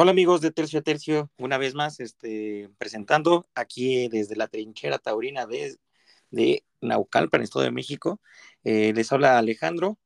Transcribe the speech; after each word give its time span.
Hola 0.00 0.12
amigos 0.12 0.40
de 0.40 0.52
Tercio 0.52 0.78
a 0.78 0.82
Tercio, 0.82 1.28
una 1.38 1.58
vez 1.58 1.74
más 1.74 1.98
este, 1.98 2.70
presentando 2.78 3.48
aquí 3.56 4.06
desde 4.06 4.36
la 4.36 4.46
trinchera 4.46 5.00
taurina 5.00 5.44
de, 5.44 5.76
de 6.30 6.64
Naucalpan, 6.80 7.42
Estado 7.42 7.64
de 7.64 7.72
México. 7.72 8.20
Eh, 8.62 8.92
les 8.94 9.10
habla 9.10 9.38
Alejandro 9.38 9.98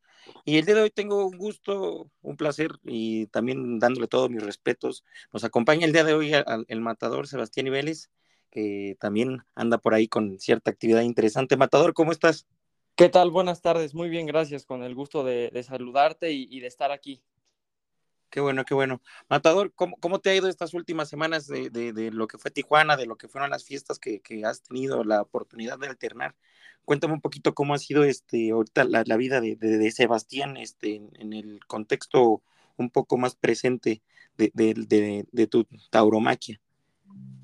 y 0.47 0.57
el 0.57 0.65
día 0.65 0.77
de 0.77 0.81
hoy 0.81 0.91
tengo 0.91 1.27
un 1.27 1.37
gusto, 1.37 2.11
un 2.23 2.39
placer 2.39 2.71
y 2.85 3.27
también 3.27 3.79
dándole 3.79 4.07
todos 4.09 4.31
mis 4.31 4.43
respetos. 4.43 5.05
Nos 5.31 5.45
acompaña 5.45 5.85
el 5.85 5.93
día 5.93 6.05
de 6.05 6.15
hoy 6.15 6.33
el 6.69 6.81
matador 6.81 7.29
Sebastián 7.29 7.67
Ibeles, 7.67 8.11
que 8.51 8.97
también 8.99 9.43
anda 9.55 9.77
por 9.77 9.93
ahí 9.93 10.09
con 10.09 10.39
cierta 10.39 10.71
actividad 10.71 11.03
interesante. 11.03 11.59
Matador, 11.59 11.93
¿cómo 11.93 12.13
estás? 12.13 12.47
¿Qué 12.95 13.11
tal? 13.11 13.31
Buenas 13.31 13.61
tardes, 13.61 13.93
muy 13.93 14.09
bien, 14.09 14.25
gracias, 14.25 14.65
con 14.65 14.85
el 14.85 14.95
gusto 14.95 15.23
de, 15.23 15.63
saludarte 15.63 16.33
y 16.33 16.61
de 16.61 16.67
estar 16.67 16.93
aquí. 16.93 17.23
Qué 18.33 18.41
bueno, 18.41 18.65
qué 18.65 18.73
bueno. 18.73 19.03
Matador, 19.29 19.75
¿cómo, 19.75 19.95
cómo 20.01 20.19
te 20.19 20.31
ha 20.31 20.35
ido 20.35 20.49
estas 20.49 20.73
últimas 20.73 21.11
semanas 21.11 21.47
de, 21.47 21.69
de, 21.69 22.11
lo 22.11 22.27
que 22.27 22.39
fue 22.39 22.51
Tijuana, 22.51 22.97
de 22.97 23.05
lo 23.05 23.17
que 23.17 23.29
fueron 23.29 23.51
las 23.51 23.63
fiestas 23.63 23.99
que, 23.99 24.21
que, 24.21 24.47
has 24.47 24.63
tenido 24.63 25.05
la 25.05 25.21
oportunidad 25.21 25.79
de 25.79 25.89
alternar? 25.89 26.35
Cuéntame 26.87 27.13
un 27.13 27.21
poquito 27.21 27.55
cómo 27.55 27.75
ha 27.75 27.79
sido 27.79 28.05
este 28.05 28.53
ahorita 28.53 28.85
la, 28.85 29.17
vida 29.19 29.43
de, 29.43 29.57
de, 29.57 29.91
Sebastián 29.91 30.57
este, 30.57 30.97
en, 30.97 31.11
en, 31.19 31.35
el 31.35 31.61
contexto 31.67 32.43
un 32.79 32.89
poco 32.89 33.19
más 33.19 33.35
presente 33.37 34.01
de, 34.39 35.47
tu 35.51 35.67
tauromaquia. 35.91 36.59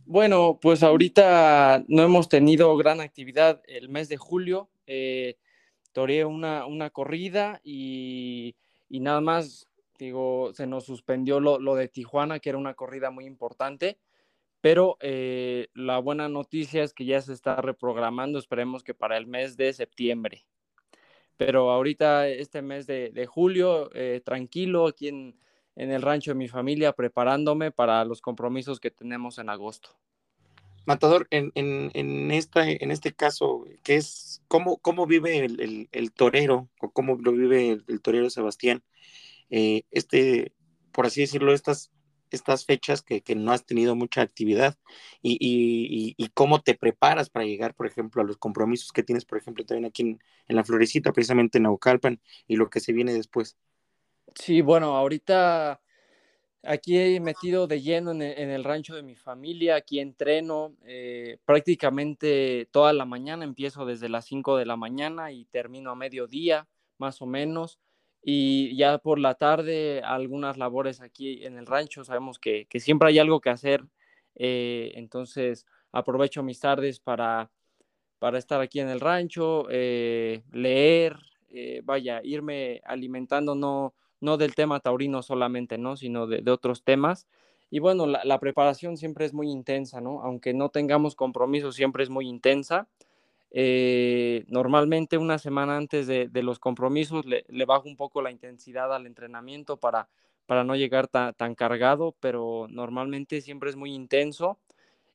Bueno, 0.06 0.58
pues 0.58 0.82
ahorita 0.82 1.84
no 1.86 2.02
hemos 2.02 2.30
tenido 2.30 2.74
gran 2.78 3.02
actividad 3.02 3.60
el 3.66 3.90
mes 3.90 4.08
de 4.08 4.16
julio. 4.16 4.70
Eh, 4.86 5.36
toreé 5.92 6.24
una, 6.24 6.64
una 6.64 6.88
corrida 6.88 7.60
y, 7.62 8.56
y 8.88 9.00
nada 9.00 9.20
más 9.20 9.67
Se 9.98 10.66
nos 10.66 10.84
suspendió 10.84 11.40
lo, 11.40 11.74
de 11.74 11.88
Tijuana, 11.88 12.38
que 12.38 12.50
era 12.50 12.58
una 12.58 12.74
corrida 12.74 13.10
muy 13.10 13.26
importante, 13.26 13.98
pero 14.60 14.96
eh, 15.00 15.68
la 15.74 15.98
buena 15.98 16.28
noticia 16.28 16.84
es 16.84 16.92
que 16.92 17.04
ya 17.04 17.20
se 17.20 17.32
está 17.32 17.60
reprogramando, 17.60 18.38
esperemos 18.38 18.84
que 18.84 18.94
para 18.94 19.16
el 19.16 19.26
mes 19.26 19.56
de 19.56 19.72
septiembre. 19.72 20.46
Pero 21.36 21.70
ahorita, 21.70 22.28
este 22.28 22.62
mes 22.62 22.86
de, 22.86 23.26
julio, 23.26 23.90
eh, 23.94 24.20
tranquilo 24.24 24.86
aquí 24.88 25.08
en, 25.08 25.36
el 25.76 26.02
rancho 26.02 26.32
de 26.32 26.34
mi 26.36 26.48
familia, 26.48 26.92
preparándome 26.92 27.70
para 27.70 28.04
los 28.04 28.20
compromisos 28.20 28.80
que 28.80 28.90
tenemos 28.90 29.38
en 29.38 29.48
agosto. 29.48 29.90
Matador, 30.86 31.28
en, 31.30 32.30
esta, 32.32 32.68
en 32.68 32.90
este 32.90 33.12
caso, 33.12 33.66
¿qué 33.84 33.96
es, 33.96 34.42
cómo, 34.48 34.78
cómo 34.78 35.06
vive 35.06 35.44
el, 35.44 36.12
torero 36.12 36.68
o 36.80 36.90
cómo 36.90 37.16
lo 37.20 37.32
vive 37.32 37.78
el 37.86 38.00
torero 38.00 38.30
Sebastián? 38.30 38.82
Eh, 39.50 39.82
este, 39.90 40.52
por 40.92 41.06
así 41.06 41.20
decirlo, 41.20 41.52
estas, 41.52 41.90
estas 42.30 42.64
fechas 42.64 43.02
que, 43.02 43.22
no 43.34 43.52
has 43.52 43.64
tenido 43.64 43.94
mucha 43.94 44.22
actividad 44.22 44.76
y, 45.22 46.16
cómo 46.34 46.60
te 46.60 46.74
preparas 46.74 47.30
para 47.30 47.46
llegar, 47.46 47.74
por 47.74 47.86
ejemplo, 47.86 48.22
a 48.22 48.24
los 48.24 48.36
compromisos 48.36 48.92
que 48.92 49.02
tienes, 49.02 49.24
por 49.24 49.38
ejemplo, 49.38 49.64
también 49.64 49.86
aquí 49.86 50.02
en, 50.02 50.20
la 50.48 50.64
Florecita, 50.64 51.12
precisamente 51.12 51.58
en 51.58 51.64
Naucalpan, 51.64 52.20
y 52.46 52.56
lo 52.56 52.70
que 52.70 52.80
se 52.80 52.92
viene 52.92 53.12
después. 53.12 53.56
Sí, 54.34 54.60
bueno, 54.60 54.96
ahorita 54.96 55.80
aquí 56.62 56.98
he 56.98 57.20
metido 57.20 57.66
de 57.66 57.80
lleno 57.80 58.10
en 58.12 58.22
el, 58.22 58.64
rancho 58.64 58.94
de 58.94 59.02
mi 59.02 59.14
familia, 59.14 59.76
aquí 59.76 60.00
entreno 60.00 60.76
eh, 60.84 61.38
prácticamente 61.44 62.68
toda 62.70 62.92
la 62.92 63.04
mañana, 63.04 63.44
empiezo 63.44 63.86
desde 63.86 64.08
las 64.08 64.26
5 64.26 64.56
de 64.56 64.66
la 64.66 64.76
mañana 64.76 65.32
y 65.32 65.44
termino 65.46 65.90
a 65.90 65.96
mediodía, 65.96 66.68
más 66.98 67.22
o 67.22 67.26
menos 67.26 67.78
y 68.22 68.76
ya 68.76 68.98
por 68.98 69.18
la 69.18 69.34
tarde 69.34 70.02
algunas 70.04 70.56
labores 70.58 71.00
aquí 71.00 71.44
en 71.44 71.58
el 71.58 71.66
rancho. 71.66 72.04
Sabemos 72.04 72.38
que, 72.38 72.66
siempre 72.74 73.08
hay 73.08 73.18
algo 73.18 73.40
que 73.40 73.50
hacer, 73.50 73.84
eh, 74.34 74.92
entonces 74.94 75.66
aprovecho 75.92 76.42
mis 76.42 76.60
tardes 76.60 77.00
para, 77.00 77.50
para 78.18 78.38
estar 78.38 78.60
aquí 78.60 78.80
en 78.80 78.88
el 78.88 79.00
rancho, 79.00 79.66
eh, 79.70 80.42
leer, 80.52 81.16
eh, 81.50 81.80
vaya, 81.84 82.20
irme 82.22 82.82
alimentando 82.84 83.54
no, 83.54 83.94
no 84.20 84.36
del 84.36 84.54
tema 84.54 84.80
taurino 84.80 85.22
solamente, 85.22 85.78
¿no? 85.78 85.96
sino 85.96 86.26
de, 86.26 86.48
otros 86.50 86.82
temas. 86.84 87.26
Y 87.70 87.80
bueno, 87.80 88.06
la, 88.06 88.24
la, 88.24 88.40
preparación 88.40 88.96
siempre 88.96 89.26
es 89.26 89.34
muy 89.34 89.50
intensa, 89.50 90.00
¿no? 90.00 90.22
Aunque 90.22 90.54
no 90.54 90.70
tengamos 90.70 91.14
compromiso, 91.14 91.70
siempre 91.70 92.02
es 92.02 92.08
muy 92.08 92.26
intensa. 92.26 92.88
Eh, 93.50 94.44
normalmente 94.48 95.16
una 95.16 95.38
semana 95.38 95.76
antes 95.76 96.06
de, 96.06 96.30
los 96.42 96.58
compromisos 96.58 97.24
le, 97.24 97.44
bajo 97.64 97.88
un 97.88 97.96
poco 97.96 98.22
la 98.22 98.30
intensidad 98.30 98.94
al 98.94 99.06
entrenamiento 99.06 99.78
para, 99.78 100.08
para 100.46 100.64
no 100.64 100.76
llegar 100.76 101.08
tan 101.08 101.54
cargado, 101.54 102.14
pero 102.20 102.66
normalmente 102.70 103.40
siempre 103.40 103.70
es 103.70 103.76
muy 103.76 103.92
intenso. 103.94 104.58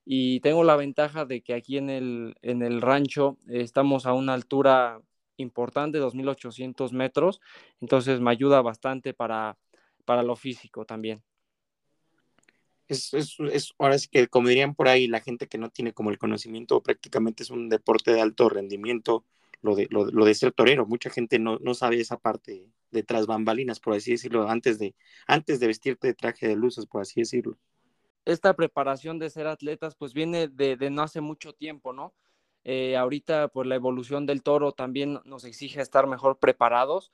Y 0.06 0.42
tengo 0.42 0.64
la 0.64 0.76
ventaja 0.76 1.26
de 1.26 1.42
que 1.42 1.54
aquí 1.54 1.78
en 1.78 1.90
el, 1.90 2.36
en 2.42 2.62
el 2.62 2.82
rancho 2.82 3.38
estamos 3.48 4.06
a 4.06 4.14
una 4.14 4.34
altura 4.34 5.00
importante, 5.38 6.00
2.800 6.00 6.92
metros, 6.92 7.42
entonces 7.82 8.20
me 8.20 8.32
ayuda 8.32 8.62
bastante 8.62 9.14
para, 9.14 9.58
para 10.06 10.24
lo 10.24 10.36
físico 10.36 10.86
también 10.86 11.24
es, 12.88 13.14
es, 13.14 13.74
ahora 13.78 13.98
sí 13.98 14.08
que 14.10 14.28
como 14.28 14.50
dirían 14.50 14.76
por 14.76 14.88
ahí, 14.88 15.08
la 15.08 15.22
gente 15.22 15.48
que 15.48 15.58
no 15.58 15.70
tiene 15.70 15.94
como 15.94 16.10
el 16.10 16.18
conocimiento, 16.18 16.82
prácticamente 16.82 17.44
es 17.44 17.50
un 17.50 17.70
deporte 17.70 18.14
de 18.14 18.22
alto 18.22 18.50
rendimiento, 18.50 19.26
lo 19.62 19.76
de, 19.76 19.88
lo, 19.90 20.26
de 20.26 20.36
ser 20.36 20.52
torero. 20.52 20.86
Mucha 20.86 21.10
gente 21.10 21.40
no, 21.40 21.58
no 21.60 21.74
sabe 21.74 22.00
esa 22.00 22.18
parte 22.18 22.68
de 22.92 23.04
tras 23.04 23.26
bambalinas, 23.26 23.80
por 23.80 23.94
así 23.94 24.12
decirlo, 24.12 24.48
antes 24.50 24.78
de, 24.78 24.96
antes 25.26 25.60
de 25.60 25.68
vestirte 25.68 26.08
de 26.08 26.14
traje 26.14 26.48
de 26.48 26.56
luces, 26.56 26.86
por 26.86 27.02
así 27.02 27.22
decirlo. 27.22 27.58
Esta 28.26 28.54
preparación 28.56 29.20
de 29.20 29.30
ser 29.30 29.48
atletas, 29.48 29.96
pues 29.96 30.14
viene 30.14 30.48
de, 30.48 30.78
de 30.78 30.90
no 30.90 31.02
hace 31.02 31.22
mucho 31.22 31.54
tiempo, 31.54 31.94
¿no? 31.94 32.14
Eh, 32.66 32.96
ahorita, 32.96 33.50
pues 33.50 33.68
la 33.68 33.76
evolución 33.76 34.26
del 34.26 34.44
toro 34.44 34.72
también 34.72 35.20
nos 35.26 35.44
exige 35.44 35.82
estar 35.82 36.08
mejor 36.08 36.40
preparados 36.40 37.12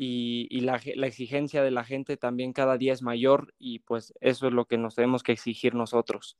y, 0.00 0.60
la, 0.60 0.76
exigencia 0.76 1.60
de 1.60 1.72
la 1.72 1.82
gente 1.82 2.16
también 2.16 2.52
cada 2.52 2.78
día 2.78 2.92
es 2.92 3.02
mayor 3.02 3.52
y 3.58 3.80
pues 3.80 4.14
eso 4.20 4.46
es 4.46 4.52
lo 4.52 4.66
que 4.66 4.78
nos 4.78 4.94
tenemos 4.94 5.24
que 5.24 5.32
exigir 5.32 5.74
nosotros. 5.74 6.38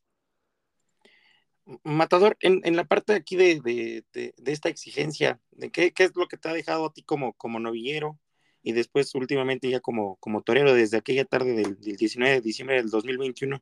Matador, 1.83 2.37
en, 2.41 2.77
la 2.77 2.85
parte 2.85 3.15
aquí 3.15 3.35
de, 3.35 4.05
esta 4.47 4.69
exigencia, 4.69 5.41
¿de 5.51 5.71
qué, 5.73 5.93
es 5.97 6.13
lo 6.15 6.29
que 6.29 6.37
te 6.37 6.49
ha 6.49 6.53
dejado 6.53 6.87
a 6.87 6.93
ti 6.93 7.03
como, 7.03 7.33
como 7.33 7.59
novillero 7.59 8.21
y 8.63 8.73
después 8.73 9.13
últimamente 9.17 9.69
ya 9.69 9.81
como, 9.81 10.17
como 10.17 10.43
torero 10.43 10.73
desde 10.73 10.97
aquella 10.97 11.25
tarde 11.25 11.55
del, 11.55 11.81
19 11.81 12.35
de 12.37 12.41
diciembre 12.41 12.77
del 12.77 12.91
2021? 12.91 13.61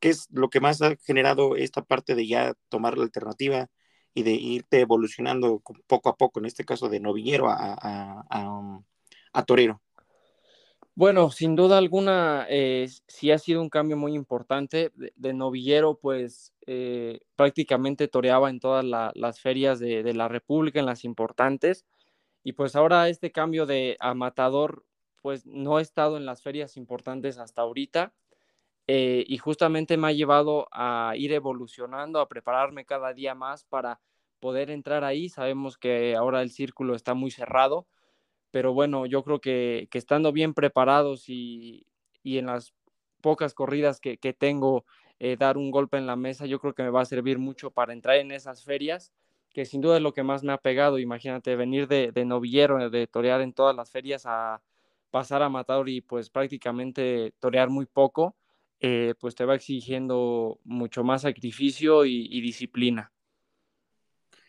¿Qué 0.00 0.08
es 0.08 0.26
lo 0.30 0.48
que 0.48 0.60
más 0.60 0.80
ha 0.80 0.96
generado 0.96 1.56
esta 1.56 1.82
parte 1.82 2.14
de 2.14 2.26
ya 2.26 2.54
tomar 2.70 2.96
la 2.96 3.04
alternativa 3.04 3.68
y 4.14 4.22
de 4.22 4.32
irte 4.32 4.80
evolucionando 4.80 5.62
poco 5.86 6.08
a 6.08 6.16
poco, 6.16 6.40
en 6.40 6.46
este 6.46 6.64
caso 6.64 6.88
de 6.88 7.00
novillero 7.00 7.50
a, 7.50 7.76
a 8.30 8.93
Torero? 9.42 9.80
Bueno, 10.96 11.30
sin 11.32 11.56
duda 11.56 11.76
alguna, 11.78 12.46
eh, 12.48 12.88
sí 13.08 13.32
ha 13.32 13.38
sido 13.38 13.60
un 13.60 13.68
cambio 13.68 13.96
muy 13.96 14.14
importante. 14.14 14.92
De, 14.94 15.34
novillero, 15.34 15.98
pues 15.98 16.54
eh, 16.66 17.20
prácticamente 17.34 18.06
toreaba 18.06 18.48
en 18.48 18.60
todas 18.60 18.84
las 18.84 19.40
ferias 19.40 19.80
de, 19.80 20.14
la 20.14 20.28
República, 20.28 20.78
en 20.78 20.86
las 20.86 21.04
importantes. 21.04 21.84
Y 22.44 22.52
pues 22.52 22.76
ahora 22.76 23.08
este 23.08 23.32
cambio 23.32 23.66
de 23.66 23.96
amatador, 23.98 24.84
pues 25.20 25.46
no 25.46 25.80
he 25.80 25.82
estado 25.82 26.16
en 26.16 26.26
las 26.26 26.42
ferias 26.42 26.76
importantes 26.76 27.38
hasta 27.38 27.62
ahorita. 27.62 28.14
Eh, 28.86 29.24
y 29.26 29.38
justamente 29.38 29.96
me 29.96 30.08
ha 30.08 30.12
llevado 30.12 30.68
a 30.70 31.14
ir 31.16 31.32
evolucionando, 31.32 32.20
a 32.20 32.28
prepararme 32.28 32.84
cada 32.84 33.12
día 33.14 33.34
más 33.34 33.64
para 33.64 34.00
poder 34.38 34.70
entrar 34.70 35.02
ahí. 35.04 35.28
Sabemos 35.28 35.76
que 35.78 36.14
ahora 36.14 36.42
el 36.42 36.50
círculo 36.50 36.94
está 36.94 37.14
muy 37.14 37.32
cerrado 37.32 37.88
pero 38.54 38.72
bueno, 38.72 39.04
yo 39.04 39.24
creo 39.24 39.40
que, 39.40 39.88
estando 39.92 40.30
bien 40.30 40.54
preparados 40.54 41.24
y, 41.28 41.88
en 42.22 42.46
las 42.46 42.72
pocas 43.20 43.52
corridas 43.52 43.98
que, 43.98 44.16
tengo, 44.38 44.84
eh, 45.18 45.36
dar 45.36 45.58
un 45.58 45.72
golpe 45.72 45.96
en 45.96 46.06
la 46.06 46.14
mesa, 46.14 46.46
yo 46.46 46.60
creo 46.60 46.72
que 46.72 46.84
me 46.84 46.90
va 46.90 47.00
a 47.00 47.04
servir 47.04 47.40
mucho 47.40 47.72
para 47.72 47.92
entrar 47.92 48.14
en 48.18 48.30
esas 48.30 48.62
ferias, 48.62 49.12
que 49.52 49.64
sin 49.64 49.80
duda 49.80 49.96
es 49.96 50.02
lo 50.02 50.14
que 50.14 50.22
más 50.22 50.44
me 50.44 50.52
ha 50.52 50.58
pegado. 50.58 51.00
Imagínate 51.00 51.56
venir 51.56 51.88
de, 51.88 52.12
novillero, 52.24 52.90
de 52.90 53.08
torear 53.08 53.40
en 53.40 53.52
todas 53.54 53.74
las 53.74 53.90
ferias 53.90 54.22
a 54.24 54.62
pasar 55.10 55.42
a 55.42 55.48
matador 55.48 55.88
y 55.88 56.00
pues 56.00 56.30
prácticamente 56.30 57.34
torear 57.40 57.70
muy 57.70 57.86
poco, 57.86 58.36
eh, 58.78 59.14
pues 59.18 59.34
te 59.34 59.44
va 59.44 59.56
exigiendo 59.56 60.60
mucho 60.62 61.02
más 61.02 61.22
sacrificio 61.22 62.04
y 62.04 62.40
disciplina. 62.40 63.13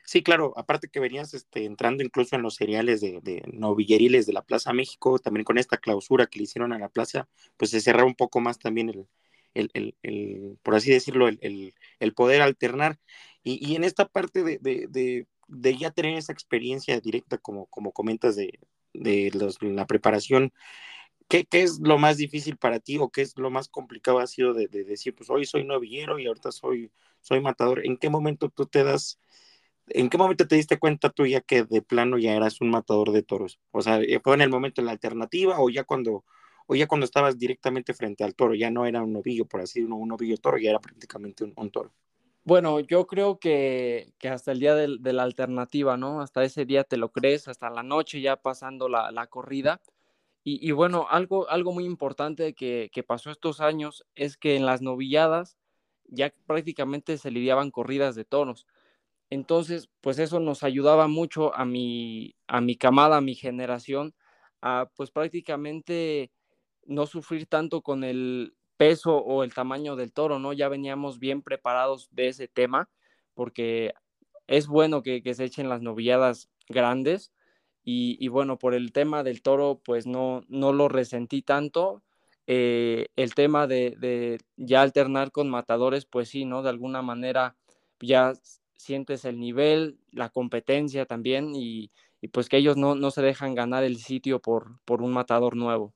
Sí, 0.06 0.24
claro, 0.24 0.54
aparte 0.56 0.88
que 0.88 1.00
venías 1.00 1.34
este, 1.34 1.66
entrando 1.66 2.04
incluso 2.04 2.36
en 2.36 2.44
los 2.44 2.56
seriales 2.56 3.02
de, 3.02 3.20
de, 3.22 3.44
novilleriles 3.52 4.26
de 4.26 4.34
la 4.34 4.44
Plaza 4.44 4.72
México, 4.74 5.20
también 5.20 5.44
con 5.44 5.58
esta 5.58 5.78
clausura 5.78 6.28
que 6.28 6.40
le 6.40 6.44
hicieron 6.44 6.74
a 6.74 6.80
la 6.80 6.90
plaza, 6.90 7.28
pues 7.58 7.72
se 7.72 7.82
cerraba 7.82 8.08
un 8.08 8.16
poco 8.16 8.40
más 8.40 8.60
también 8.60 8.90
el, 8.90 9.08
el, 9.56 9.72
el, 9.74 9.96
el 10.04 10.58
por 10.64 10.76
así 10.76 10.92
decirlo, 10.92 11.28
el, 11.28 11.74
poder 12.16 12.42
alternar. 12.42 13.00
Y, 13.44 13.66
y, 13.66 13.76
en 13.76 13.84
esta 13.84 14.08
parte 14.08 14.44
de, 14.44 14.60
de, 14.60 15.28
de, 15.48 15.78
ya 15.78 15.92
tener 15.92 16.18
esa 16.18 16.34
experiencia 16.34 17.00
directa, 17.00 17.38
como, 17.38 17.66
como 17.68 17.92
comentas, 17.92 18.36
de, 18.36 18.60
de 18.94 19.32
la 19.62 19.88
preparación, 19.88 20.54
¿qué, 21.28 21.48
es 21.52 21.80
lo 21.80 21.98
más 21.98 22.18
difícil 22.18 22.58
para 22.58 22.80
ti 22.80 22.98
o 22.98 23.10
qué 23.10 23.22
es 23.22 23.38
lo 23.38 23.50
más 23.50 23.68
complicado 23.70 24.20
ha 24.20 24.28
sido 24.28 24.54
de, 24.54 24.68
decir, 24.68 25.16
pues 25.16 25.30
hoy 25.30 25.46
soy 25.46 25.64
novillero 25.64 26.20
y 26.20 26.28
ahorita 26.28 26.52
soy, 26.52 26.92
soy 27.22 27.40
matador? 27.42 27.86
¿En 27.86 27.98
qué 27.98 28.10
momento 28.10 28.50
tú 28.50 28.66
te 28.66 28.84
das, 28.84 29.20
en 29.88 30.10
qué 30.10 30.18
momento 30.18 30.48
te 30.48 30.56
diste 30.56 30.80
cuenta 30.80 31.10
tú 31.10 31.26
ya 31.26 31.42
que 31.42 31.64
de 31.64 31.82
plano 31.82 32.18
ya 32.18 32.34
eras 32.36 32.62
un 32.62 32.70
matador 32.70 33.12
de 33.12 33.24
toros? 33.24 33.60
O 33.72 33.82
sea, 33.82 34.00
¿fue 34.24 34.36
en 34.36 34.42
el 34.42 34.50
momento 34.50 34.82
de 34.82 34.88
la 34.88 34.92
alternativa 34.92 35.60
o 35.60 35.70
ya 35.70 35.84
cuando, 35.84 36.24
o 36.68 36.76
ya 36.76 36.88
cuando 36.88 37.06
estabas 37.06 37.38
directamente 37.38 37.94
frente 37.94 38.24
al 38.24 38.36
toro? 38.36 38.56
Ya 38.56 38.72
no 38.72 38.86
era 38.86 39.02
un 39.04 39.14
novillo, 39.14 39.46
por 39.46 39.62
así 39.62 39.80
decirlo, 39.80 39.96
un 39.96 40.10
novillo 40.10 40.38
toro, 40.38 40.58
ya 40.58 40.72
era 40.72 40.80
prácticamente 40.80 41.44
un, 41.44 41.72
toro. 41.72 41.94
Bueno, 42.44 42.80
yo 42.80 43.08
creo 43.08 43.40
que, 43.40 44.14
hasta 44.30 44.52
el 44.52 44.60
día 44.60 44.76
de, 44.76 45.14
la 45.14 45.24
alternativa, 45.24 45.98
¿no? 45.98 46.22
Hasta 46.22 46.44
ese 46.44 46.66
día 46.66 46.84
te 46.84 46.98
lo 46.98 47.12
crees, 47.12 47.48
hasta 47.48 47.70
la 47.70 47.84
noche 47.84 48.22
ya 48.22 48.36
pasando 48.36 48.90
la, 48.90 49.12
la 49.12 49.28
corrida 49.28 49.82
y, 50.48 50.72
bueno, 50.74 51.08
algo, 51.10 51.50
algo 51.50 51.74
muy 51.74 51.86
importante 51.86 52.54
que, 52.54 53.04
pasó 53.08 53.32
estos 53.32 53.62
años 53.62 54.06
es 54.14 54.38
que 54.38 54.56
en 54.56 54.68
las 54.68 54.80
novilladas 54.80 55.58
ya 56.04 56.32
prácticamente 56.46 57.18
se 57.18 57.32
lidiaban 57.32 57.72
corridas 57.72 58.14
de 58.14 58.26
toros. 58.26 58.68
Entonces, 59.36 59.90
pues 60.00 60.18
eso 60.18 60.40
nos 60.40 60.64
ayudaba 60.64 61.10
mucho 61.10 61.54
a 61.56 61.66
mi, 61.66 62.36
a 62.48 62.62
mi 62.62 62.78
camada, 62.78 63.18
a 63.18 63.22
mi 63.22 63.36
generación, 63.36 64.16
a 64.62 64.90
pues 64.96 65.12
prácticamente 65.12 66.32
no 66.86 67.06
sufrir 67.06 67.46
tanto 67.46 67.82
con 67.82 68.06
el 68.06 68.56
peso 68.78 69.18
o 69.18 69.44
el 69.44 69.54
tamaño 69.54 69.98
del 69.98 70.14
toro, 70.14 70.40
¿no? 70.40 70.54
Ya 70.54 70.70
veníamos 70.70 71.20
bien 71.20 71.42
preparados 71.42 72.08
de 72.12 72.30
ese 72.30 72.48
tema, 72.48 72.90
porque 73.34 73.94
es 74.48 74.68
bueno 74.68 75.02
que, 75.04 75.22
se 75.34 75.44
echen 75.44 75.68
las 75.68 75.82
novilladas 75.82 76.50
grandes, 76.70 77.34
y, 77.84 78.28
bueno, 78.30 78.58
por 78.58 78.74
el 78.74 78.92
tema 78.94 79.22
del 79.24 79.44
toro, 79.44 79.82
pues 79.86 80.08
no, 80.08 80.42
no 80.48 80.74
lo 80.74 80.88
resentí 80.88 81.44
tanto. 81.44 82.02
Eh, 82.48 83.10
el 83.16 83.36
tema 83.36 83.68
de, 83.68 84.40
ya 84.58 84.82
alternar 84.82 85.32
con 85.32 85.50
matadores, 85.50 86.06
pues 86.06 86.30
sí, 86.30 86.46
¿no? 86.46 86.64
De 86.64 86.70
alguna 86.70 87.04
manera 87.04 87.56
ya 88.00 88.34
sientes 88.76 89.26
el 89.26 89.40
nivel, 89.40 89.98
la 90.12 90.30
competencia 90.30 91.06
también 91.06 91.54
y, 91.56 91.92
pues 92.32 92.50
que 92.50 92.58
ellos 92.58 92.76
no, 92.78 93.12
se 93.12 93.22
dejan 93.22 93.54
ganar 93.54 93.84
el 93.84 93.98
sitio 93.98 94.42
por, 94.42 94.80
por 94.86 95.02
un 95.02 95.14
matador 95.14 95.56
nuevo. 95.56 95.94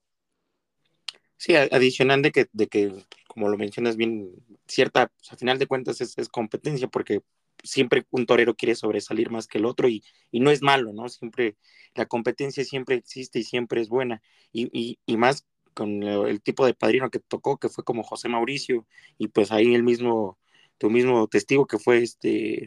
Sí, 1.37 1.55
adicional 1.55 2.21
de 2.21 2.31
que, 2.31 2.47
de 2.51 2.67
que, 2.67 2.93
como 3.27 3.47
lo 3.49 3.57
mencionas 3.57 3.95
bien, 3.95 4.31
cierta, 4.67 5.11
a 5.29 5.35
final 5.37 5.57
de 5.57 5.67
cuentas 5.67 6.01
es, 6.01 6.17
es 6.17 6.29
competencia 6.29 6.87
porque 6.87 7.21
siempre 7.63 8.05
un 8.11 8.25
torero 8.25 8.55
quiere 8.55 8.75
sobresalir 8.75 9.29
más 9.29 9.47
que 9.47 9.57
el 9.57 9.65
otro 9.65 9.87
y, 9.87 10.03
no 10.31 10.51
es 10.51 10.61
malo, 10.61 10.93
¿no? 10.93 11.09
Siempre 11.09 11.57
la 11.95 12.05
competencia 12.05 12.63
siempre 12.63 12.95
existe 12.95 13.39
y 13.39 13.43
siempre 13.43 13.81
es 13.81 13.89
buena 13.89 14.21
y, 14.51 14.97
más 15.07 15.45
con 15.73 16.03
el 16.03 16.41
tipo 16.41 16.65
de 16.65 16.73
padrino 16.73 17.09
que 17.09 17.19
tocó, 17.19 17.57
que 17.57 17.69
fue 17.69 17.83
como 17.83 18.03
José 18.03 18.27
Mauricio 18.29 18.85
y 19.17 19.29
pues 19.29 19.51
ahí 19.51 19.73
el 19.75 19.83
mismo, 19.83 20.37
tu 20.79 20.89
mismo 20.89 21.27
testigo 21.27 21.67
que 21.67 21.77
fue 21.77 21.99
este... 21.99 22.65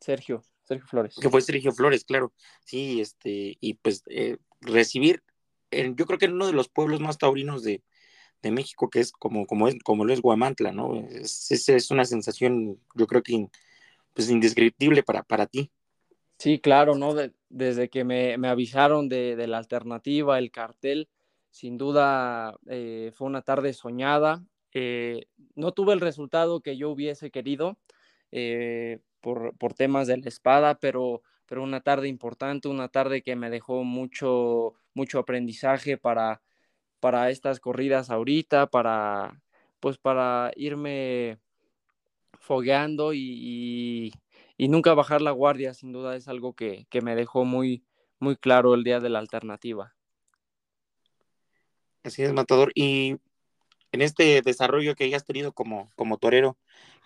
Sergio, 0.00 0.44
Sergio 0.62 0.86
Flores. 0.86 1.16
Que 1.20 1.30
fue 1.30 1.40
Sergio 1.40 1.72
Flores, 1.72 2.04
claro, 2.04 2.32
sí, 2.64 3.00
este, 3.00 3.56
y 3.60 3.74
pues 3.74 4.04
eh, 4.08 4.36
recibir, 4.60 5.22
yo 5.72 6.06
creo 6.06 6.18
que 6.18 6.26
en 6.26 6.34
uno 6.34 6.46
de 6.46 6.52
los 6.52 6.68
pueblos 6.68 7.00
más 7.00 7.18
taurinos 7.18 7.64
de, 7.64 7.82
México, 8.48 8.88
que 8.88 9.00
es 9.00 9.10
como, 9.10 9.44
como, 9.44 9.66
es, 9.66 9.74
como 9.82 10.04
lo 10.04 10.12
es 10.12 10.20
Guamantla, 10.20 10.70
¿no? 10.70 10.94
Es, 11.08 11.50
es, 11.50 11.90
una 11.90 12.04
sensación, 12.04 12.80
yo 12.94 13.08
creo 13.08 13.20
que 13.20 13.48
pues 14.14 14.30
indescriptible 14.30 15.02
para, 15.02 15.24
para 15.24 15.48
ti. 15.48 15.72
Sí, 16.38 16.60
claro, 16.60 16.94
¿no? 16.94 17.12
desde 17.48 17.88
que 17.88 18.04
me, 18.04 18.34
avisaron 18.46 19.08
de, 19.08 19.44
la 19.48 19.58
alternativa, 19.58 20.38
el 20.38 20.52
cartel, 20.52 21.08
sin 21.50 21.76
duda 21.76 22.56
eh, 22.68 23.10
fue 23.14 23.26
una 23.26 23.42
tarde 23.42 23.72
soñada. 23.72 24.44
Eh, 24.78 25.28
no 25.54 25.72
tuve 25.72 25.94
el 25.94 26.02
resultado 26.02 26.60
que 26.60 26.76
yo 26.76 26.90
hubiese 26.90 27.30
querido 27.30 27.78
eh, 28.30 28.98
por, 29.22 29.54
temas 29.74 30.06
de 30.06 30.18
la 30.18 30.28
espada, 30.28 30.78
pero, 30.78 31.22
pero 31.46 31.62
una 31.62 31.80
tarde 31.80 32.08
importante, 32.08 32.68
una 32.68 32.88
tarde 32.88 33.22
que 33.22 33.36
me 33.36 33.48
dejó 33.48 33.84
mucho, 33.84 34.74
mucho 34.92 35.18
aprendizaje 35.18 35.96
para, 35.96 36.42
para 37.00 37.30
estas 37.30 37.58
corridas 37.58 38.10
ahorita, 38.10 38.66
para, 38.66 39.40
pues 39.80 39.96
para 39.96 40.52
irme 40.56 41.38
fogueando 42.38 43.14
y, 43.14 44.12
nunca 44.58 44.92
bajar 44.92 45.22
la 45.22 45.30
guardia, 45.30 45.72
sin 45.72 45.90
duda 45.90 46.16
es 46.16 46.28
algo 46.28 46.52
que, 46.52 46.86
me 47.02 47.16
dejó 47.16 47.46
muy, 47.46 47.82
muy 48.18 48.36
claro 48.36 48.74
el 48.74 48.84
día 48.84 49.00
de 49.00 49.08
la 49.08 49.20
alternativa. 49.20 49.94
Así 52.02 52.22
es, 52.22 52.34
Matador. 52.34 52.72
Y 52.74 53.16
en 53.92 54.02
este 54.02 54.42
desarrollo 54.42 54.94
que 54.94 55.04
hayas 55.04 55.24
tenido 55.24 55.52
como, 55.52 55.90
como 55.96 56.18
torero, 56.18 56.56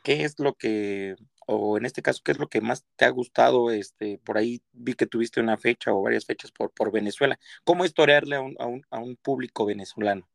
¿qué 0.03 0.25
es 0.25 0.39
lo 0.39 0.55
que, 0.55 1.17
o 1.47 1.77
en 1.79 1.87
este 1.87 2.03
caso, 2.03 2.23
qué 2.25 2.33
es 2.33 2.39
lo 2.39 2.49
que 2.49 2.61
más 2.61 2.85
te 2.97 3.05
ha 3.05 3.11
gustado? 3.11 3.71
Este, 3.71 4.19
por 4.19 4.39
ahí 4.39 4.63
vi 4.73 4.95
que 4.95 5.07
tuviste 5.07 5.41
una 5.41 5.57
fecha 5.57 5.93
o 5.93 6.03
varias 6.03 6.27
fechas 6.27 6.53
por, 6.53 6.71
por 6.73 6.93
Venezuela. 6.93 7.39
¿Cómo 7.65 7.85
es 7.85 7.95
torearle 7.95 8.37
a 8.37 8.41
un, 8.41 8.87
a 8.91 8.99
un 8.99 9.17
público 9.17 9.67
venezolano? 9.67 10.29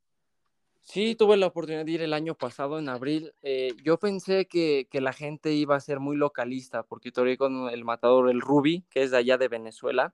Sí, 0.85 1.15
tuve 1.15 1.35
la 1.35 1.47
oportunidad 1.47 1.83
de 1.83 1.91
ir 1.93 2.01
el 2.03 2.13
año 2.13 2.35
pasado, 2.35 2.77
en 2.77 2.89
abril. 2.89 3.33
Eh, 3.41 3.73
yo 3.83 3.97
pensé 3.97 4.45
que, 4.45 4.87
la 4.91 5.13
gente 5.13 5.51
iba 5.51 5.75
a 5.75 5.79
ser 5.79 5.99
muy 5.99 6.15
localista, 6.15 6.83
porque 6.83 7.11
toreé 7.11 7.37
con 7.37 7.69
el 7.69 7.83
matador, 7.83 8.29
el 8.29 8.39
Ruby, 8.39 8.85
que 8.91 9.01
es 9.01 9.09
de 9.09 9.17
allá 9.17 9.39
de 9.39 9.47
Venezuela, 9.47 10.13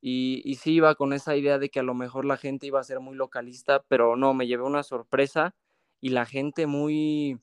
y, 0.00 0.42
y 0.44 0.56
sí 0.56 0.74
iba 0.74 0.94
con 0.94 1.12
esa 1.12 1.36
idea 1.36 1.58
de 1.58 1.70
que 1.70 1.80
a 1.80 1.84
lo 1.84 1.94
mejor 1.94 2.24
la 2.24 2.36
gente 2.36 2.66
iba 2.66 2.80
a 2.80 2.84
ser 2.84 3.00
muy 3.00 3.16
localista, 3.16 3.84
pero 3.88 4.16
no, 4.16 4.34
me 4.34 4.46
llevé 4.46 4.64
una 4.64 4.82
sorpresa 4.82 5.54
y 6.00 6.10
la 6.10 6.26
gente 6.26 6.66
muy, 6.66 7.38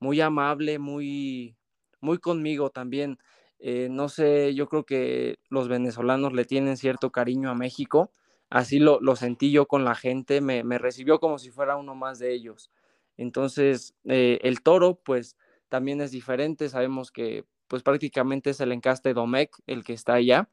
muy 0.00 0.20
amable, 0.20 0.78
muy, 0.78 1.56
muy 2.00 2.18
conmigo 2.18 2.70
también. 2.70 3.18
Eh, 3.58 3.88
no 3.90 4.08
sé, 4.08 4.54
yo 4.54 4.68
creo 4.68 4.84
que 4.84 5.38
los 5.50 5.68
venezolanos 5.68 6.32
le 6.32 6.44
tienen 6.44 6.76
cierto 6.76 7.10
cariño 7.10 7.50
a 7.50 7.54
México 7.54 8.10
así 8.50 8.78
lo, 8.78 9.00
sentí 9.16 9.50
yo 9.50 9.66
con 9.66 9.84
la 9.84 9.94
gente, 9.94 10.40
me, 10.40 10.62
recibió 10.78 11.20
como 11.20 11.38
si 11.38 11.50
fuera 11.50 11.76
uno 11.76 11.94
más 11.94 12.18
de 12.18 12.32
ellos. 12.32 12.70
Entonces, 13.16 13.94
eh, 14.04 14.38
el 14.42 14.62
toro, 14.62 15.00
pues 15.04 15.36
también 15.68 16.00
es 16.00 16.10
diferente, 16.12 16.68
sabemos 16.68 17.10
que 17.10 17.44
pues 17.66 17.82
prácticamente 17.82 18.50
es 18.50 18.60
el 18.60 18.72
encaste 18.72 19.12
Domecq 19.12 19.58
el 19.66 19.84
que 19.84 19.92
está 19.92 20.14
allá, 20.14 20.48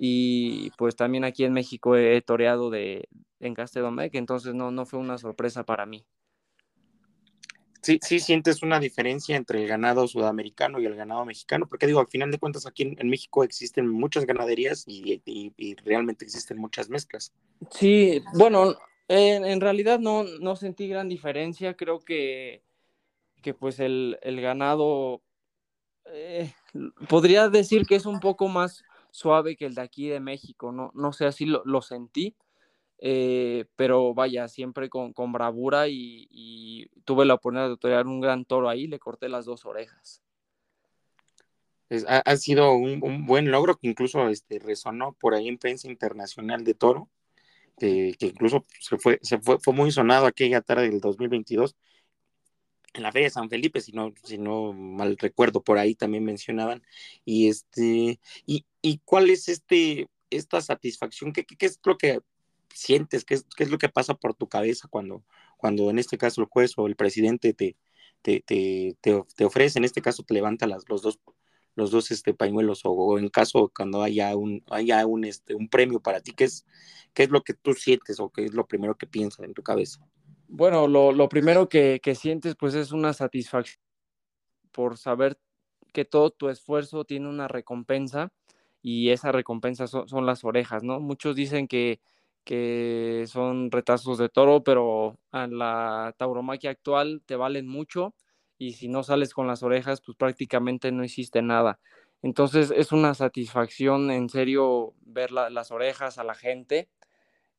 y 0.00 0.70
pues 0.78 0.94
también 0.94 1.24
aquí 1.24 1.44
en 1.44 1.52
México 1.52 1.96
he 1.96 2.22
toreado 2.22 2.70
de 2.70 3.08
encaste 3.40 3.80
Domecq, 3.80 4.14
entonces 4.14 4.54
no, 4.54 4.70
no 4.70 4.86
fue 4.86 5.00
una 5.00 5.18
sorpresa 5.18 5.64
para 5.64 5.86
mí. 5.86 6.06
Sí, 7.82 7.98
sí 8.02 8.20
sientes 8.20 8.62
una 8.62 8.78
diferencia 8.78 9.36
entre 9.36 9.62
el 9.62 9.68
ganado 9.68 10.06
sudamericano 10.06 10.80
y 10.80 10.86
el 10.86 10.94
ganado 10.94 11.24
mexicano, 11.24 11.66
porque 11.66 11.86
digo, 11.86 11.98
al 11.98 12.06
final 12.06 12.30
de 12.30 12.38
cuentas 12.38 12.66
aquí 12.66 12.94
en, 12.96 13.08
México 13.08 13.42
existen 13.42 13.88
muchas 13.88 14.24
ganaderías 14.24 14.84
y, 14.86 15.20
realmente 15.84 16.24
existen 16.24 16.58
muchas 16.58 16.88
mezclas. 16.88 17.32
Sí, 17.72 18.22
bueno, 18.34 18.76
en, 19.08 19.60
realidad 19.60 19.98
no, 19.98 20.24
no, 20.40 20.54
sentí 20.54 20.86
gran 20.88 21.08
diferencia, 21.08 21.74
creo 21.74 22.00
que, 22.00 22.62
que 23.42 23.52
pues 23.54 23.80
el, 23.80 24.16
ganado, 24.22 25.22
eh, 26.06 26.52
podría 27.08 27.48
decir 27.48 27.84
que 27.86 27.96
es 27.96 28.06
un 28.06 28.20
poco 28.20 28.46
más 28.48 28.84
suave 29.10 29.56
que 29.56 29.66
el 29.66 29.74
de 29.74 29.82
aquí 29.82 30.08
de 30.08 30.20
México, 30.20 30.72
no, 30.72 30.90
no 30.94 31.12
sé, 31.12 31.26
así 31.26 31.46
lo, 31.46 31.62
lo 31.64 31.82
sentí 31.82 32.36
eh, 33.00 33.66
pero 33.76 34.12
vaya, 34.12 34.48
siempre 34.48 34.88
con, 34.88 35.14
bravura 35.32 35.86
y, 35.88 36.90
tuve 37.04 37.24
la 37.24 37.34
oportunidad 37.34 37.70
de 37.70 37.76
torear 37.76 38.06
un 38.06 38.20
gran 38.20 38.44
toro 38.44 38.68
ahí, 38.68 38.86
le 38.86 38.98
corté 38.98 39.28
las 39.28 39.44
dos 39.44 39.64
orejas. 39.64 40.22
ha, 42.06 42.36
sido 42.36 42.72
un, 42.74 43.24
buen 43.26 43.50
logro 43.50 43.76
que 43.76 43.88
incluso 43.88 44.28
este, 44.28 44.58
resonó 44.58 45.12
por 45.12 45.34
ahí 45.34 45.48
en 45.48 45.58
prensa 45.58 45.88
internacional 45.88 46.64
de 46.64 46.74
toro, 46.74 47.08
que, 47.78 48.16
incluso 48.18 48.66
se, 48.80 48.98
fue, 48.98 49.20
se 49.22 49.38
fue, 49.38 49.58
fue 49.60 49.72
muy 49.72 49.92
sonado 49.92 50.26
aquella 50.26 50.60
tarde 50.60 50.90
del 50.90 51.00
2022 51.00 51.76
en 52.98 53.04
la 53.04 53.12
feria 53.12 53.26
de 53.26 53.32
San 53.32 53.48
Felipe, 53.48 53.80
si 53.80 53.92
no, 53.92 54.12
si 54.24 54.38
no 54.38 54.72
mal 54.72 55.16
recuerdo, 55.16 55.62
por 55.62 55.78
ahí 55.78 55.94
también 55.94 56.24
mencionaban. 56.24 56.82
Y 57.24 57.48
este, 57.48 58.20
y, 58.46 58.66
y 58.82 58.98
cuál 59.04 59.30
es 59.30 59.48
este, 59.48 60.08
esta 60.30 60.60
satisfacción, 60.60 61.32
¿Qué, 61.32 61.44
qué, 61.44 61.66
es 61.66 61.80
lo 61.84 61.96
que 61.96 62.20
sientes? 62.74 63.24
¿Qué 63.24 63.34
es, 63.34 63.46
qué 63.56 63.64
es 63.64 63.70
lo 63.70 63.78
que 63.78 63.88
pasa 63.88 64.14
por 64.14 64.34
tu 64.34 64.48
cabeza 64.48 64.88
cuando, 64.88 65.24
cuando 65.56 65.90
en 65.90 65.98
este 65.98 66.18
caso 66.18 66.40
el 66.42 66.48
juez 66.48 66.74
o 66.76 66.86
el 66.86 66.96
presidente 66.96 67.54
te, 67.54 67.76
te, 68.22 68.40
te, 68.40 68.96
te, 69.00 69.44
ofrece, 69.44 69.78
en 69.78 69.84
este 69.84 70.02
caso 70.02 70.22
te 70.22 70.34
levanta 70.34 70.66
las, 70.66 70.88
los 70.88 71.02
dos, 71.02 71.20
los 71.74 71.90
dos 71.90 72.10
este, 72.10 72.34
pañuelos 72.34 72.82
o, 72.84 73.18
en 73.18 73.28
caso 73.28 73.72
cuando 73.74 74.02
haya 74.02 74.36
un, 74.36 74.64
haya 74.70 75.06
un, 75.06 75.24
este, 75.24 75.54
un 75.54 75.68
premio 75.68 76.00
para 76.00 76.20
ti, 76.20 76.32
¿qué 76.32 76.44
es, 76.44 76.66
¿qué 77.14 77.24
es 77.24 77.30
lo 77.30 77.42
que 77.42 77.54
tú 77.54 77.74
sientes 77.74 78.20
o 78.20 78.30
qué 78.30 78.44
es 78.44 78.54
lo 78.54 78.66
primero 78.66 78.96
que 78.96 79.06
piensas 79.06 79.44
en 79.44 79.54
tu 79.54 79.62
cabeza? 79.62 80.00
Bueno, 80.48 80.88
lo, 80.88 81.28
primero 81.28 81.68
que, 81.68 82.00
sientes 82.14 82.56
pues 82.56 82.74
es 82.74 82.92
una 82.92 83.12
satisfacción 83.12 83.80
por 84.72 84.96
saber 84.96 85.38
que 85.92 86.04
todo 86.06 86.30
tu 86.30 86.48
esfuerzo 86.48 87.04
tiene 87.04 87.28
una 87.28 87.48
recompensa 87.48 88.32
y 88.82 89.10
esa 89.10 89.30
recompensa 89.30 89.86
son, 89.86 90.26
las 90.26 90.44
orejas, 90.44 90.82
¿no? 90.82 91.00
Muchos 91.00 91.36
dicen 91.36 91.68
que, 91.68 92.00
que 92.44 93.24
son 93.26 93.70
retazos 93.70 94.16
de 94.18 94.30
toro, 94.30 94.64
pero 94.64 95.18
a 95.32 95.46
la 95.48 96.14
tauromaquia 96.16 96.70
actual 96.70 97.22
te 97.26 97.36
valen 97.36 97.68
mucho 97.68 98.14
y 98.56 98.72
si 98.72 98.88
no 98.88 99.02
sales 99.02 99.34
con 99.34 99.46
las 99.46 99.62
orejas, 99.62 100.00
pues 100.00 100.16
prácticamente 100.16 100.92
no 100.92 101.04
hiciste 101.04 101.42
nada. 101.42 101.78
Entonces 102.22 102.72
es 102.74 102.90
una 102.92 103.12
satisfacción 103.14 104.10
en 104.10 104.30
serio 104.30 104.94
ver 105.02 105.30
las 105.30 105.70
orejas 105.70 106.18
a 106.18 106.24
la 106.24 106.34
gente 106.34 106.88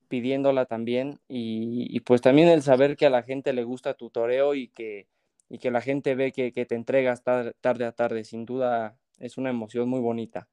pidiéndola 0.10 0.66
también 0.66 1.20
y, 1.30 2.00
pues 2.02 2.22
también 2.22 2.50
el 2.50 2.62
saber 2.62 2.98
que 2.98 3.06
a 3.06 3.10
la 3.10 3.24
gente 3.24 3.54
le 3.54 3.64
gusta 3.64 3.94
tu 3.94 4.10
toreo 4.10 4.56
y 4.56 4.68
que, 4.68 5.08
y 5.50 5.60
que 5.60 5.72
la 5.72 5.82
gente 5.82 6.16
ve 6.16 6.32
que, 6.34 6.52
te 6.52 6.76
entregas 6.76 7.24
tarde 7.24 7.86
a 7.86 7.92
tarde, 7.94 8.24
sin 8.26 8.46
duda 8.46 8.98
es 9.20 9.38
una 9.38 9.50
emoción 9.50 9.88
muy 9.88 10.02
bonita. 10.02 10.50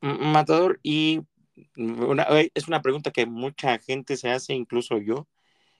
Matador, 0.00 0.80
y 0.82 1.20
es 2.54 2.68
una 2.68 2.82
pregunta 2.82 3.10
que 3.10 3.26
mucha 3.26 3.78
gente 3.78 4.16
se 4.16 4.30
hace, 4.30 4.54
incluso 4.54 4.98
yo. 4.98 5.28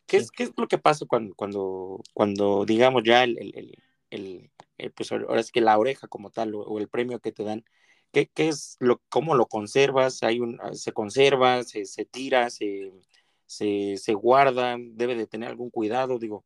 ¿Qué, 0.06 0.16
es, 0.16 0.30
¿qué 0.30 0.44
es 0.44 0.52
lo 0.56 0.68
que 0.68 0.78
pasa 0.78 1.06
cuando, 1.06 1.34
cuando, 1.34 2.00
cuando 2.14 2.64
digamos, 2.64 3.02
ya 3.04 3.24
el, 3.24 3.38
el, 3.38 3.78
el, 4.10 4.50
pues 4.92 5.12
ahora 5.12 5.40
es 5.40 5.52
que 5.52 5.60
la 5.60 5.78
oreja 5.78 6.08
como 6.08 6.30
tal 6.30 6.54
o, 6.54 6.78
el 6.78 6.88
premio 6.88 7.20
que 7.20 7.32
te 7.32 7.44
dan, 7.44 7.64
¿qué, 8.12 8.28
qué 8.32 8.48
es 8.48 8.76
lo, 8.80 9.00
cómo 9.08 9.34
lo 9.34 9.46
conservas? 9.46 10.22
¿Hay 10.22 10.40
un, 10.40 10.60
¿Se 10.72 10.92
conserva? 10.92 11.62
¿Se, 11.64 11.84
se 11.84 12.04
tira? 12.04 12.50
Se, 12.50 12.92
se, 13.46 13.96
se, 13.96 14.14
guarda? 14.14 14.76
¿Debe 14.78 15.14
de 15.14 15.26
tener 15.26 15.48
algún 15.48 15.70
cuidado? 15.70 16.18
Digo. 16.18 16.44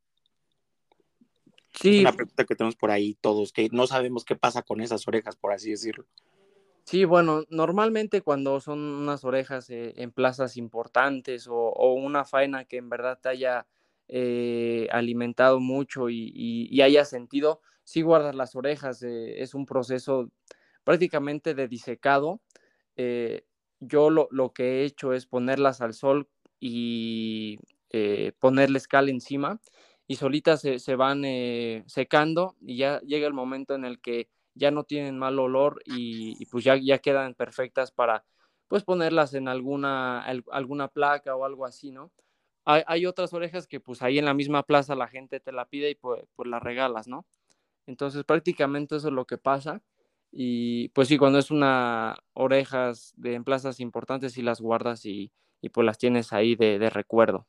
Sí. 1.75 1.97
Es 1.97 2.00
una 2.00 2.12
pregunta 2.12 2.45
que 2.45 2.54
tenemos 2.54 2.76
por 2.76 2.90
ahí 2.90 3.16
todos, 3.21 3.52
que 3.52 3.69
no 3.73 3.87
sabemos 3.87 4.25
qué 4.25 4.37
pasa 4.37 4.62
con 4.62 4.81
esas 4.81 5.07
orejas, 5.09 5.37
por 5.37 5.52
así 5.52 5.71
decirlo. 5.71 6.07
Sí, 6.85 7.04
bueno, 7.04 7.45
normalmente 7.49 8.23
cuando 8.23 8.61
son 8.61 8.81
unas 8.81 9.25
orejas 9.25 9.71
eh, 9.71 9.95
en 9.97 10.11
plazas 10.11 10.57
importantes 10.57 11.47
o, 11.49 11.95
una 11.95 12.25
faena 12.25 12.64
que 12.64 12.76
en 12.76 12.88
verdad 12.88 13.19
te 13.23 13.28
haya 13.28 13.66
eh, 14.09 14.88
alimentado 14.90 15.61
mucho 15.61 16.11
y, 16.11 16.81
haya 16.83 17.04
sentido, 17.04 17.61
sí 17.85 18.02
guardas 18.02 18.35
las 18.35 18.57
orejas. 18.57 19.02
Eh, 19.02 19.42
es 19.42 19.54
un 19.54 19.64
proceso 19.64 20.31
prácticamente 20.85 21.55
de 21.55 21.69
disecado. 21.69 22.41
yo 23.81 24.11
lo, 24.11 24.29
lo, 24.31 24.53
que 24.53 24.83
he 24.83 24.85
hecho 24.85 25.12
es 25.12 25.27
ponerlas 25.27 25.81
al 25.81 25.95
sol 25.95 26.29
y 26.61 27.59
ponerles 28.39 28.89
cal 28.89 29.09
encima 29.09 29.61
y 30.07 30.17
solitas 30.17 30.61
se, 30.61 30.79
se 30.79 30.97
van 30.97 31.23
secando 31.87 32.57
y 32.61 32.77
ya 32.77 33.01
llega 33.01 33.27
el 33.27 33.35
momento 33.35 33.75
en 33.75 33.85
el 33.85 34.01
que 34.01 34.29
ya 34.55 34.71
no 34.71 34.85
tienen 34.85 35.19
mal 35.19 35.39
olor 35.39 35.83
y, 35.87 36.45
pues 36.47 36.65
ya, 36.65 36.77
ya 36.77 36.99
quedan 36.99 37.35
perfectas 37.35 37.93
para 37.93 38.25
pues 38.69 38.85
ponerlas 38.85 39.35
en 39.35 39.49
alguna, 39.49 40.25
alguna 40.51 40.89
placa 40.89 41.37
o 41.37 41.45
algo 41.45 41.67
así, 41.67 41.91
¿no? 41.91 42.11
Hay, 42.65 43.07
otras 43.07 43.33
orejas 43.35 43.67
que 43.67 43.81
pues 43.81 44.03
ahí 44.03 44.19
en 44.19 44.25
la 44.25 44.35
misma 44.35 44.62
plaza 44.62 44.95
la 44.95 45.09
gente 45.09 45.41
te 45.41 45.51
la 45.51 45.65
pide 45.65 45.91
y 45.91 45.95
pues, 45.97 46.23
pues 46.37 46.49
las 46.49 46.62
regalas, 46.62 47.09
¿no? 47.09 47.27
Entonces 47.87 48.25
prácticamente 48.25 48.97
eso 48.97 49.09
es 49.09 49.15
lo 49.15 49.27
que 49.27 49.37
pasa. 49.37 49.83
Y 50.33 50.89
pues 50.89 51.09
sí, 51.09 51.19
cuando 51.19 51.39
es 51.39 51.51
una 51.51 52.17
orejas 52.33 53.12
de, 53.17 53.35
en 53.35 53.45
plazas 53.45 53.81
importantes, 53.81 54.33
sí 54.33 54.43
las 54.43 54.61
guardas 54.61 55.05
y, 55.05 55.31
pues 55.73 55.85
las 55.85 55.99
tienes 55.99 56.33
ahí 56.33 56.57
de, 56.57 56.91
recuerdo. 56.91 57.47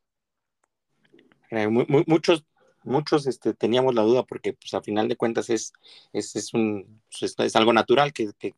Eh, 1.50 1.68
muchos 1.68 2.46
muchos 2.84 3.28
este, 3.28 3.54
teníamos 3.54 3.96
la 3.96 4.02
duda 4.02 4.24
porque 4.24 4.54
pues 4.54 4.74
a 4.74 4.82
final 4.82 5.08
de 5.08 5.16
cuentas 5.16 5.50
es, 5.50 5.74
es, 6.12 6.36
es 6.36 6.54
un, 6.54 7.02
pues, 7.10 7.36
es, 7.38 7.56
algo 7.56 7.74
natural 7.74 8.14
que, 8.14 8.32
que, 8.38 8.54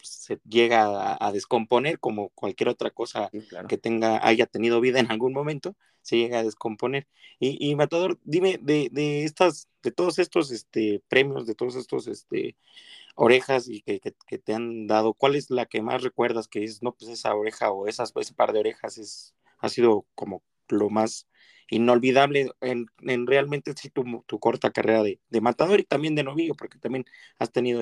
se 0.00 0.38
llega 0.48 1.16
a, 1.18 1.32
descomponer 1.32 1.98
como 1.98 2.28
cualquier 2.28 2.68
otra 2.68 2.90
cosa 2.90 3.28
que 3.68 3.76
tenga, 3.76 4.24
haya 4.24 4.46
tenido 4.46 4.80
vida 4.80 5.00
en 5.00 5.10
algún 5.10 5.32
momento, 5.32 5.74
se 6.00 6.16
llega 6.16 6.38
a 6.38 6.44
descomponer. 6.44 7.08
Y, 7.40 7.70
y 7.70 7.74
Matador, 7.74 8.16
dime 8.22 8.60
de, 8.62 8.88
de, 8.92 9.24
estas, 9.24 9.68
de 9.82 9.90
todos 9.90 10.20
estos 10.20 10.52
este, 10.52 11.02
premios, 11.08 11.48
de 11.48 11.56
todos 11.56 11.74
estos 11.74 12.06
este, 12.06 12.56
orejas 13.16 13.66
y 13.68 13.80
que, 13.82 14.00
que, 14.00 14.38
te 14.38 14.54
han 14.54 14.86
dado, 14.86 15.14
¿cuál 15.14 15.34
es 15.34 15.50
la 15.50 15.66
que 15.66 15.82
más 15.82 16.02
recuerdas 16.02 16.46
que 16.48 16.62
es, 16.62 16.82
no, 16.82 16.92
pues 16.92 17.10
esa 17.10 17.34
oreja 17.34 17.70
o 17.72 17.88
esas, 17.88 18.12
ese 18.14 18.34
par 18.34 18.52
de 18.52 18.60
orejas 18.60 18.98
es, 18.98 19.34
ha 19.58 19.68
sido 19.68 20.06
como 20.14 20.42
lo 20.68 20.90
más 20.90 21.26
inolvidable 21.68 22.50
en, 22.60 22.86
en 23.00 23.26
realmente 23.26 23.74
tu, 23.74 24.22
tu, 24.26 24.38
corta 24.38 24.70
carrera 24.70 25.02
de, 25.02 25.18
de, 25.30 25.40
matador 25.40 25.80
y 25.80 25.84
también 25.84 26.14
de 26.14 26.22
novillo, 26.22 26.54
porque 26.54 26.78
también 26.78 27.04
has 27.38 27.50
tenido 27.50 27.80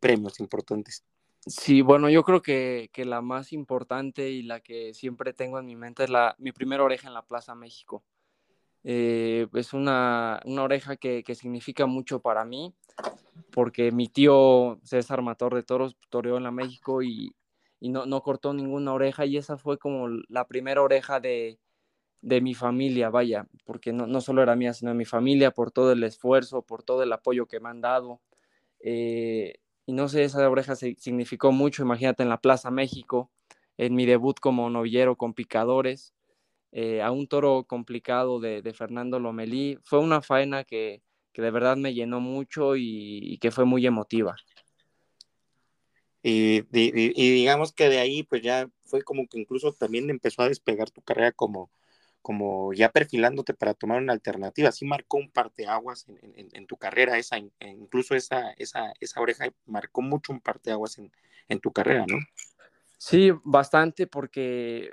premios 0.00 0.40
importantes. 0.40 1.04
Sí, 1.46 1.80
bueno, 1.80 2.10
yo 2.10 2.24
creo 2.24 2.42
que, 2.42 2.90
que, 2.92 3.04
la 3.04 3.20
más 3.20 3.52
importante 3.52 4.30
y 4.30 4.42
la 4.42 4.60
que 4.60 4.94
siempre 4.94 5.32
tengo 5.32 5.58
en 5.58 5.66
mi 5.66 5.76
mente 5.76 6.04
es 6.04 6.10
la, 6.10 6.36
mi 6.38 6.52
primera 6.52 6.84
oreja 6.84 7.08
en 7.08 7.14
la 7.14 7.24
Plaza 7.24 7.54
México. 7.54 8.04
Eh, 8.84 9.46
es 9.54 9.72
una, 9.72 10.40
una 10.44 10.64
oreja 10.64 10.96
que, 10.96 11.22
que, 11.22 11.34
significa 11.34 11.86
mucho 11.86 12.20
para 12.20 12.44
mí, 12.44 12.74
porque 13.52 13.92
mi 13.92 14.08
tío 14.08 14.80
César 14.82 15.22
Mator 15.22 15.54
de 15.54 15.62
Toros 15.62 15.96
toreó 16.10 16.36
en 16.36 16.42
la 16.42 16.50
México 16.50 17.02
y, 17.02 17.34
y 17.78 17.90
no, 17.90 18.06
no 18.06 18.22
cortó 18.22 18.52
ninguna 18.54 18.92
oreja 18.92 19.24
y 19.26 19.36
esa 19.36 19.56
fue 19.56 19.78
como 19.78 20.08
la 20.28 20.46
primera 20.48 20.82
oreja 20.82 21.20
de, 21.20 21.58
de 22.22 22.40
mi 22.40 22.54
familia, 22.54 23.10
vaya, 23.10 23.46
porque 23.64 23.92
no, 23.92 24.06
no, 24.06 24.20
solo 24.20 24.42
era 24.42 24.56
mía, 24.56 24.72
sino 24.72 24.92
de 24.92 24.96
mi 24.96 25.04
familia, 25.04 25.50
por 25.50 25.72
todo 25.72 25.92
el 25.92 26.02
esfuerzo, 26.04 26.62
por 26.62 26.84
todo 26.84 27.02
el 27.02 27.12
apoyo 27.12 27.46
que 27.46 27.60
me 27.60 27.68
han 27.68 27.80
dado. 27.80 28.20
Eh, 28.80 29.54
y 29.86 29.92
no 29.92 30.08
sé, 30.08 30.22
esa 30.22 30.48
oreja 30.48 30.76
significó 30.76 31.50
mucho, 31.50 31.82
imagínate 31.82 32.22
en 32.22 32.28
la 32.28 32.40
Plaza 32.40 32.70
México, 32.70 33.30
en 33.76 33.94
mi 33.94 34.06
debut 34.06 34.38
como 34.38 34.70
novillero 34.70 35.16
con 35.16 35.34
picadores, 35.34 36.14
eh, 36.72 37.02
a 37.02 37.10
un 37.10 37.26
toro 37.26 37.64
complicado 37.64 38.40
de, 38.40 38.62
de, 38.62 38.72
Fernando 38.72 39.20
Lomelí. 39.20 39.78
Fue 39.84 39.98
una 39.98 40.22
faena 40.22 40.64
que, 40.64 41.02
que 41.32 41.42
de 41.42 41.50
verdad 41.50 41.76
me 41.76 41.94
llenó 41.94 42.18
mucho 42.20 42.76
y, 42.76 43.20
y 43.22 43.38
que 43.38 43.50
fue 43.50 43.64
muy 43.66 43.86
emotiva. 43.86 44.36
Y, 46.22 46.60
y, 46.60 46.64
y, 46.72 47.30
digamos 47.32 47.72
que 47.72 47.88
de 47.88 47.98
ahí, 47.98 48.22
pues 48.22 48.42
ya 48.42 48.70
fue 48.84 49.02
como 49.02 49.26
que 49.26 49.38
incluso 49.38 49.72
también 49.72 50.08
empezó 50.08 50.42
a 50.42 50.48
despegar 50.48 50.90
tu 50.90 51.02
carrera 51.02 51.32
como, 51.32 51.70
como 52.22 52.72
ya 52.72 52.90
perfilándote 52.90 53.54
para 53.54 53.74
tomar 53.74 54.00
una 54.00 54.12
alternativa. 54.12 54.70
Sí 54.72 54.84
marcó 54.86 55.18
un 55.18 55.30
parteaguas 55.30 56.08
en, 56.08 56.18
en, 56.36 56.48
en 56.52 56.66
tu 56.66 56.76
carrera, 56.76 57.18
esa, 57.18 57.38
incluso 57.38 58.14
esa, 58.14 58.52
esa, 58.52 58.92
esa 59.00 59.20
oreja 59.20 59.46
marcó 59.66 60.00
mucho 60.00 60.32
un 60.32 60.40
parteaguas 60.40 60.96
en, 60.98 61.12
en 61.48 61.60
tu 61.60 61.72
carrera, 61.72 62.06
¿no? 62.06 62.18
Sí, 62.98 63.32
bastante, 63.42 64.06
porque 64.06 64.92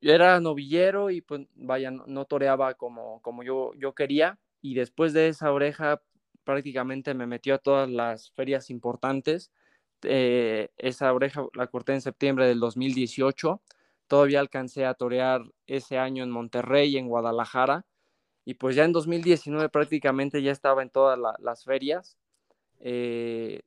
era 0.00 0.40
novillero 0.40 1.10
y 1.10 1.20
pues 1.20 1.46
vaya, 1.54 1.90
no, 1.90 2.24
toreaba 2.24 2.74
como, 2.74 3.20
como 3.22 3.42
yo, 3.42 3.72
yo 3.74 3.94
quería. 3.94 4.38
Y 4.62 4.74
después 4.74 5.12
de 5.12 5.28
esa 5.28 5.52
oreja 5.52 6.02
prácticamente 6.44 7.14
me 7.14 7.26
metió 7.26 7.54
a 7.54 7.58
todas 7.58 7.90
las 7.90 8.30
ferias 8.32 8.70
importantes. 8.70 9.50
Eh, 10.02 10.70
esa 10.78 11.12
oreja 11.12 11.46
la 11.54 11.66
corté 11.68 11.94
en 11.94 12.00
septiembre 12.00 12.46
del 12.46 12.60
2018 12.60 13.60
Todavía 14.08 14.40
alcancé 14.40 14.84
a 14.86 14.94
torear 14.94 15.42
ese 15.66 15.98
año 15.98 16.22
en 16.22 16.30
Monterrey, 16.30 16.96
en 16.96 17.08
Guadalajara, 17.08 17.84
y 18.44 18.54
pues 18.54 18.76
ya 18.76 18.84
en 18.84 18.92
2019 18.92 19.68
prácticamente 19.68 20.42
ya 20.42 20.52
estaba 20.52 20.82
en 20.82 20.90
todas 20.90 21.18
las 21.40 21.64
ferias. 21.64 22.16
Eh, 22.80 23.62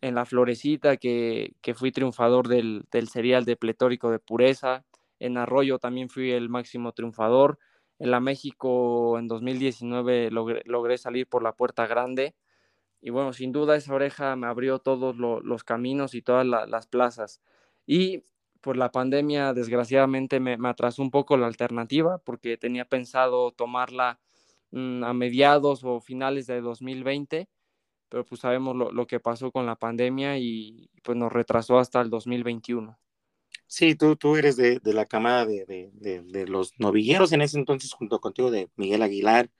en 0.00 0.14
la 0.14 0.24
Florecita, 0.24 0.96
que, 0.96 1.54
fui 1.74 1.92
triunfador 1.92 2.48
del, 2.48 2.84
del, 2.90 3.08
serial 3.08 3.44
de 3.44 3.56
pletórico 3.56 4.10
de 4.10 4.18
pureza. 4.18 4.84
En 5.18 5.38
Arroyo 5.38 5.78
también 5.78 6.08
fui 6.08 6.32
el 6.32 6.48
máximo 6.48 6.92
triunfador. 6.92 7.58
En 7.98 8.10
la 8.10 8.20
México 8.20 9.18
en 9.18 9.28
2019 9.28 10.30
logré, 10.30 10.98
salir 10.98 11.26
por 11.26 11.42
la 11.42 11.52
puerta 11.52 11.86
grande. 11.86 12.34
Y 13.00 13.10
bueno, 13.10 13.32
sin 13.32 13.52
duda 13.52 13.76
esa 13.76 13.94
oreja 13.94 14.36
me 14.36 14.46
abrió 14.46 14.78
todos 14.78 15.16
los 15.16 15.64
caminos 15.64 16.14
y 16.14 16.22
todas 16.22 16.46
las 16.46 16.86
plazas. 16.86 17.40
Y 17.86 18.24
por 18.66 18.76
la 18.76 18.90
pandemia 18.90 19.54
desgraciadamente 19.54 20.40
me, 20.40 20.58
atrasó 20.68 21.00
un 21.00 21.12
poco 21.12 21.36
la 21.36 21.46
alternativa 21.46 22.18
porque 22.18 22.56
tenía 22.56 22.84
pensado 22.84 23.52
tomarla 23.52 24.18
mm, 24.72 25.04
a 25.04 25.12
mediados 25.14 25.84
o 25.84 26.00
finales 26.00 26.48
de 26.48 26.60
2020, 26.60 27.48
pero 28.08 28.24
pues 28.24 28.40
sabemos 28.40 28.74
lo, 28.74 29.06
que 29.06 29.20
pasó 29.20 29.52
con 29.52 29.66
la 29.66 29.76
pandemia 29.76 30.38
y 30.38 30.90
pues 31.04 31.16
nos 31.16 31.32
retrasó 31.32 31.78
hasta 31.78 32.00
el 32.00 32.10
2021. 32.10 32.98
Sí, 33.66 33.94
tú, 33.94 34.16
tú 34.16 34.36
eres 34.36 34.56
de, 34.56 34.80
la 34.84 35.06
camada 35.06 35.44
de, 35.44 36.44
los 36.48 36.72
novilleros 36.78 37.32
en 37.32 37.42
ese 37.42 37.58
entonces, 37.58 37.92
junto 37.92 38.20
contigo, 38.20 38.50
de 38.50 38.68
Miguel 38.76 39.02
Aguilar, 39.02 39.50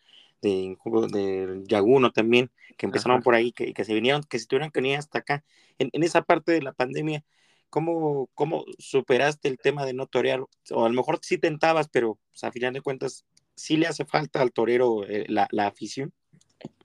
de, 0.42 0.76
de 1.12 1.62
Yaguno 1.66 2.12
también, 2.12 2.50
que 2.76 2.86
empezaron 2.86 3.22
por 3.22 3.34
ahí, 3.34 3.52
que, 3.52 3.74
que 3.74 3.84
se 3.84 3.94
vinieron, 3.94 4.22
que 4.22 4.38
se 4.38 4.46
tuvieron 4.46 4.70
que 4.70 4.80
venir 4.80 4.98
hasta 4.98 5.18
acá. 5.18 5.44
En, 5.78 5.90
en, 5.92 6.02
esa 6.02 6.22
parte 6.22 6.52
de 6.52 6.62
la 6.62 6.72
pandemia, 6.72 7.24
¿Cómo, 7.70 8.30
¿Cómo 8.34 8.64
superaste 8.78 9.48
el 9.48 9.58
tema 9.58 9.84
de 9.84 9.92
no 9.92 10.06
torear? 10.06 10.40
O 10.70 10.84
a 10.84 10.88
lo 10.88 10.94
mejor 10.94 11.18
sí 11.22 11.36
tentabas, 11.38 11.88
pero 11.88 12.18
pues, 12.30 12.44
a 12.44 12.52
final 12.52 12.72
de 12.72 12.80
cuentas, 12.80 13.24
¿sí 13.54 13.76
le 13.76 13.86
hace 13.86 14.04
falta 14.04 14.40
al 14.40 14.52
torero 14.52 15.04
eh, 15.06 15.26
la, 15.28 15.48
la, 15.50 15.66
afición? 15.66 16.12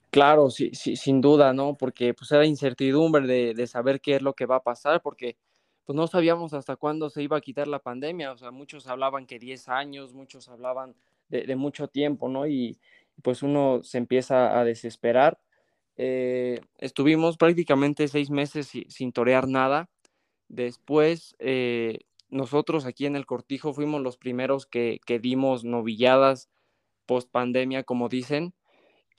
Claro, 0.10 0.50
sí, 0.50 0.72
sí, 0.74 0.96
sin 0.96 1.22
duda, 1.22 1.54
¿no? 1.54 1.78
Porque 1.78 2.14
pues 2.14 2.32
era 2.32 2.46
incertidumbre 2.46 3.26
de, 3.26 3.54
de, 3.54 3.68
saber 3.68 4.02
qué 4.02 4.16
es 4.16 4.22
lo 4.22 4.34
que 4.34 4.46
va 4.46 4.58
a 4.58 4.64
pasar, 4.64 5.02
porque 5.02 5.38
pues 5.86 5.96
no 5.96 6.08
sabíamos 6.08 6.54
hasta 6.54 6.76
cuándo 6.76 7.10
se 7.10 7.24
iba 7.24 7.38
a 7.38 7.42
quitar 7.42 7.68
la 7.68 7.80
pandemia, 7.80 8.32
o 8.32 8.38
sea, 8.38 8.52
muchos 8.52 8.88
hablaban 8.88 9.26
que 9.26 9.40
10 9.40 9.70
años, 9.70 10.14
muchos 10.14 10.50
hablaban 10.50 10.96
de, 11.30 11.56
mucho 11.56 11.88
tiempo, 11.88 12.28
¿no? 12.30 12.46
Y 12.48 12.78
pues 13.22 13.42
uno 13.44 13.82
se 13.84 13.98
empieza 13.98 14.60
a 14.60 14.66
desesperar. 14.66 15.40
Eh, 15.98 16.60
estuvimos 16.78 17.38
prácticamente 17.38 18.08
seis 18.08 18.30
meses 18.30 18.72
sin, 18.88 19.12
torear 19.12 19.48
nada. 19.48 19.90
Después, 20.50 21.36
eh, 21.40 22.00
nosotros 22.30 22.86
aquí 22.86 23.06
en 23.06 23.16
el 23.16 23.26
Cortijo 23.26 23.74
fuimos 23.74 24.02
los 24.02 24.18
primeros 24.18 24.66
que, 24.66 25.00
que 25.06 25.20
dimos 25.20 25.64
novilladas 25.64 26.50
post 27.06 27.30
pandemia, 27.32 27.84
como 27.84 28.10
dicen, 28.10 28.54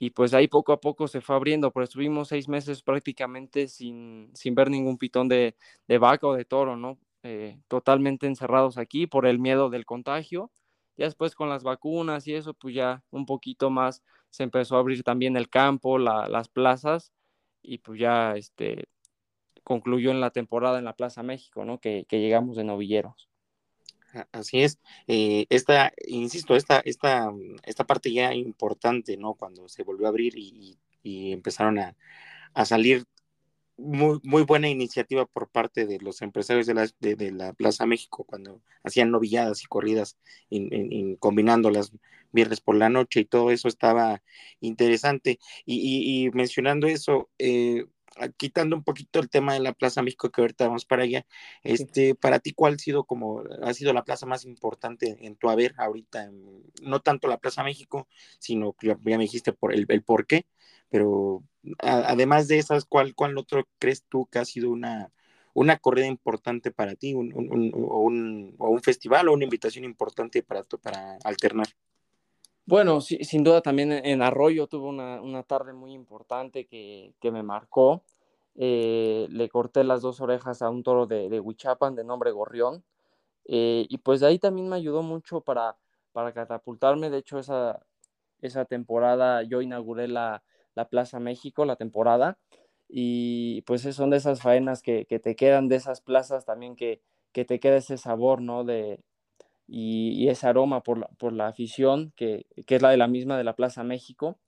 y 0.03 0.09
pues 0.09 0.33
ahí 0.33 0.49
poco 0.49 0.73
a 0.73 0.81
poco 0.81 1.07
se 1.07 1.21
fue 1.21 1.33
abriendo, 1.37 1.71
pero 1.71 1.85
estuvimos 1.85 2.27
seis 2.27 2.49
meses 2.49 2.83
prácticamente 2.83 3.69
sin, 3.69 4.31
sin 4.33 4.53
ver 4.53 4.69
ningún 4.69 4.97
pitón 4.97 5.29
de, 5.29 5.55
de, 5.87 5.97
vaca 5.97 6.27
o 6.27 6.33
de 6.33 6.43
toro, 6.43 6.75
¿no? 6.75 6.99
Eh, 7.23 7.57
totalmente 7.69 8.27
encerrados 8.27 8.77
aquí 8.77 9.07
por 9.07 9.25
el 9.25 9.39
miedo 9.39 9.69
del 9.69 9.85
contagio. 9.85 10.51
Ya 10.97 11.05
después 11.05 11.35
con 11.35 11.47
las 11.47 11.63
vacunas 11.63 12.27
y 12.27 12.33
eso, 12.35 12.53
pues 12.53 12.75
ya 12.75 13.01
un 13.11 13.25
poquito 13.25 13.69
más 13.69 14.03
se 14.29 14.43
empezó 14.43 14.75
a 14.75 14.79
abrir 14.79 15.03
también 15.03 15.37
el 15.37 15.49
campo, 15.49 15.97
las 15.97 16.49
plazas, 16.49 17.13
y 17.61 17.77
pues 17.77 17.97
ya 17.97 18.35
este, 18.35 18.89
concluyó 19.63 20.11
en 20.11 20.19
la 20.19 20.31
temporada 20.31 20.79
en 20.79 20.85
la 20.85 20.97
Plaza 20.97 21.23
México, 21.23 21.63
¿no? 21.63 21.79
Que, 21.79 22.05
que 22.09 22.19
llegamos 22.19 22.57
de 22.57 22.65
novilleros. 22.65 23.29
Así 24.31 24.61
es. 24.61 24.79
Eh, 25.07 25.45
esta, 25.49 25.93
insisto, 26.07 26.55
esta, 26.55 26.79
esta, 26.85 27.31
esta 27.63 27.85
parte 27.85 28.11
ya 28.11 28.33
importante, 28.33 29.17
¿no? 29.17 29.33
Cuando 29.35 29.67
se 29.69 29.83
volvió 29.83 30.05
a 30.05 30.09
abrir 30.09 30.33
y, 30.37 30.77
empezaron 31.03 31.79
a, 31.79 31.95
salir 32.65 33.05
muy, 33.77 34.19
muy 34.23 34.43
buena 34.43 34.69
iniciativa 34.69 35.25
por 35.25 35.49
parte 35.49 35.85
de 35.85 35.99
los 35.99 36.21
empresarios 36.21 36.67
de 36.67 36.73
la, 36.75 36.87
de, 36.99 37.31
la 37.31 37.53
Plaza 37.53 37.85
México 37.85 38.23
cuando 38.23 38.61
hacían 38.83 39.11
novilladas 39.11 39.63
y 39.63 39.67
corridas, 39.67 40.17
in, 40.49 41.17
combinándolas 41.17 41.91
viernes 42.31 42.61
por 42.61 42.75
la 42.75 42.89
noche 42.89 43.21
y 43.21 43.25
todo 43.25 43.51
eso 43.51 43.67
estaba 43.67 44.21
interesante. 44.61 45.39
Y, 45.65 46.29
mencionando 46.33 46.87
eso, 46.87 47.29
eh, 47.39 47.85
quitando 48.37 48.75
un 48.75 48.83
poquito 48.83 49.19
el 49.19 49.29
tema 49.29 49.53
de 49.53 49.59
la 49.59 49.73
Plaza 49.73 50.01
México, 50.01 50.29
que 50.31 50.41
ahorita 50.41 50.67
vamos 50.67 50.85
para 50.85 51.03
allá, 51.03 51.25
este, 51.63 52.15
para 52.15 52.39
ti, 52.39 52.53
¿cuál 52.53 52.75
ha 52.75 52.77
sido 52.77 53.03
como, 53.05 53.43
ha 53.63 53.73
sido 53.73 53.93
la 53.93 54.03
plaza 54.03 54.25
más 54.25 54.45
importante 54.45 55.17
en 55.25 55.35
tu 55.35 55.49
haber 55.49 55.73
ahorita? 55.77 56.31
No 56.81 57.01
tanto 57.01 57.27
la 57.27 57.37
Plaza 57.37 57.63
México, 57.63 58.07
sino, 58.39 58.75
ya 58.81 58.97
me 59.03 59.17
dijiste 59.17 59.53
por 59.53 59.73
el, 59.73 59.85
el 59.89 60.03
por 60.03 60.27
qué, 60.27 60.45
pero 60.89 61.43
además 61.79 62.47
de 62.47 62.59
esas, 62.59 62.85
¿cuál, 62.85 63.15
¿cuál 63.15 63.37
otro 63.37 63.67
crees 63.79 64.03
tú 64.07 64.27
que 64.27 64.39
ha 64.39 64.45
sido 64.45 64.71
una, 64.71 65.11
una 65.53 65.77
corrida 65.77 66.07
importante 66.07 66.71
para 66.71 66.95
ti, 66.95 67.13
un, 67.13 67.33
un, 67.33 67.71
o, 67.75 68.01
un, 68.01 68.55
o 68.59 68.69
un 68.69 68.81
festival 68.81 69.27
o 69.27 69.33
una 69.33 69.45
invitación 69.45 69.85
importante 69.85 70.43
para, 70.43 70.63
para 70.81 71.17
alternar? 71.23 71.67
Bueno, 72.65 73.01
sin 73.01 73.43
duda 73.43 73.61
también 73.61 73.91
en 73.91 74.21
Arroyo 74.21 74.67
tuve 74.67 74.87
una, 74.87 75.43
tarde 75.43 75.73
muy 75.73 75.91
importante 75.93 76.65
que, 76.65 77.13
me 77.23 77.43
marcó. 77.43 78.03
Eh, 78.55 79.27
le 79.31 79.49
corté 79.49 79.83
las 79.83 80.01
dos 80.01 80.21
orejas 80.21 80.61
a 80.61 80.69
un 80.69 80.83
toro 80.83 81.05
de, 81.05 81.27
de 81.29 81.39
Huichapan 81.39 81.95
de 81.95 82.05
nombre 82.05 82.31
Gorrión. 82.31 82.83
Eh, 83.45 83.85
y 83.89 83.97
pues 83.99 84.21
de 84.21 84.27
ahí 84.27 84.39
también 84.39 84.69
me 84.69 84.77
ayudó 84.77 85.03
mucho 85.03 85.41
para, 85.41 85.77
para 86.13 86.33
catapultarme. 86.33 87.09
De 87.09 87.17
hecho, 87.19 87.39
esa, 87.39 87.85
esa 88.41 88.65
temporada 88.65 89.43
yo 89.43 89.61
inauguré 89.61 90.07
la, 90.07 90.43
Plaza 90.89 91.19
México, 91.19 91.65
la 91.65 91.75
temporada. 91.75 92.37
Y 92.87 93.61
pues 93.63 93.81
son 93.81 94.09
de 94.11 94.17
esas 94.17 94.41
faenas 94.41 94.81
que, 94.81 95.05
te 95.05 95.35
quedan, 95.35 95.67
de 95.67 95.77
esas 95.77 96.01
plazas 96.01 96.45
también 96.45 96.75
que, 96.75 97.01
que 97.33 97.45
te 97.45 97.59
queda 97.59 97.77
ese 97.77 97.97
sabor, 97.97 98.41
¿no? 98.41 98.63
De, 98.63 99.01
y, 99.67 100.27
ese 100.29 100.47
aroma 100.47 100.83
por 100.83 100.99
la, 100.99 101.07
por 101.17 101.33
la 101.33 101.47
afición, 101.47 102.13
que, 102.15 102.45
que, 102.65 102.75
es 102.75 102.81
la 102.81 102.91
de 102.91 102.97
la 102.97 103.07
misma 103.07 103.37
de 103.37 103.43
la 103.43 103.55
Plaza 103.55 103.83
México. 103.83 104.39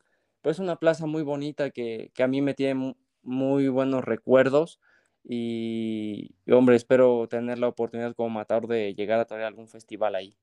Pues 0.41 0.57
es 0.57 0.59
una 0.59 0.77
plaza 0.77 1.05
muy 1.07 1.23
bonita 1.23 1.71
que, 1.71 2.11
que 2.13 2.23
a 2.23 2.27
mí 2.27 2.41
me 2.41 2.53
tiene 2.53 2.95
muy 3.23 3.67
buenos 3.67 4.03
recuerdos 4.03 4.79
y, 5.27 6.35
hombre, 6.51 6.75
espero 6.75 7.27
tener 7.27 7.57
la 7.59 7.67
oportunidad 7.67 8.15
como 8.15 8.29
matador 8.29 8.67
de 8.67 8.93
llegar 8.93 9.19
a 9.19 9.25
traer 9.25 9.45
algún 9.45 9.67
festival 9.67 10.15
ahí. 10.15 10.37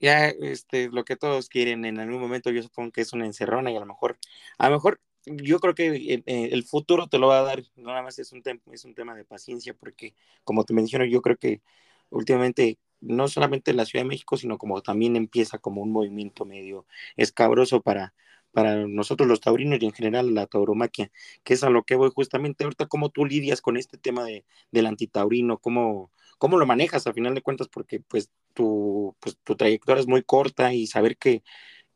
Ya, 0.00 0.28
este, 0.28 0.90
lo 0.90 1.04
que 1.04 1.16
todos 1.16 1.48
quieren 1.48 1.84
en 1.86 1.98
algún 1.98 2.20
momento, 2.20 2.50
yo 2.50 2.62
supongo 2.62 2.92
que 2.92 3.00
es 3.00 3.12
una 3.14 3.24
encerrona 3.24 3.70
y 3.70 3.76
a 3.76 3.80
lo 3.80 3.86
mejor, 3.86 4.18
a 4.58 4.68
lo 4.68 4.76
mejor 4.76 5.00
yo 5.24 5.58
creo 5.60 5.74
que 5.74 5.86
eh, 5.86 6.22
eh, 6.26 6.48
el 6.52 6.64
futuro 6.64 7.06
te 7.06 7.18
lo 7.18 7.28
va 7.28 7.38
a 7.38 7.42
dar, 7.42 7.62
nada 7.76 8.02
más 8.02 8.18
es 8.18 8.32
un, 8.32 8.42
es 8.72 8.84
un 8.84 8.94
tema 8.94 9.14
de 9.14 9.24
paciencia, 9.24 9.72
porque 9.74 10.14
como 10.44 10.64
te 10.64 10.74
menciono, 10.74 11.06
yo 11.06 11.22
creo 11.22 11.38
que 11.38 11.62
últimamente 12.10 12.78
no 13.04 13.28
solamente 13.28 13.70
en 13.70 13.76
la 13.76 13.84
Ciudad 13.84 14.04
de 14.04 14.08
México, 14.08 14.36
sino 14.36 14.58
como 14.58 14.82
también 14.82 15.16
empieza 15.16 15.58
como 15.58 15.82
un 15.82 15.92
movimiento 15.92 16.44
medio 16.44 16.86
escabroso 17.16 17.82
para, 17.82 18.14
para 18.52 18.86
nosotros 18.86 19.28
los 19.28 19.40
taurinos 19.40 19.82
y 19.82 19.86
en 19.86 19.92
general 19.92 20.32
la 20.34 20.46
tauromaquia, 20.46 21.10
que 21.42 21.54
es 21.54 21.64
a 21.64 21.70
lo 21.70 21.82
que 21.82 21.96
voy 21.96 22.10
justamente 22.14 22.64
ahorita, 22.64 22.86
cómo 22.86 23.10
tú 23.10 23.26
lidias 23.26 23.60
con 23.60 23.76
este 23.76 23.98
tema 23.98 24.24
de, 24.24 24.44
del 24.70 24.86
antitaurino, 24.86 25.58
cómo, 25.58 26.10
cómo 26.38 26.56
lo 26.56 26.64
manejas 26.64 27.06
a 27.06 27.12
final 27.12 27.34
de 27.34 27.42
cuentas, 27.42 27.68
porque 27.68 28.00
pues 28.00 28.30
tu, 28.54 29.16
pues, 29.20 29.36
tu 29.44 29.56
trayectoria 29.56 30.00
es 30.00 30.06
muy 30.06 30.22
corta 30.22 30.72
y 30.72 30.86
saber 30.86 31.16
que, 31.18 31.42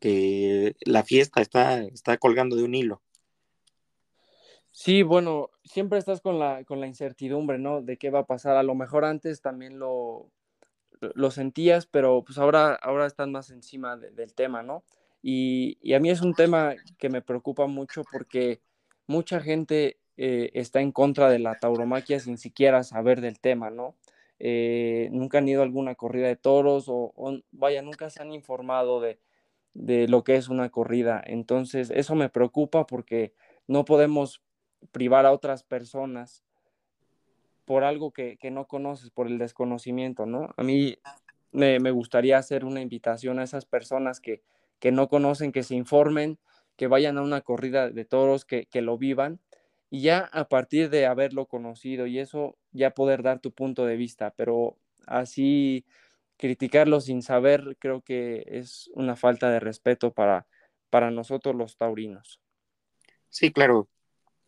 que 0.00 0.74
la 0.80 1.04
fiesta 1.04 1.40
está, 1.40 1.82
está 1.84 2.18
colgando 2.18 2.56
de 2.56 2.64
un 2.64 2.74
hilo. 2.74 3.02
Sí, 4.70 5.02
bueno, 5.02 5.50
siempre 5.64 5.98
estás 5.98 6.20
con 6.20 6.38
la, 6.38 6.64
con 6.64 6.80
la 6.80 6.86
incertidumbre, 6.86 7.58
¿no? 7.58 7.82
De 7.82 7.96
qué 7.96 8.10
va 8.10 8.20
a 8.20 8.26
pasar. 8.26 8.56
A 8.56 8.62
lo 8.62 8.74
mejor 8.74 9.04
antes 9.04 9.40
también 9.40 9.78
lo, 9.78 10.30
lo 11.14 11.30
sentías, 11.30 11.86
pero 11.86 12.22
pues 12.24 12.38
ahora, 12.38 12.74
ahora 12.74 13.06
están 13.06 13.32
más 13.32 13.50
encima 13.50 13.96
del 13.96 14.34
tema, 14.34 14.62
¿no? 14.62 14.84
Y, 15.22 15.78
y, 15.82 15.94
a 15.94 16.00
mí 16.00 16.10
es 16.10 16.20
un 16.22 16.34
tema 16.34 16.74
que 16.98 17.08
me 17.08 17.22
preocupa 17.22 17.66
mucho 17.66 18.02
porque 18.10 18.60
mucha 19.06 19.40
gente 19.40 19.98
eh, 20.16 20.50
está 20.54 20.80
en 20.80 20.92
contra 20.92 21.30
de 21.30 21.38
la 21.38 21.56
tauromaquia 21.58 22.20
sin 22.20 22.38
siquiera 22.38 22.82
saber 22.82 23.20
del 23.20 23.40
tema, 23.40 23.70
¿no? 23.70 23.96
Eh, 24.40 25.08
nunca 25.12 25.38
han 25.38 25.48
ido 25.48 25.62
a 25.62 25.64
alguna 25.64 25.94
corrida 25.94 26.28
de 26.28 26.36
toros 26.36 26.86
o, 26.88 27.12
vaya, 27.52 27.82
nunca 27.82 28.10
se 28.10 28.22
han 28.22 28.32
informado 28.32 29.00
de, 29.00 29.20
de 29.74 30.08
lo 30.08 30.24
que 30.24 30.36
es 30.36 30.48
una 30.48 30.70
corrida. 30.70 31.22
Entonces, 31.24 31.90
eso 31.90 32.14
me 32.14 32.28
preocupa 32.28 32.86
porque 32.86 33.34
no 33.66 33.84
podemos 33.84 34.42
privar 34.92 35.26
a 35.26 35.32
otras 35.32 35.62
personas 35.64 36.44
por 37.68 37.84
algo 37.84 38.12
que, 38.12 38.38
no 38.50 38.66
conoces, 38.66 39.10
por 39.10 39.26
el 39.26 39.36
desconocimiento, 39.36 40.24
¿no? 40.24 40.54
A 40.56 40.62
mí 40.62 40.96
me, 41.52 41.78
gustaría 41.90 42.38
hacer 42.38 42.64
una 42.64 42.80
invitación 42.80 43.38
a 43.38 43.42
esas 43.44 43.66
personas 43.66 44.20
que, 44.20 44.42
que, 44.78 44.90
no 44.90 45.10
conocen, 45.10 45.52
que 45.52 45.62
se 45.62 45.74
informen, 45.74 46.38
que 46.76 46.86
vayan 46.86 47.18
a 47.18 47.22
una 47.22 47.42
corrida 47.42 47.90
de 47.90 48.06
toros, 48.06 48.46
que, 48.46 48.64
que 48.64 48.80
lo 48.80 48.96
vivan 48.96 49.38
y 49.90 50.00
ya 50.00 50.30
a 50.32 50.48
partir 50.48 50.88
de 50.88 51.04
haberlo 51.04 51.44
conocido 51.44 52.06
y 52.06 52.18
eso 52.18 52.56
ya 52.72 52.92
poder 52.92 53.22
dar 53.22 53.38
tu 53.40 53.52
punto 53.52 53.84
de 53.84 53.96
vista, 53.96 54.32
pero 54.34 54.78
así 55.06 55.84
criticarlo 56.38 57.02
sin 57.02 57.20
saber 57.20 57.76
creo 57.78 58.00
que 58.00 58.46
es 58.46 58.90
una 58.94 59.14
falta 59.14 59.50
de 59.50 59.60
respeto 59.60 60.14
para, 60.14 60.46
para 60.88 61.10
nosotros 61.10 61.54
los 61.54 61.76
taurinos. 61.76 62.40
Sí, 63.28 63.52
claro, 63.52 63.90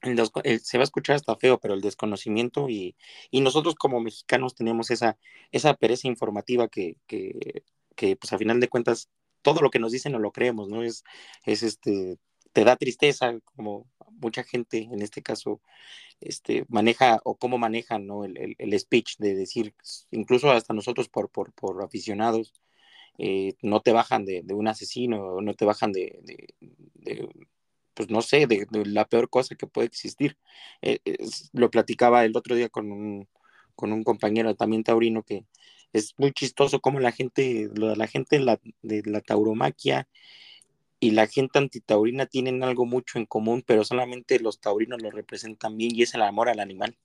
se 0.03 0.79
va 0.79 0.83
a 0.83 0.85
escuchar 0.85 1.17
hasta 1.17 1.37
feo, 1.37 1.59
pero 1.61 1.75
el 1.75 1.81
desconocimiento 1.81 2.69
y, 2.69 2.97
nosotros 3.33 3.75
como 3.75 4.01
mexicanos 4.01 4.55
tenemos 4.55 4.91
esa, 4.91 5.19
esa 5.53 5.75
pereza 5.75 6.09
informativa 6.09 6.69
que, 6.69 6.97
que, 7.07 8.17
pues 8.17 8.33
a 8.33 8.39
final 8.39 8.61
de 8.61 8.69
cuentas, 8.69 9.11
todo 9.43 9.61
lo 9.61 9.71
que 9.71 9.79
nos 9.79 9.93
dicen 9.93 10.13
no 10.13 10.19
lo 10.19 10.33
creemos, 10.33 10.69
¿no? 10.69 10.83
Es, 10.83 11.05
es 11.45 11.63
este, 11.63 12.19
te 12.53 12.65
da 12.65 12.77
tristeza, 12.77 13.39
como 13.57 13.87
mucha 14.21 14.45
gente 14.45 14.79
en 14.79 15.03
este 15.03 15.23
caso 15.23 15.61
este, 16.21 16.65
maneja 16.69 17.21
o 17.25 17.37
cómo 17.37 17.59
manejan 17.59 18.07
¿no? 18.07 18.25
el, 18.25 18.57
el, 18.59 18.79
speech 18.81 19.17
de 19.19 19.35
decir, 19.35 19.75
incluso 20.11 20.51
hasta 20.51 20.75
nosotros 20.75 21.09
por, 21.09 21.31
por, 21.31 21.53
por 21.53 21.83
aficionados, 21.83 22.53
eh, 23.19 23.55
no 23.63 23.81
te 23.81 23.93
bajan 23.93 24.25
de, 24.25 24.43
de, 24.45 24.55
un 24.55 24.69
asesino, 24.69 25.41
no 25.41 25.55
te 25.55 25.65
bajan 25.65 25.93
de 25.93 26.21
pues 28.01 28.09
no 28.09 28.23
sé, 28.23 28.47
de, 28.47 28.67
la 28.87 29.05
peor 29.05 29.29
cosa 29.29 29.55
que 29.57 29.67
puede 29.67 29.87
existir. 29.87 30.39
Eh, 30.81 31.01
lo 31.53 31.71
platicaba 31.71 32.25
el 32.25 32.35
otro 32.35 32.57
día 32.57 32.71
con 32.71 32.91
un, 32.91 33.29
con 33.75 33.93
un 33.93 34.05
compañero 34.05 34.55
también 34.55 34.85
taurino 34.85 35.23
que 35.23 35.45
es 35.93 36.15
muy 36.17 36.33
chistoso 36.33 36.81
como 36.81 36.99
la 36.99 37.13
gente, 37.13 37.69
la 37.75 38.07
gente 38.07 38.39
de 38.39 38.45
la, 38.47 38.59
de 38.81 39.03
la 39.05 39.21
tauromaquia 39.21 40.09
y 40.99 41.11
la 41.11 41.27
gente 41.27 41.59
antitaurina 41.59 42.25
tienen 42.25 42.63
algo 42.65 42.87
mucho 42.87 43.19
en 43.19 43.27
común, 43.27 43.63
pero 43.67 43.85
solamente 43.85 44.41
los 44.41 44.61
taurinos 44.61 45.03
lo 45.03 45.11
representan 45.11 45.77
bien 45.77 45.95
y 45.95 46.01
es 46.01 46.15
el 46.15 46.23
amor 46.23 46.49
al 46.49 46.61
animal. 46.61 46.97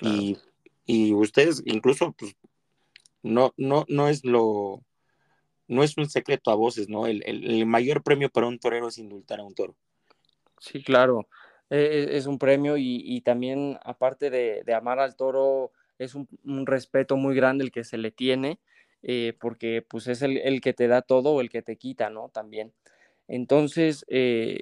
Y, 0.00 0.38
y, 0.86 1.12
ustedes 1.12 1.62
incluso, 1.66 2.16
pues, 2.18 2.34
no, 3.22 3.54
no, 3.56 3.84
no 3.88 4.08
es 4.08 4.24
lo, 4.24 4.82
no 5.68 5.84
es 5.84 5.96
un 5.96 6.10
secreto 6.10 6.50
a 6.50 6.56
voces, 6.56 6.88
¿no? 6.88 7.06
El, 7.06 7.22
el, 7.26 7.48
el 7.48 7.66
mayor 7.66 8.02
premio 8.02 8.28
para 8.28 8.48
un 8.48 8.58
torero 8.58 8.88
es 8.88 8.98
indultar 8.98 9.38
a 9.38 9.44
un 9.44 9.54
toro. 9.54 9.76
Sí, 10.62 10.80
claro, 10.84 11.26
e, 11.70 11.76
e, 11.76 12.16
es 12.16 12.26
un 12.26 12.38
premio 12.38 12.76
y, 12.76 13.20
también 13.22 13.78
aparte 13.84 14.30
de, 14.30 14.62
amar 14.74 15.00
al 15.00 15.16
toro, 15.16 15.72
es 15.98 16.14
un, 16.14 16.28
respeto 16.66 17.16
muy 17.16 17.34
grande 17.34 17.64
el 17.64 17.72
que 17.72 17.82
se 17.82 17.98
le 17.98 18.12
tiene, 18.12 18.60
eh, 19.02 19.36
porque 19.40 19.82
pues 19.82 20.06
es 20.06 20.22
el, 20.22 20.60
que 20.60 20.72
te 20.72 20.86
da 20.86 21.02
todo 21.02 21.32
o 21.32 21.40
el 21.40 21.50
que 21.50 21.62
te 21.62 21.76
quita, 21.76 22.10
¿no? 22.10 22.28
También. 22.28 22.72
Entonces, 23.26 24.04
eh, 24.08 24.60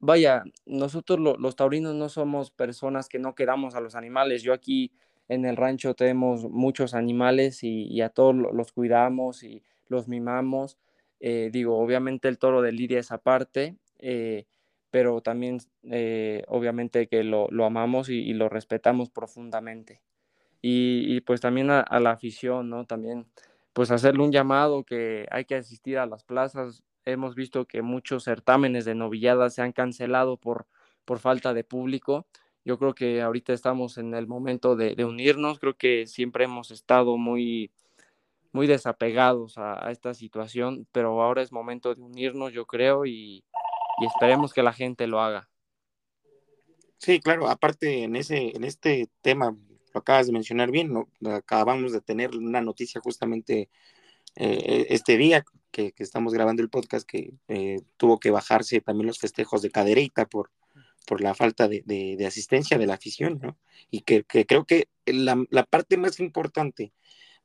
vaya, 0.00 0.42
nosotros 0.66 1.20
los 1.38 1.54
taurinos 1.54 1.94
no 1.94 2.08
somos 2.08 2.50
personas 2.50 3.08
que 3.08 3.20
no 3.20 3.36
quedamos 3.36 3.76
a 3.76 3.80
los 3.80 3.94
animales. 3.94 4.42
Yo 4.42 4.52
aquí 4.52 4.90
en 5.28 5.44
el 5.44 5.56
rancho 5.56 5.94
tenemos 5.94 6.42
muchos 6.50 6.94
animales 6.94 7.62
y, 7.62 8.00
a 8.00 8.08
todos 8.08 8.34
los 8.34 8.72
cuidamos 8.72 9.44
y 9.44 9.62
los 9.88 10.08
mimamos. 10.08 10.76
Eh, 11.20 11.50
digo, 11.52 11.78
obviamente 11.78 12.26
el 12.28 12.38
toro 12.38 12.62
de 12.62 12.72
Lidia 12.72 12.98
es 12.98 13.12
aparte, 13.12 13.76
pero 14.96 15.20
también 15.20 15.58
obviamente 16.48 17.06
que 17.06 17.22
lo, 17.22 17.50
amamos 17.66 18.08
y, 18.08 18.32
lo 18.32 18.48
respetamos 18.48 19.10
profundamente 19.10 20.00
y, 20.62 21.20
pues 21.20 21.42
también 21.42 21.68
a, 21.68 22.00
la 22.00 22.12
afición, 22.12 22.70
¿no? 22.70 22.86
También 22.86 23.26
pues 23.74 23.90
hacerle 23.90 24.22
un 24.22 24.32
llamado 24.32 24.84
que 24.84 25.26
hay 25.30 25.44
que 25.44 25.56
asistir 25.56 25.98
a 25.98 26.06
las 26.06 26.24
plazas. 26.24 26.82
Hemos 27.04 27.34
visto 27.34 27.66
que 27.66 27.82
muchos 27.82 28.24
certámenes 28.24 28.86
de 28.86 28.94
novilladas 28.94 29.54
se 29.54 29.60
han 29.60 29.72
cancelado 29.72 30.38
por, 30.38 30.66
por 31.04 31.18
falta 31.18 31.52
de 31.52 31.62
público. 31.62 32.26
Yo 32.64 32.78
creo 32.78 32.94
que 32.94 33.20
ahorita 33.20 33.52
estamos 33.52 33.98
en 33.98 34.14
el 34.14 34.26
momento 34.26 34.76
de, 34.76 35.04
unirnos. 35.04 35.58
Creo 35.58 35.74
que 35.74 36.06
siempre 36.06 36.44
hemos 36.44 36.70
estado 36.70 37.18
muy, 37.18 37.70
muy 38.50 38.66
desapegados 38.66 39.58
a, 39.58 39.90
esta 39.90 40.14
situación, 40.14 40.88
pero 40.90 41.20
ahora 41.20 41.42
es 41.42 41.52
momento 41.52 41.94
de 41.94 42.00
unirnos, 42.00 42.54
yo 42.54 42.64
creo, 42.64 43.04
y, 43.04 43.44
y 44.00 44.06
esperemos 44.06 44.52
que 44.52 44.62
la 44.62 44.72
gente 44.72 45.06
lo 45.06 45.20
haga. 45.20 45.48
Sí, 46.98 47.20
claro, 47.20 47.48
aparte 47.48 48.04
en 48.04 48.16
ese, 48.16 48.56
en 48.56 48.64
este 48.64 49.08
tema 49.20 49.56
acabas 49.94 50.26
de 50.26 50.32
mencionar 50.32 50.70
bien, 50.70 50.92
¿no? 50.92 51.08
acabamos 51.30 51.92
de 51.92 52.00
tener 52.00 52.36
una 52.36 52.60
noticia 52.60 53.00
justamente 53.00 53.70
eh, 54.34 54.86
este 54.90 55.16
día 55.16 55.44
que, 55.70 55.94
estamos 55.98 56.32
grabando 56.32 56.62
el 56.62 56.70
podcast 56.70 57.08
que 57.08 57.34
eh, 57.48 57.80
tuvo 57.96 58.18
que 58.18 58.30
bajarse 58.30 58.80
también 58.80 59.06
los 59.06 59.18
festejos 59.18 59.62
de 59.62 59.70
Cadereyta 59.70 60.26
por, 60.26 60.50
por 61.06 61.20
la 61.20 61.34
falta 61.34 61.68
de, 61.68 62.24
asistencia 62.26 62.78
de 62.78 62.86
la 62.86 62.94
afición, 62.94 63.38
¿no? 63.42 63.58
Y 63.90 64.00
que, 64.02 64.24
creo 64.24 64.64
que 64.64 64.88
la, 65.06 65.36
parte 65.68 65.96
más 65.96 66.20
importante, 66.20 66.92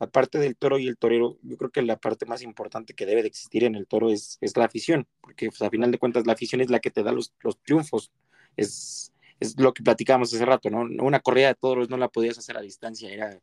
aparte 0.02 0.40
del 0.40 0.56
toro 0.56 0.80
y 0.80 0.88
el 0.88 0.98
torero, 0.98 1.38
yo 1.44 1.58
creo 1.58 1.70
que 1.70 1.84
la 1.84 1.96
parte 1.96 2.26
más 2.26 2.42
importante 2.42 2.96
que 2.96 3.06
debe 3.06 3.22
de 3.22 3.28
existir 3.28 3.64
en 3.64 3.76
el 3.76 3.86
toro 3.86 4.10
es, 4.10 4.40
es 4.42 4.58
la 4.58 4.66
afición, 4.66 5.08
porque 5.22 5.50
pues, 5.50 5.62
a 5.62 5.70
final 5.70 5.92
de 5.92 6.00
cuentas 6.00 6.26
la 6.26 6.34
afición 6.34 6.60
es 6.60 6.72
la 6.72 6.80
que 6.80 6.90
te 6.90 7.04
da 7.04 7.12
los, 7.12 7.36
los 7.42 7.62
triunfos, 7.62 8.12
es, 8.58 9.14
es 9.40 9.60
lo 9.60 9.76
que 9.76 9.84
platicábamos 9.84 10.34
hace 10.34 10.44
rato, 10.44 10.72
¿no? 10.72 10.82
Una 11.06 11.20
corrida 11.20 11.50
de 11.50 11.56
toros 11.56 11.92
no 11.92 11.98
la 11.98 12.10
podías 12.10 12.36
hacer 12.40 12.58
a 12.58 12.62
distancia, 12.62 13.12
era, 13.12 13.36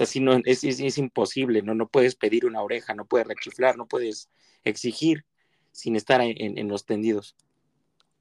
o 0.00 0.06
si 0.06 0.20
no, 0.20 0.40
es, 0.46 0.64
es, 0.64 0.96
imposible, 0.96 1.60
¿no? 1.60 1.74
No 1.74 1.86
puedes 1.86 2.16
pedir 2.16 2.46
una 2.46 2.62
oreja, 2.62 2.94
no 2.94 3.04
puedes 3.04 3.26
rechiflar, 3.26 3.76
no 3.76 3.86
puedes 3.86 4.30
exigir 4.64 5.26
sin 5.70 5.96
estar 5.96 6.22
en, 6.22 6.66
los 6.66 6.86
tendidos. 6.86 7.36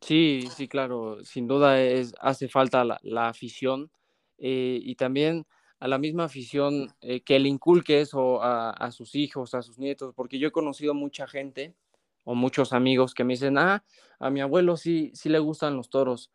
Sí, 0.01 0.49
sí, 0.53 0.67
claro, 0.67 1.23
sin 1.23 1.47
duda 1.47 1.81
es, 1.81 2.13
hace 2.19 2.49
falta 2.49 2.83
la, 2.83 3.27
afición 3.29 3.89
eh, 4.37 4.79
y 4.83 4.95
también 4.95 5.45
a 5.83 5.87
la 5.89 5.97
misma 5.97 6.23
afición 6.23 6.93
eh, 7.01 7.19
que 7.23 7.37
le 7.39 7.49
inculque 7.49 7.99
eso 7.99 8.41
a, 8.41 8.69
a, 8.69 8.89
sus 8.91 9.15
hijos, 9.15 9.53
a 9.53 9.61
sus 9.61 9.77
nietos, 9.77 10.13
porque 10.15 10.39
yo 10.39 10.47
he 10.47 10.51
conocido 10.53 10.93
mucha 10.93 11.27
gente 11.27 11.75
o 12.23 12.35
muchos 12.35 12.71
amigos 12.71 13.13
que 13.13 13.25
me 13.25 13.33
dicen, 13.33 13.57
ah, 13.57 13.83
a 14.17 14.29
mi 14.29 14.39
abuelo 14.39 14.77
sí, 14.77 15.11
sí 15.13 15.27
le 15.27 15.39
gustan 15.39 15.75
los 15.75 15.89
toros, 15.89 16.31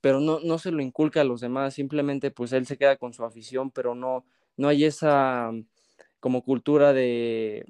pero 0.00 0.18
no, 0.20 0.40
no 0.40 0.56
se 0.56 0.70
lo 0.70 0.80
inculca 0.80 1.20
a 1.20 1.24
los 1.24 1.42
demás, 1.42 1.74
simplemente 1.74 2.30
pues 2.30 2.54
él 2.54 2.64
se 2.64 2.78
queda 2.78 2.96
con 2.96 3.12
su 3.12 3.22
afición, 3.22 3.70
pero 3.70 3.94
no, 3.94 4.24
no 4.56 4.68
hay 4.68 4.84
esa 4.84 5.50
mm, 5.52 5.66
como 6.18 6.42
cultura 6.42 6.94
de, 6.94 7.66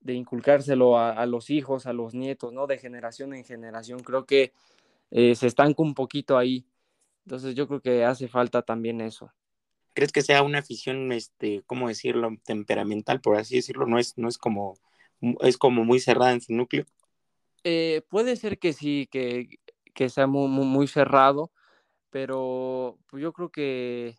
de 0.00 0.14
inculcárselo 0.14 0.98
a, 0.98 1.26
los 1.26 1.50
hijos, 1.50 1.84
a 1.84 1.92
los 1.92 2.14
nietos, 2.14 2.54
¿no? 2.54 2.66
De 2.66 2.78
generación 2.78 3.34
en 3.34 3.44
generación. 3.44 4.00
Creo 4.00 4.24
que 4.24 4.54
eh, 5.10 5.34
se 5.34 5.46
estanca 5.46 5.82
un 5.82 5.92
poquito 5.92 6.38
ahí. 6.38 6.64
Entonces 7.26 7.54
yo 7.54 7.68
creo 7.68 7.82
que 7.82 8.02
hace 8.02 8.28
falta 8.28 8.62
también 8.62 9.02
eso. 9.02 9.30
¿Crees 9.94 10.12
que 10.12 10.22
sea 10.22 10.42
una 10.42 10.58
afición, 10.58 11.12
este, 11.12 11.62
cómo 11.66 11.88
decirlo, 11.88 12.30
temperamental, 12.44 13.20
por 13.20 13.36
así 13.36 13.56
decirlo? 13.56 13.86
No 13.86 13.98
es, 13.98 14.18
no 14.18 14.28
es 14.28 14.38
como, 14.38 14.74
es 15.40 15.56
como 15.56 15.84
muy 15.84 16.00
cerrada 16.00 16.32
en 16.32 16.40
su 16.40 16.52
núcleo. 16.52 16.84
Eh, 17.62 18.02
puede 18.10 18.36
ser 18.36 18.58
que 18.58 18.72
sí, 18.72 19.08
que, 19.10 19.48
que 19.94 20.08
sea 20.08 20.26
muy, 20.26 20.48
muy 20.48 20.86
cerrado, 20.88 21.52
pero 22.10 22.98
pues 23.06 23.22
yo 23.22 23.32
creo 23.32 23.50
que, 23.50 24.16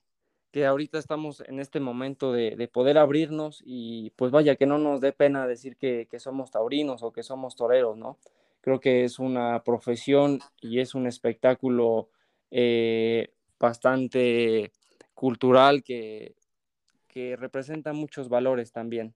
que 0.55 0.65
ahorita 0.65 0.97
estamos 0.97 1.43
en 1.47 1.59
este 1.59 1.81
momento 1.81 2.31
de, 2.31 2.69
poder 2.71 2.97
abrirnos 2.97 3.61
y 3.65 4.11
pues 4.11 4.31
vaya 4.31 4.55
que 4.55 4.65
no 4.65 4.77
nos 4.77 5.01
dé 5.01 5.11
pena 5.11 5.45
decir 5.45 5.75
que, 5.75 6.07
somos 6.17 6.49
taurinos 6.49 7.03
o 7.03 7.11
que 7.11 7.23
somos 7.23 7.57
toreros, 7.57 7.97
¿no? 7.97 8.19
Creo 8.61 8.79
que 8.79 9.03
es 9.03 9.19
una 9.19 9.63
profesión 9.65 10.39
y 10.61 10.79
es 10.79 10.95
un 10.95 11.07
espectáculo 11.07 12.07
eh, 12.51 13.33
bastante 13.59 14.71
cultural 15.15 15.83
que, 15.83 16.35
que 17.07 17.35
representa 17.35 17.93
muchos 17.93 18.29
valores 18.29 18.71
también. 18.71 19.15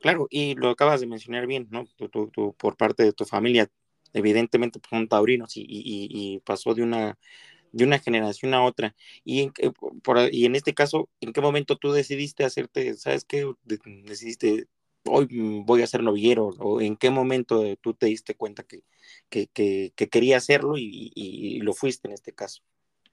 Claro, 0.00 0.26
y 0.30 0.54
lo 0.54 0.70
acabas 0.70 1.00
de 1.00 1.06
mencionar 1.06 1.46
bien, 1.46 1.68
¿no? 1.70 1.84
Tú, 1.96 2.54
por 2.56 2.76
parte 2.76 3.02
de 3.02 3.12
tu 3.12 3.24
familia 3.24 3.70
evidentemente 4.12 4.80
pues, 4.80 4.90
son 4.90 5.08
taurinos 5.08 5.52
y, 5.54 6.40
pasó 6.44 6.74
de 6.74 6.82
una, 6.82 7.18
de 7.72 7.84
una 7.84 7.98
generación 7.98 8.54
a 8.54 8.64
otra. 8.64 8.94
Y 9.24 9.40
en, 9.40 9.52
por, 10.02 10.18
y 10.32 10.46
en 10.46 10.56
este 10.56 10.74
caso, 10.74 11.08
¿en 11.20 11.32
qué 11.32 11.40
momento 11.40 11.76
tú 11.76 11.92
decidiste 11.92 12.44
hacerte, 12.44 12.94
sabes 12.94 13.24
qué, 13.24 13.50
decidiste, 13.64 14.66
hoy 15.04 15.28
voy 15.64 15.82
a 15.82 15.86
ser 15.86 16.02
novillero? 16.02 16.46
¿O 16.58 16.80
en 16.80 16.96
qué 16.96 17.10
momento 17.10 17.62
tú 17.80 17.94
te 17.94 18.06
diste 18.06 18.34
cuenta 18.34 18.62
que, 18.64 18.82
que, 19.28 19.48
que, 19.94 20.08
quería 20.08 20.38
hacerlo 20.38 20.74
y, 20.76 21.60
lo 21.62 21.74
fuiste 21.74 22.08
en 22.08 22.14
este 22.14 22.32
caso? 22.32 22.62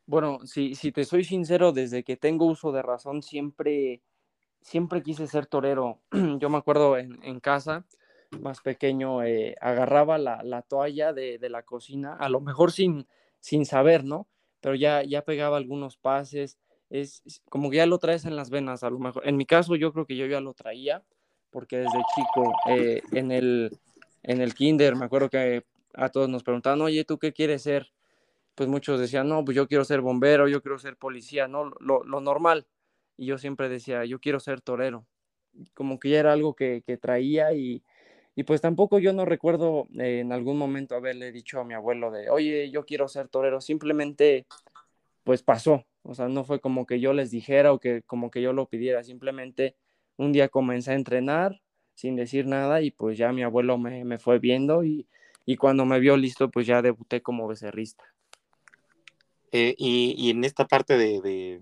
Bueno, 0.07 0.39
si, 0.45 0.73
si 0.73 0.93
te 0.93 1.03
soy 1.03 1.25
sincero, 1.25 1.73
desde 1.73 2.03
que 2.03 2.15
tengo 2.15 2.45
uso 2.45 2.71
de 2.71 2.81
razón, 2.81 3.21
siempre, 3.21 4.01
siempre 4.61 5.03
quise 5.03 5.27
ser 5.27 5.47
torero. 5.47 5.99
Yo 6.39 6.49
me 6.49 6.57
acuerdo 6.57 6.97
en, 6.97 7.19
en 7.23 7.41
casa, 7.41 7.85
más 8.39 8.61
pequeño 8.61 9.21
eh, 9.23 9.55
agarraba 9.59 10.17
la, 10.17 10.61
toalla 10.61 11.11
de, 11.13 11.39
la 11.49 11.63
cocina, 11.63 12.13
a 12.13 12.29
lo 12.29 12.39
mejor 12.39 12.71
sin, 12.71 13.05
sin 13.41 13.65
saber, 13.65 14.05
¿no? 14.05 14.27
Pero 14.61 14.75
ya, 14.75 15.03
ya 15.03 15.23
pegaba 15.23 15.57
algunos 15.57 15.97
pases, 15.97 16.57
es 16.89 17.21
como 17.49 17.69
que 17.69 17.77
ya 17.77 17.85
lo 17.85 17.99
traes 17.99 18.23
en 18.23 18.37
las 18.37 18.49
venas, 18.49 18.83
a 18.83 18.89
lo 18.89 18.99
mejor. 18.99 19.27
En 19.27 19.35
mi 19.35 19.45
caso 19.45 19.75
yo 19.75 19.91
creo 19.91 20.05
que 20.05 20.15
yo 20.15 20.25
ya 20.25 20.39
lo 20.39 20.53
traía, 20.53 21.03
porque 21.51 21.77
desde 21.79 21.99
chico 22.15 22.53
eh, 22.69 23.01
en, 23.11 23.31
el, 23.31 23.77
en 24.23 24.41
el 24.41 24.53
kinder 24.53 24.95
me 24.95 25.05
acuerdo 25.05 25.29
que 25.29 25.65
a 25.93 26.09
todos 26.09 26.29
nos 26.29 26.43
preguntaban, 26.43 26.81
oye, 26.81 27.03
¿tú 27.03 27.17
qué 27.17 27.33
quieres 27.33 27.63
ser? 27.63 27.91
Pues 28.57 28.67
muchos 28.67 28.99
decían, 28.99 29.29
no, 29.29 29.45
pues 29.45 29.55
yo 29.55 29.67
quiero 29.67 29.85
ser 29.85 30.01
bombero, 30.01 30.49
yo 30.49 30.61
quiero 30.61 30.79
ser 30.79 30.97
policía, 30.97 31.47
¿no? 31.47 31.71
Lo, 31.79 32.03
lo 32.03 32.19
normal. 32.19 32.67
Y 33.15 33.27
yo 33.27 33.37
siempre 33.37 33.69
decía, 33.69 34.03
yo 34.03 34.19
quiero 34.19 34.39
ser 34.39 34.61
torero. 34.61 35.05
Como 35.73 35.99
que 35.99 36.09
ya 36.09 36.19
era 36.19 36.33
algo 36.33 36.55
que, 36.55 36.83
que 36.85 36.97
traía 36.97 37.53
y, 37.53 37.83
y 38.37 38.43
pues 38.43 38.61
tampoco 38.61 38.99
yo 38.99 39.13
no 39.13 39.25
recuerdo 39.25 39.87
eh, 39.99 40.19
en 40.19 40.31
algún 40.31 40.59
momento 40.59 40.93
haberle 40.95 41.31
dicho 41.31 41.59
a 41.59 41.63
mi 41.63 41.73
abuelo 41.73 42.11
de, 42.11 42.29
oye, 42.29 42.69
yo 42.69 42.85
quiero 42.85 43.07
ser 43.07 43.29
torero, 43.29 43.61
simplemente 43.61 44.45
pues 45.23 45.41
pasó, 45.41 45.85
o 46.03 46.13
sea, 46.13 46.27
no 46.27 46.43
fue 46.43 46.59
como 46.61 46.85
que 46.85 46.99
yo 46.99 47.13
les 47.13 47.31
dijera 47.31 47.73
o 47.73 47.79
que 47.79 48.03
como 48.03 48.29
que 48.29 48.43
yo 48.43 48.53
lo 48.53 48.69
pidiera, 48.69 49.03
simplemente 49.03 49.75
un 50.17 50.33
día 50.33 50.49
comencé 50.49 50.91
a 50.91 50.93
entrenar 50.93 51.63
sin 51.95 52.15
decir 52.15 52.45
nada 52.45 52.83
y 52.83 52.91
pues 52.91 53.17
ya 53.17 53.33
mi 53.33 53.41
abuelo 53.41 53.79
me, 53.79 54.19
fue 54.19 54.37
viendo 54.37 54.83
y, 54.83 55.07
cuando 55.59 55.85
me 55.85 55.99
vio 55.99 56.15
listo 56.15 56.51
pues 56.51 56.67
ya 56.67 56.83
debuté 56.83 57.23
como 57.23 57.47
becerrista. 57.47 58.03
Eh, 59.51 59.75
y, 59.77 60.29
en 60.29 60.43
esta 60.43 60.67
parte 60.67 60.97
de, 60.97 61.61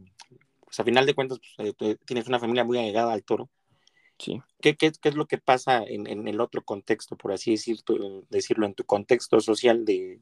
pues 0.64 0.80
a 0.80 0.84
final 0.84 1.06
de 1.06 1.14
cuentas 1.14 1.40
pues, 1.58 1.76
eh, 1.80 1.98
tienes 2.06 2.28
una 2.28 2.40
familia 2.40 2.64
muy 2.64 2.78
allegada 2.78 3.14
al 3.14 3.24
toro. 3.24 3.50
Sí. 4.18 4.42
¿Qué, 4.62 4.76
qué, 4.76 4.92
qué 5.00 5.10
es 5.10 5.16
lo 5.16 5.28
que 5.28 5.38
pasa 5.38 5.84
en, 5.84 6.08
en, 6.08 6.28
el 6.28 6.40
otro 6.40 6.64
contexto, 6.64 7.18
por 7.18 7.34
así 7.34 7.52
decir, 7.52 7.78
decirlo, 8.30 8.66
en 8.66 8.74
tu 8.74 8.86
contexto 8.86 9.40
social 9.42 9.86
de 9.86 10.22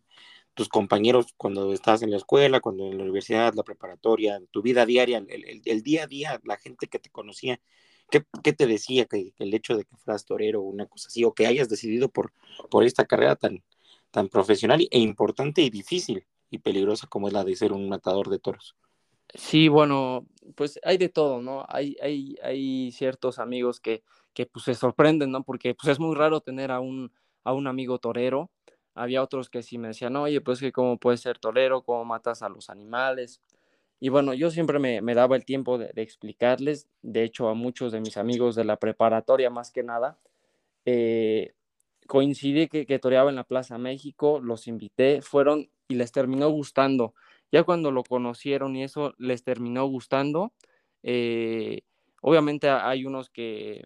tus 0.55 0.67
compañeros 0.67 1.33
cuando 1.37 1.73
estás 1.73 2.01
en 2.01 2.11
la 2.11 2.17
escuela, 2.17 2.59
cuando 2.59 2.87
en 2.87 2.97
la 2.97 3.03
universidad, 3.03 3.53
la 3.53 3.63
preparatoria, 3.63 4.35
en 4.35 4.47
tu 4.47 4.61
vida 4.61 4.85
diaria, 4.85 5.19
el, 5.19 5.61
el, 5.63 5.83
día 5.83 6.03
a 6.03 6.07
día, 6.07 6.41
la 6.43 6.57
gente 6.57 6.87
que 6.87 6.99
te 6.99 7.09
conocía, 7.09 7.59
¿qué, 8.09 8.23
qué 8.43 8.53
te 8.53 8.67
decía 8.67 9.05
que 9.05 9.33
el 9.39 9.53
hecho 9.53 9.77
de 9.77 9.85
que 9.85 9.95
fueras 9.97 10.25
torero 10.25 10.61
o 10.61 10.63
una 10.63 10.87
cosa 10.87 11.07
así, 11.07 11.23
o 11.23 11.33
que 11.33 11.47
hayas 11.47 11.69
decidido 11.69 12.09
por, 12.09 12.33
por 12.69 12.83
esta 12.83 13.05
carrera 13.05 13.35
tan, 13.35 13.63
tan 14.11 14.29
profesional 14.29 14.87
e 14.91 14.99
importante 14.99 15.61
y 15.61 15.69
difícil 15.69 16.25
y 16.53 16.59
peligrosa 16.59 17.07
como 17.07 17.27
es 17.27 17.33
la 17.33 17.43
de 17.43 17.55
ser 17.55 17.73
un 17.73 17.89
matador 17.89 18.29
de 18.29 18.37
toros? 18.39 18.75
Sí, 19.33 19.67
bueno, 19.67 20.27
pues 20.55 20.79
hay 20.83 20.97
de 20.97 21.09
todo, 21.09 21.41
¿no? 21.41 21.65
Hay, 21.67 21.97
hay, 22.01 22.35
hay 22.43 22.91
ciertos 22.91 23.39
amigos 23.39 23.79
que, 23.79 24.03
que 24.33 24.45
pues 24.45 24.65
se 24.65 24.75
sorprenden, 24.75 25.31
¿no? 25.31 25.43
Porque 25.43 25.73
pues 25.73 25.91
es 25.91 25.99
muy 25.99 26.15
raro 26.15 26.41
tener 26.41 26.69
a 26.71 26.79
un, 26.79 27.11
a 27.43 27.53
un 27.53 27.65
amigo 27.65 27.97
torero. 27.97 28.51
Había 28.93 29.23
otros 29.23 29.49
que 29.49 29.63
sí 29.63 29.79
me 29.79 29.87
decían, 29.87 30.15
oye, 30.15 30.39
pues 30.41 30.59
que 30.59 30.71
cómo 30.71 30.99
puedes 30.99 31.21
ser 31.21 31.39
torero, 31.39 31.81
cómo 31.81 32.05
matas 32.05 32.43
a 32.43 32.49
los 32.49 32.69
animales. 32.69 33.41
Y 33.99 34.09
bueno, 34.09 34.35
yo 34.35 34.51
siempre 34.51 34.77
me, 34.77 35.15
daba 35.15 35.35
el 35.35 35.45
tiempo 35.45 35.79
de, 35.79 35.91
explicarles, 35.95 36.87
de 37.01 37.23
hecho 37.23 37.49
a 37.49 37.55
muchos 37.55 37.91
de 37.91 38.01
mis 38.01 38.17
amigos 38.17 38.53
de 38.53 38.65
la 38.65 38.77
preparatoria 38.77 39.49
más 39.49 39.71
que 39.71 39.81
nada, 39.81 40.19
eh, 40.85 41.55
coincidí 42.05 42.67
que, 42.67 42.85
que 42.85 42.99
toreaba 42.99 43.31
en 43.31 43.37
la 43.37 43.45
Plaza 43.45 43.79
México, 43.79 44.39
los 44.43 44.67
invité, 44.67 45.21
fueron 45.23 45.69
y 45.87 45.95
les 45.95 46.11
terminó 46.11 46.49
gustando. 46.49 47.13
Ya 47.51 47.63
cuando 47.63 47.91
lo 47.91 48.03
conocieron 48.03 48.75
y 48.75 48.83
eso 48.83 49.13
les 49.17 49.43
terminó 49.43 49.85
gustando, 49.85 50.53
eh, 51.03 51.81
obviamente 52.21 52.69
hay 52.69 53.05
unos 53.05 53.29
que, 53.29 53.85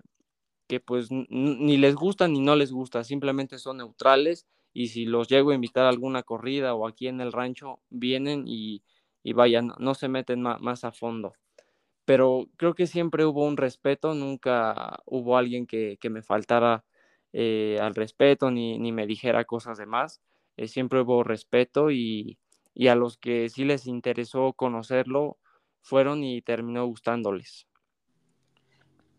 que 0.67 0.79
pues 0.79 1.09
ni 1.11 1.77
les 1.77 1.95
gusta 1.95 2.27
ni 2.27 2.41
no 2.41 2.55
les 2.55 2.71
gusta, 2.71 3.03
simplemente 3.03 3.57
son 3.57 3.77
neutrales 3.77 4.47
y 4.73 4.89
si 4.89 5.05
los 5.05 5.27
llego 5.27 5.51
a 5.51 5.55
invitar 5.55 5.85
a 5.85 5.89
alguna 5.89 6.23
corrida 6.23 6.75
o 6.75 6.87
aquí 6.87 7.07
en 7.07 7.21
el 7.21 7.31
rancho, 7.31 7.79
vienen 7.89 8.43
y, 8.45 8.83
vayan, 9.33 9.73
no 9.79 9.95
se 9.95 10.07
meten 10.07 10.41
más, 10.41 10.83
a 10.83 10.91
fondo. 10.91 11.33
Pero 12.05 12.47
creo 12.57 12.75
que 12.75 12.87
siempre 12.87 13.25
hubo 13.25 13.43
un 13.45 13.57
respeto, 13.57 14.13
nunca 14.13 14.99
hubo 15.05 15.37
alguien 15.37 15.65
que, 15.67 15.97
me 16.11 16.21
faltara 16.21 16.85
eh, 17.33 17.79
al 17.81 17.95
respeto 17.95 18.51
ni, 18.51 18.91
me 18.91 19.07
dijera 19.07 19.45
cosas 19.45 19.79
de 19.79 19.87
más. 19.87 20.21
Siempre 20.65 21.01
hubo 21.01 21.23
respeto 21.23 21.91
y, 21.91 22.37
a 22.89 22.95
los 22.95 23.17
que 23.17 23.49
sí 23.49 23.65
les 23.65 23.87
interesó 23.87 24.53
conocerlo, 24.53 25.37
fueron 25.81 26.23
y 26.23 26.41
terminó 26.41 26.85
gustándoles. 26.85 27.67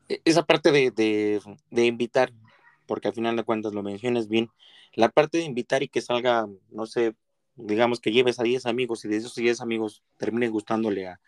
E, 0.09 0.21
esa 0.25 0.45
parte 0.45 0.73
de, 0.73 1.41
de 1.71 1.87
invitar, 1.87 2.33
porque 2.87 3.09
al 3.09 3.15
final 3.15 3.37
de 3.37 3.45
cuentas 3.45 3.73
lo 3.73 3.83
mencionas 3.83 4.29
bien, 4.29 4.51
la 4.95 5.09
parte 5.09 5.39
de 5.39 5.45
invitar 5.45 5.83
y 5.83 5.89
que 5.89 6.01
salga, 6.01 6.49
no 6.71 6.87
sé, 6.87 7.15
digamos 7.55 8.01
que 8.01 8.13
lleves 8.13 8.41
a 8.41 8.45
10 8.45 8.67
amigos 8.67 9.05
y 9.05 9.09
de 9.09 9.17
esos 9.17 9.35
10 9.35 9.61
amigos 9.61 10.03
terminen 10.17 10.51
gustándole 10.51 11.09
a, 11.09 11.21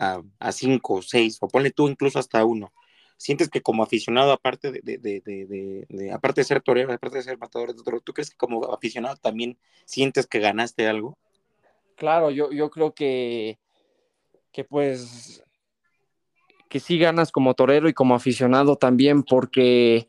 a, 0.00 0.52
5 0.52 0.94
o 0.94 1.02
6, 1.02 1.38
o 1.40 1.48
ponle 1.48 1.70
tú 1.70 1.88
incluso 1.88 2.18
hasta 2.18 2.44
uno. 2.44 2.72
Sientes 3.20 3.50
que 3.50 3.60
como 3.60 3.82
aficionado, 3.82 4.32
aparte 4.32 4.72
de, 4.72 4.80
de, 4.80 5.20
de, 5.20 6.10
aparte 6.10 6.40
de 6.40 6.46
ser 6.46 6.62
torero, 6.62 6.90
aparte 6.90 7.18
de 7.18 7.22
ser 7.22 7.36
matador 7.36 7.74
de 7.74 7.82
toro, 7.82 8.00
¿tú 8.00 8.14
crees 8.14 8.30
que 8.30 8.36
como 8.38 8.72
aficionado 8.72 9.16
también 9.16 9.58
sientes 9.84 10.26
que 10.26 10.38
ganaste 10.38 10.88
algo? 10.88 11.18
Claro, 11.96 12.30
yo, 12.30 12.50
yo 12.50 12.70
creo 12.70 12.94
que, 12.94 13.58
que 14.52 14.64
pues 14.64 15.44
que 16.70 16.80
sí 16.80 16.98
ganas 16.98 17.30
como 17.30 17.52
torero 17.52 17.90
y 17.90 17.92
como 17.92 18.14
aficionado 18.14 18.76
también, 18.76 19.22
porque 19.22 20.08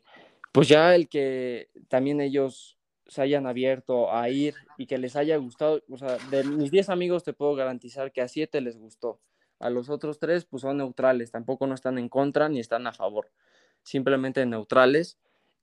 pues 0.50 0.68
ya 0.68 0.94
el 0.94 1.10
que 1.10 1.68
también 1.88 2.18
ellos 2.22 2.78
se 3.08 3.20
hayan 3.20 3.46
abierto 3.46 4.10
a 4.10 4.30
ir 4.30 4.54
y 4.78 4.86
que 4.86 4.96
les 4.96 5.16
haya 5.16 5.36
gustado, 5.36 5.82
o 5.90 5.98
sea, 5.98 6.16
de 6.30 6.44
mis 6.44 6.70
10 6.70 6.88
amigos 6.88 7.24
te 7.24 7.34
puedo 7.34 7.54
garantizar 7.54 8.10
que 8.10 8.22
a 8.22 8.28
7 8.28 8.62
les 8.62 8.78
gustó. 8.78 9.20
A 9.62 9.70
los 9.70 9.88
otros 9.88 10.18
3 10.18 10.44
pues 10.44 10.62
son 10.62 10.78
neutrales, 10.78 11.30
tampoco 11.30 11.66
no 11.66 11.74
están 11.74 11.98
en 11.98 12.08
contra 12.08 12.48
ni 12.48 12.60
están 12.60 12.86
a 12.86 12.92
favor, 12.92 13.30
simplemente 13.82 14.44
neutrales. 14.46 15.18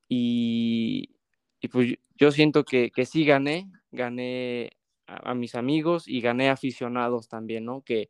Y, 0.07 1.15
pues 1.71 1.95
yo 2.15 2.31
siento 2.31 2.63
que, 2.65 2.91
que 2.91 3.05
sí 3.05 3.25
gané, 3.25 3.69
gané 3.91 4.71
a, 5.07 5.35
mis 5.35 5.55
amigos 5.55 6.07
y 6.07 6.21
gané 6.21 6.49
aficionados 6.49 7.27
también, 7.27 7.65
¿no? 7.65 7.81
Que, 7.83 8.09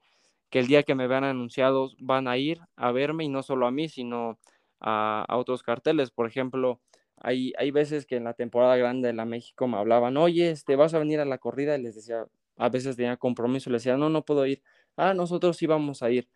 que 0.49 0.60
el 0.60 0.67
día 0.67 0.84
que 0.84 0.95
me 0.95 1.08
vean 1.08 1.23
anunciados 1.23 1.95
van 1.99 2.28
a 2.28 2.38
ir 2.38 2.60
a 2.75 2.91
verme 2.91 3.25
y 3.25 3.30
no 3.30 3.43
solo 3.43 3.67
a 3.67 3.71
mí, 3.71 3.89
sino 3.89 4.39
a, 4.80 5.25
a 5.28 5.38
otros 5.38 5.63
carteles. 5.63 6.12
Por 6.12 6.28
ejemplo, 6.28 6.82
hay, 7.21 7.54
hay 7.58 7.71
veces 7.71 8.06
que 8.06 8.15
en 8.15 8.23
la 8.23 8.34
temporada 8.34 8.78
grande 8.78 9.08
de 9.08 9.13
la 9.13 9.25
México 9.25 9.67
me 9.67 9.78
hablaban, 9.78 10.17
oye, 10.17 10.52
este, 10.52 10.75
vas 10.75 10.93
a 10.93 10.99
venir 10.99 11.19
a 11.19 11.25
la 11.25 11.38
corrida, 11.38 11.78
y 11.78 11.82
les 11.82 11.95
decía, 11.95 12.25
a 12.58 12.69
veces 12.69 12.95
tenía 12.95 13.17
compromiso, 13.17 13.69
les 13.69 13.84
decía, 13.84 13.97
no, 13.97 14.10
no 14.10 14.23
puedo 14.23 14.45
ir. 14.45 14.62
Ah, 14.99 15.13
nosotros 15.13 15.57
sí 15.57 15.65
vamos 15.65 16.03
a 16.03 16.12
ir. 16.12 16.27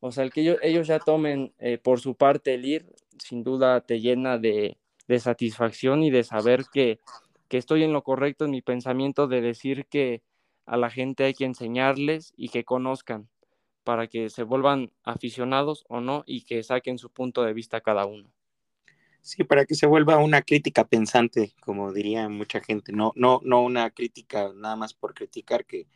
O 0.00 0.12
sea, 0.12 0.24
el 0.24 0.32
que 0.32 0.42
ellos, 0.42 0.58
ellos 0.62 0.86
ya 0.86 0.98
tomen 0.98 1.54
eh, 1.58 1.78
por 1.78 2.00
su 2.00 2.14
parte 2.14 2.54
el 2.54 2.64
ir, 2.64 2.86
sin 3.18 3.42
duda 3.42 3.80
te 3.80 4.00
llena 4.00 4.38
de, 4.38 4.78
de 5.08 5.18
satisfacción 5.18 6.02
y 6.02 6.10
de 6.10 6.24
saber 6.24 6.64
que, 6.72 7.00
que 7.48 7.58
estoy 7.58 7.82
en 7.82 7.92
lo 7.92 8.02
correcto 8.02 8.44
en 8.44 8.52
mi 8.52 8.62
pensamiento 8.62 9.26
de 9.26 9.40
decir 9.40 9.86
que 9.86 10.22
a 10.66 10.76
la 10.76 10.90
gente 10.90 11.24
hay 11.24 11.34
que 11.34 11.44
enseñarles 11.44 12.32
y 12.36 12.48
que 12.48 12.64
conozcan 12.64 13.28
para 13.84 14.06
que 14.06 14.30
se 14.30 14.44
vuelvan 14.44 14.92
aficionados 15.02 15.84
o 15.88 16.00
no 16.00 16.22
y 16.26 16.42
que 16.42 16.62
saquen 16.62 16.98
su 16.98 17.10
punto 17.10 17.42
de 17.42 17.52
vista 17.52 17.80
cada 17.80 18.06
uno. 18.06 18.30
Sí, 19.20 19.44
para 19.44 19.64
que 19.64 19.74
se 19.74 19.86
vuelva 19.86 20.18
una 20.18 20.42
crítica 20.42 20.84
pensante, 20.84 21.54
como 21.60 21.92
diría 21.92 22.28
mucha 22.28 22.60
gente, 22.60 22.92
no, 22.92 23.12
no, 23.14 23.40
no 23.44 23.62
una 23.62 23.90
crítica 23.90 24.52
nada 24.54 24.76
más 24.76 24.94
por 24.94 25.14
criticar, 25.14 25.64
que 25.64 25.86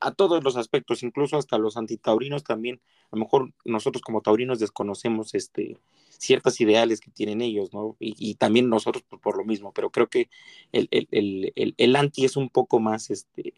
a 0.00 0.12
todos 0.12 0.42
los 0.42 0.56
aspectos, 0.56 1.02
incluso 1.02 1.36
hasta 1.36 1.58
los 1.58 1.76
antitaurinos 1.76 2.44
también, 2.44 2.80
a 3.10 3.16
lo 3.16 3.20
mejor 3.20 3.52
nosotros 3.64 4.02
como 4.02 4.20
taurinos 4.20 4.58
desconocemos 4.58 5.34
este, 5.34 5.78
ciertas 6.18 6.60
ideales 6.60 7.00
que 7.00 7.10
tienen 7.10 7.40
ellos, 7.40 7.72
¿no? 7.72 7.96
Y, 7.98 8.34
también 8.34 8.68
nosotros 8.68 9.04
por, 9.04 9.36
lo 9.36 9.44
mismo, 9.44 9.72
pero 9.72 9.90
creo 9.90 10.08
que 10.08 10.28
el, 10.72 10.88
el, 10.90 11.08
el, 11.10 11.74
el, 11.76 11.96
anti 11.96 12.24
es 12.24 12.36
un 12.36 12.48
poco 12.50 12.80
más, 12.80 13.10
este, 13.10 13.54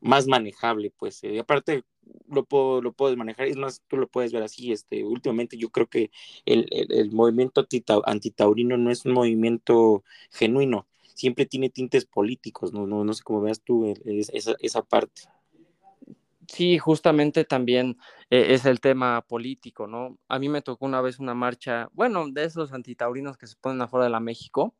más 0.00 0.26
manejable, 0.26 0.90
pues, 0.90 1.22
eh, 1.24 1.38
aparte 1.38 1.84
lo, 2.28 2.44
puedo, 2.44 2.82
lo 2.82 2.92
puedes 2.92 3.16
manejar, 3.16 3.46
es 3.46 3.56
más, 3.56 3.82
tú 3.88 3.96
lo 3.96 4.08
puedes 4.08 4.32
ver 4.32 4.42
así, 4.42 4.72
este, 4.72 5.04
últimamente 5.04 5.56
yo 5.56 5.70
creo 5.70 5.86
que 5.88 6.10
el, 6.44 7.10
movimiento 7.12 7.66
antitaurino 8.04 8.76
no 8.76 8.90
es 8.90 9.04
un 9.04 9.12
movimiento 9.12 10.04
genuino, 10.30 10.86
siempre 11.14 11.46
tiene 11.46 11.70
tintes 11.70 12.04
políticos, 12.04 12.72
no, 12.72 12.86
no, 12.86 13.04
no 13.04 13.14
sé 13.14 13.22
cómo 13.22 13.40
veas 13.40 13.60
tú 13.60 13.94
esa, 14.04 14.54
esa 14.60 14.82
parte. 14.82 15.22
Sí, 16.48 16.78
justamente 16.78 17.44
también 17.44 17.98
eh, 18.30 18.46
es 18.50 18.66
el 18.66 18.80
tema 18.80 19.22
político, 19.22 19.86
¿no? 19.86 20.18
A 20.28 20.38
mí 20.38 20.48
me 20.48 20.62
tocó 20.62 20.86
una 20.86 21.00
vez 21.00 21.18
una 21.18 21.34
marcha, 21.34 21.88
bueno, 21.92 22.26
de 22.28 22.44
esos 22.44 22.72
antitaurinos 22.72 23.36
que 23.36 23.46
se 23.46 23.56
ponen 23.56 23.80
afuera 23.82 24.04
de 24.04 24.10
la 24.10 24.20
México, 24.20 24.74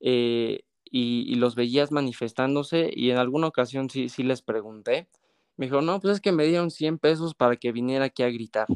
eh, 0.00 0.60
y, 0.90 1.34
los 1.36 1.54
veías 1.54 1.92
manifestándose 1.92 2.90
y 2.94 3.10
en 3.10 3.18
alguna 3.18 3.46
ocasión 3.46 3.90
sí, 3.90 4.08
sí 4.08 4.22
les 4.22 4.42
pregunté, 4.42 5.08
me 5.56 5.66
dijo, 5.66 5.82
no, 5.82 6.00
pues 6.00 6.14
es 6.14 6.20
que 6.20 6.32
me 6.32 6.44
dieron 6.46 6.70
100 6.70 6.98
pesos 6.98 7.34
para 7.34 7.56
que 7.56 7.72
viniera 7.72 8.06
aquí 8.06 8.22
a 8.22 8.30
gritar. 8.30 8.66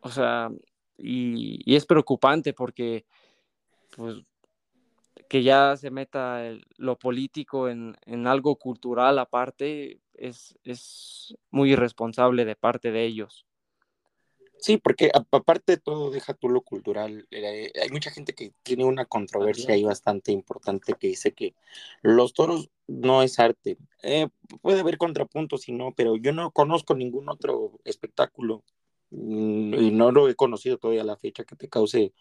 O 0.00 0.10
sea, 0.10 0.50
y, 0.98 1.74
es 1.74 1.86
preocupante 1.86 2.52
porque, 2.52 3.06
pues, 3.96 4.16
que 5.28 5.42
ya 5.42 5.76
se 5.76 5.90
meta 5.90 6.42
lo 6.76 6.98
político 6.98 7.68
en, 7.68 7.96
algo 8.26 8.56
cultural 8.56 9.18
aparte 9.18 10.00
es, 10.14 10.58
es 10.64 11.36
muy 11.50 11.72
irresponsable 11.72 12.44
de 12.44 12.56
parte 12.56 12.90
de 12.92 13.04
ellos. 13.04 13.46
Sí, 14.58 14.78
porque 14.78 15.10
aparte 15.12 15.72
de 15.72 15.76
todo, 15.76 16.10
deja 16.10 16.34
tú 16.34 16.48
lo 16.48 16.62
cultural. 16.62 17.26
Eh, 17.30 17.70
hay 17.80 17.88
mucha 17.90 18.10
gente 18.10 18.32
que 18.32 18.52
tiene 18.62 18.84
una 18.84 19.04
controversia 19.04 19.74
ahí 19.74 19.84
bastante 19.84 20.32
importante 20.32 20.94
que 20.98 21.08
dice 21.08 21.32
que 21.32 21.54
los 22.02 22.32
toros 22.32 22.70
no 22.86 23.22
es 23.22 23.38
arte. 23.38 23.76
Eh, 24.02 24.28
puede 24.62 24.80
haber 24.80 24.98
contrapuntos 24.98 25.68
y 25.68 25.72
no, 25.72 25.92
pero 25.94 26.16
yo 26.16 26.32
no 26.32 26.50
conozco 26.50 26.94
ningún 26.94 27.28
otro 27.28 27.78
espectáculo 27.84 28.64
mm, 29.10 29.74
y 29.74 29.90
no 29.90 30.10
lo 30.10 30.28
he 30.28 30.34
conocido 30.34 30.78
todavía 30.78 31.02
a 31.02 31.04
la 31.04 31.16
fecha 31.16 31.44
que 31.44 31.56
te 31.56 31.68
cause, 31.68 32.12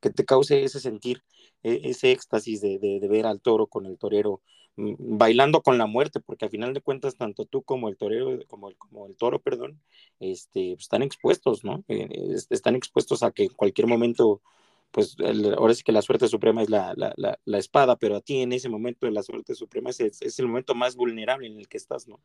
que 0.00 0.10
te 0.10 0.24
cause 0.24 0.64
ese 0.64 0.80
sentir, 0.80 1.22
e, 1.62 1.80
ese 1.84 2.12
éxtasis 2.12 2.60
de, 2.60 2.78
de 2.78 3.08
ver 3.08 3.26
al 3.26 3.40
toro 3.40 3.66
con 3.66 3.86
el 3.86 3.98
torero 3.98 4.42
Mm, 4.76 5.18
bailando 5.18 5.62
con 5.62 5.78
la 5.78 5.86
muerte, 5.86 6.20
porque 6.20 6.46
al 6.46 6.50
final 6.50 6.74
de 6.74 6.80
cuentas 6.80 7.16
tanto 7.16 7.44
tú 7.46 7.62
como 7.62 7.88
el 7.88 7.96
torero, 7.96 8.38
como 8.48 8.68
el, 8.68 8.76
como 8.76 9.06
el 9.06 9.16
toro, 9.16 9.40
perdón, 9.40 9.80
este, 10.18 10.72
pues, 10.74 10.84
están 10.84 11.02
expuestos, 11.02 11.64
¿no? 11.64 11.84
Eh, 11.88 12.08
están 12.50 12.74
expuestos 12.74 13.22
a 13.22 13.30
que 13.30 13.44
en 13.44 13.50
cualquier 13.50 13.86
momento, 13.86 14.42
pues 14.90 15.16
ahora 15.56 15.74
sí 15.74 15.84
que 15.84 15.92
la 15.92 16.02
suerte 16.02 16.28
suprema 16.28 16.62
es 16.62 16.70
la, 16.70 16.92
la, 16.96 17.38
la, 17.44 17.58
espada, 17.58 17.96
pero 17.96 18.16
a 18.16 18.20
ti 18.20 18.40
en 18.40 18.52
ese 18.52 18.68
momento 18.68 19.06
de 19.06 19.12
la 19.12 19.22
suerte 19.22 19.54
suprema 19.54 19.90
es, 19.90 20.00
es, 20.00 20.38
el 20.38 20.46
momento 20.48 20.74
más 20.74 20.96
vulnerable 20.96 21.46
en 21.46 21.58
el 21.58 21.68
que 21.68 21.76
estás, 21.76 22.08
¿no? 22.08 22.20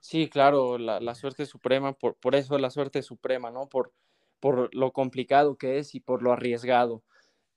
Sí, 0.00 0.28
claro, 0.28 0.78
la, 0.78 1.14
suerte 1.14 1.46
suprema, 1.46 1.92
por, 1.94 2.14
por 2.14 2.34
eso 2.34 2.56
es 2.56 2.60
la 2.60 2.70
suerte 2.70 3.02
suprema, 3.02 3.50
¿no? 3.50 3.68
Por, 3.68 3.92
por 4.40 4.74
lo 4.74 4.92
complicado 4.92 5.56
que 5.56 5.78
es 5.78 5.94
y 5.94 6.00
por 6.00 6.22
lo 6.22 6.32
arriesgado. 6.32 7.04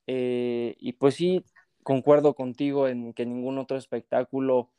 Eh, 0.07 0.75
y 0.79 0.93
pues 0.93 1.15
sí, 1.15 1.43
concuerdo 1.83 2.35
contigo 2.35 2.87
en 2.87 3.13
que 3.13 3.25
ningún 3.25 3.57
otro 3.57 3.77
espectáculo 3.77 4.71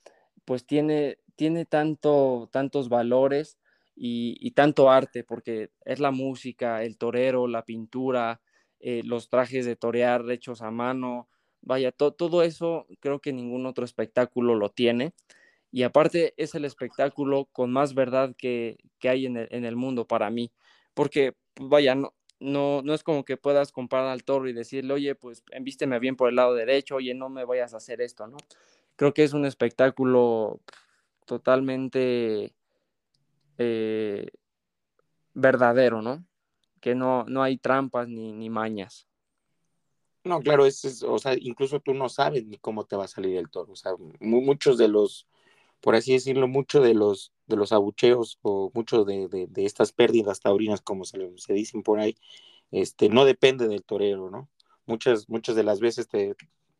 pues 0.45 0.67
tiene, 0.67 1.19
tiene 1.37 1.65
tanto, 1.65 2.49
tantos 2.53 2.89
valores 2.89 3.59
y, 3.97 4.51
tanto 4.53 4.91
arte, 4.91 5.25
porque 5.25 5.71
es 5.85 6.01
la 6.01 6.11
música, 6.11 6.83
el 6.83 6.99
torero, 6.99 7.47
la 7.47 7.65
pintura, 7.65 8.41
eh, 8.81 9.03
los 9.05 9.29
trajes 9.29 9.67
de 9.67 9.77
torear 9.77 10.29
hechos 10.31 10.63
a 10.63 10.71
mano, 10.71 11.29
vaya, 11.63 11.93
todo 11.93 12.43
eso 12.43 12.87
creo 13.01 13.21
que 13.21 13.33
ningún 13.33 13.67
otro 13.67 13.85
espectáculo 13.85 14.55
lo 14.55 14.71
tiene. 14.71 15.15
Y 15.71 15.83
aparte 15.83 16.35
es 16.37 16.55
el 16.55 16.65
espectáculo 16.65 17.47
con 17.53 17.73
más 17.73 17.95
verdad 17.95 18.35
que, 18.37 18.79
hay 19.03 19.27
en 19.27 19.37
el, 19.37 19.49
en 19.51 19.65
el, 19.65 19.77
mundo 19.77 20.07
para 20.07 20.31
mí, 20.31 20.53
porque 20.95 21.35
vaya, 21.61 21.95
no, 21.95 22.15
no, 22.41 22.83
no 22.83 22.95
es 22.95 23.03
como 23.03 23.25
que 23.25 23.37
puedas 23.37 23.73
comparar 23.73 24.09
al 24.09 24.25
toro 24.25 24.49
y 24.49 24.53
decirle, 24.53 24.95
oye, 24.95 25.15
pues 25.15 25.43
envísteme 25.51 25.99
bien 25.99 26.17
por 26.17 26.29
el 26.29 26.37
lado 26.37 26.55
derecho, 26.55 26.97
oye, 26.97 27.15
no 27.15 27.29
me 27.29 27.45
vayas 27.45 27.75
a 27.75 27.79
hacer 27.79 28.01
esto, 28.01 28.27
¿no? 28.27 28.37
Creo 28.97 29.15
que 29.15 29.25
es 29.25 29.33
un 29.33 29.45
espectáculo 29.45 30.61
totalmente 31.27 32.55
eh, 33.59 34.29
verdadero, 35.33 36.03
¿no? 36.03 36.25
Que 36.81 36.95
no, 36.95 37.25
no 37.25 37.43
hay 37.43 37.57
trampas 37.57 38.09
ni, 38.09 38.33
ni 38.33 38.51
mañas. 38.51 39.09
No, 40.25 40.41
claro, 40.41 40.65
es, 40.65 41.03
o 41.03 41.19
sea, 41.19 41.35
incluso 41.39 41.81
tú 41.81 41.93
no 41.93 42.09
sabes 42.09 42.47
ni 42.47 42.57
cómo 42.57 42.85
te 42.85 42.97
va 42.97 43.05
a 43.05 43.09
salir 43.09 43.37
el 43.37 43.51
toro. 43.51 43.73
O 43.73 43.77
sea, 43.77 43.93
muchos 44.21 44.79
de 44.79 44.89
los, 44.89 45.27
por 45.81 45.95
así 45.95 46.15
decirlo, 46.15 46.49
muchos 46.49 46.83
de 46.83 46.95
los, 46.95 47.34
de 47.47 47.57
los 47.57 47.73
abucheos 47.73 48.39
o 48.43 48.71
muchos 48.75 49.07
de, 49.07 49.29
de, 49.29 49.65
estas 49.65 49.93
pérdidas 49.93 50.41
taurinas, 50.41 50.81
como 50.81 51.05
se, 51.05 51.19
se, 51.37 51.53
dicen 51.53 51.83
por 51.83 52.01
ahí, 52.01 52.17
este, 52.71 53.09
no 53.09 53.25
depende 53.25 53.69
del 53.69 53.85
torero, 53.85 54.31
¿no? 54.31 54.49
Muchas, 54.87 55.29
muchas 55.29 55.57
de 55.57 55.65
las 55.65 55.81
veces 55.81 56.09
te 56.09 56.35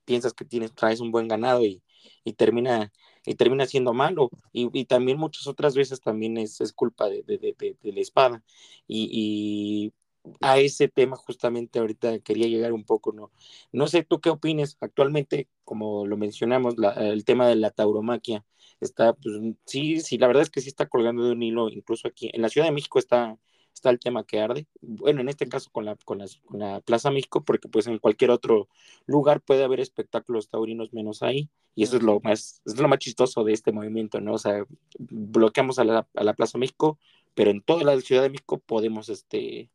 piensas 0.05 0.35
que 0.35 0.45
tienes, 0.45 0.75
traes 0.75 1.01
un 1.01 1.11
buen 1.13 1.29
ganado 1.29 1.65
y, 1.65 1.83
y 2.25 2.35
termina 2.35 2.93
y 3.27 3.35
termina 3.35 3.67
siendo 3.67 3.95
malo. 3.95 4.31
Y, 4.53 4.85
también 4.87 5.19
muchas 5.19 5.47
otras 5.47 5.75
veces 5.75 6.01
también 6.01 6.37
es, 6.37 6.61
es 6.61 6.73
culpa 6.73 7.09
de, 7.09 7.23
de, 7.23 7.93
la 7.93 8.01
espada. 8.01 8.43
Y, 8.87 9.09
y, 9.13 9.93
a 10.41 10.59
ese 10.59 10.89
tema 10.89 11.17
justamente 11.17 11.79
ahorita 11.79 12.19
quería 12.21 12.47
llegar 12.49 12.73
un 12.73 12.85
poco, 12.85 13.13
¿no? 13.13 13.31
No 13.73 13.87
sé 13.89 14.05
tú 14.05 14.21
qué 14.21 14.31
opines 14.31 14.79
actualmente, 14.81 15.49
como 15.65 16.07
lo 16.07 16.17
mencionamos, 16.17 16.77
el 16.97 17.25
tema 17.27 17.47
de 17.47 17.57
la 17.57 17.71
tauromaquia 17.71 18.45
está, 18.87 19.13
pues 19.15 19.35
sí, 19.65 20.01
sí, 20.01 20.19
la 20.19 20.27
verdad 20.27 20.43
es 20.43 20.51
que 20.51 20.61
sí 20.61 20.69
está 20.69 20.87
colgando 20.87 21.25
de 21.25 21.33
un 21.33 21.43
hilo, 21.43 21.69
incluso 21.69 22.09
aquí 22.09 22.31
en 22.33 22.43
la 22.43 22.49
Ciudad 22.49 22.67
de 22.67 22.73
México 22.73 22.99
está, 22.99 23.39
está 23.73 23.91
el 23.91 23.99
tema 23.99 24.25
que 24.25 24.41
arde, 24.41 24.67
bueno, 24.81 25.21
en 25.21 25.29
este 25.29 25.49
caso 25.49 25.71
con 25.71 25.85
la, 25.85 25.97
con, 26.05 26.19
la, 26.19 26.27
con 26.45 26.61
la 26.61 26.81
Plaza 26.81 27.11
México, 27.11 27.45
porque 27.45 27.69
pues 27.69 27.87
en 27.87 27.99
cualquier 27.99 28.31
otro 28.31 28.69
lugar 29.07 29.41
puede 29.41 29.65
haber 29.65 29.81
espectáculos 29.81 30.49
taurinos 30.49 30.93
menos 30.93 31.23
ahí, 31.23 31.49
y 31.75 31.83
eso 31.83 31.97
es 31.97 32.03
lo 32.03 32.21
más, 32.21 32.63
es 32.65 32.79
lo 32.79 32.89
más 32.89 32.99
chistoso 32.99 33.45
de 33.45 33.53
este 33.53 33.73
movimiento, 33.73 34.21
¿no? 34.21 34.35
O 34.35 34.39
sea, 34.39 34.65
bloqueamos 34.99 35.79
a 35.79 35.85
la, 35.85 36.09
a 36.15 36.25
la 36.25 36.35
Plaza 36.35 36.59
México, 36.59 36.99
pero 37.35 37.51
en 37.51 37.61
toda 37.61 37.83
la 37.85 38.01
Ciudad 38.01 38.23
de 38.23 38.31
México 38.31 38.59
podemos, 38.59 39.09
este, 39.09 39.71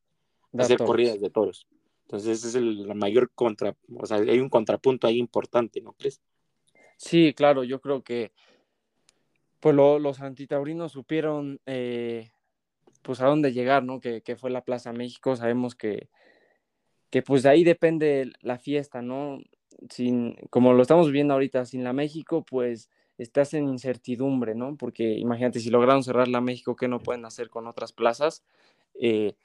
hacer 0.57 0.77
toros. 0.77 0.89
corridas 0.89 1.19
de 1.19 1.29
toros. 1.29 1.67
Entonces 2.05 2.39
ese 2.39 2.47
es 2.47 2.55
el 2.55 2.87
la 2.87 2.95
mayor 2.95 3.29
contra, 3.35 3.75
o 3.95 4.05
sea, 4.05 4.17
hay 4.17 4.39
un 4.39 4.49
contrapunto 4.49 5.05
ahí 5.05 5.19
importante, 5.19 5.79
¿no 5.79 5.93
crees? 5.93 6.21
Sí, 6.97 7.33
claro, 7.33 7.63
yo 7.63 7.79
creo 7.79 8.03
que 8.03 8.31
pues 9.59 9.75
lo, 9.75 9.99
los 9.99 10.21
antitaurinos 10.21 10.91
supieron 10.91 11.59
eh, 11.65 12.31
pues 13.01 13.21
a 13.21 13.27
dónde 13.27 13.53
llegar, 13.53 13.83
¿no? 13.83 13.99
Que, 13.99 14.21
que, 14.21 14.35
fue 14.35 14.49
la 14.49 14.63
Plaza 14.63 14.93
México, 14.93 15.35
sabemos 15.35 15.75
que, 15.75 16.09
que 17.09 17.21
pues 17.21 17.43
de 17.43 17.49
ahí 17.49 17.63
depende 17.63 18.31
la 18.41 18.57
fiesta, 18.57 19.01
¿no? 19.01 19.39
Sin, 19.89 20.35
como 20.49 20.73
lo 20.73 20.81
estamos 20.81 21.11
viendo 21.11 21.33
ahorita, 21.33 21.65
sin 21.65 21.83
la 21.83 21.93
México, 21.93 22.43
pues 22.43 22.89
estás 23.17 23.53
en 23.53 23.67
incertidumbre, 23.67 24.55
¿no? 24.55 24.75
Porque 24.77 25.13
imagínate, 25.13 25.59
si 25.59 25.69
lograron 25.69 26.03
cerrar 26.03 26.27
la 26.27 26.41
México, 26.41 26.75
¿qué 26.75 26.87
no 26.87 26.99
pueden 26.99 27.25
hacer 27.25 27.49
con 27.49 27.67
otras 27.67 27.93
plazas? 27.93 28.43
Eh, 28.99 29.35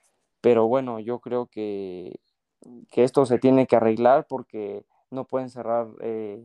pero 0.41 0.69
bueno, 0.69 1.01
yo 1.01 1.21
creo 1.21 1.47
que, 1.47 2.21
que, 2.91 3.05
esto 3.05 3.27
se 3.27 3.39
tiene 3.39 3.67
que 3.67 3.77
arreglar 3.77 4.27
porque 4.29 4.85
no 5.11 5.25
pueden 5.27 5.51
cerrar 5.51 5.89
eh, 6.01 6.45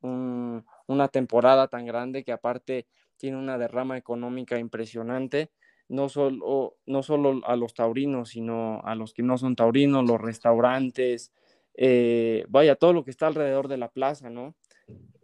un, 0.00 0.64
una 0.86 1.08
temporada 1.08 1.68
tan 1.68 1.86
grande 1.86 2.24
que 2.24 2.32
aparte 2.32 2.86
tiene 3.16 3.38
una 3.38 3.58
derrama 3.58 3.96
económica 3.96 4.58
impresionante, 4.58 5.50
no 5.88 6.08
solo, 6.08 6.76
no 6.86 7.02
solo 7.02 7.40
a 7.46 7.56
los 7.56 7.74
taurinos, 7.74 8.30
sino 8.30 8.80
a 8.84 8.94
los 8.94 9.14
que 9.14 9.22
no 9.22 9.38
son 9.38 9.56
taurinos, 9.56 10.04
los 10.06 10.20
restaurantes, 10.20 11.32
eh, 11.74 12.44
vaya, 12.48 12.76
todo 12.76 12.92
lo 12.92 13.04
que 13.04 13.10
está 13.10 13.26
alrededor 13.26 13.68
de 13.68 13.76
la 13.76 13.90
plaza, 13.90 14.30
¿no? 14.30 14.54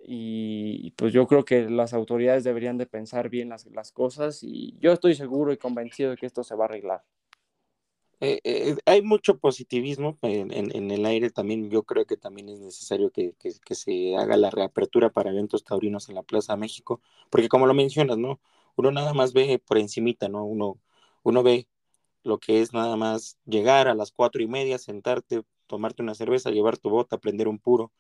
Y 0.05 0.93
pues 0.93 1.13
yo 1.13 1.27
creo 1.27 1.45
que 1.45 1.71
las 1.71 1.95
autoridades 1.95 2.45
deberían 2.45 2.79
de 2.79 2.87
pensar 2.87 3.29
bien 3.29 3.49
las, 3.49 3.67
las 3.67 3.93
cosas 3.93 4.43
y 4.43 4.77
yo 4.81 4.93
estoy 4.93 5.15
seguro 5.15 5.53
y 5.53 5.59
convencido 5.59 6.11
de 6.11 6.17
que 6.17 6.27
esto 6.27 6.43
se 6.45 6.57
va 6.57 6.65
a 6.65 6.69
arreglar. 6.69 7.03
Eh, 8.25 8.41
eh, 8.45 8.77
hay 8.87 9.03
mucho 9.03 9.39
positivismo 9.39 10.17
en, 10.23 10.53
en, 10.53 10.75
en, 10.77 10.91
el 10.93 11.05
aire 11.07 11.31
también. 11.31 11.69
Yo 11.71 11.83
creo 11.83 12.07
que 12.07 12.17
también 12.17 12.49
es 12.49 12.61
necesario 12.61 13.11
que, 13.11 13.35
que, 13.39 13.51
que, 13.65 13.75
se 13.75 14.17
haga 14.17 14.37
la 14.37 14.51
reapertura 14.51 15.11
para 15.11 15.31
eventos 15.31 15.65
taurinos 15.65 16.09
en 16.09 16.15
la 16.15 16.23
Plaza 16.23 16.57
México, 16.57 17.01
porque 17.31 17.49
como 17.49 17.67
lo 17.67 17.75
mencionas, 17.75 18.19
¿no? 18.19 18.41
Uno 18.77 18.93
nada 18.93 19.13
más 19.13 19.33
ve 19.33 19.59
por 19.59 19.77
encimita, 19.79 20.29
¿no? 20.29 20.45
Uno, 20.45 20.79
uno 21.25 21.43
ve 21.43 21.67
lo 22.25 22.39
que 22.39 22.61
es 22.63 22.73
nada 22.73 22.97
más 22.97 23.39
llegar 23.47 23.89
a 23.89 23.95
las 23.95 24.13
cuatro 24.13 24.43
y 24.43 24.49
media, 24.49 24.79
sentarte, 24.79 25.43
tomarte 25.67 26.03
una 26.03 26.15
cerveza, 26.15 26.51
llevar 26.51 26.79
tu 26.79 26.91
bota, 26.91 27.19
prender 27.19 27.49
un 27.49 27.59
puro, 27.59 27.93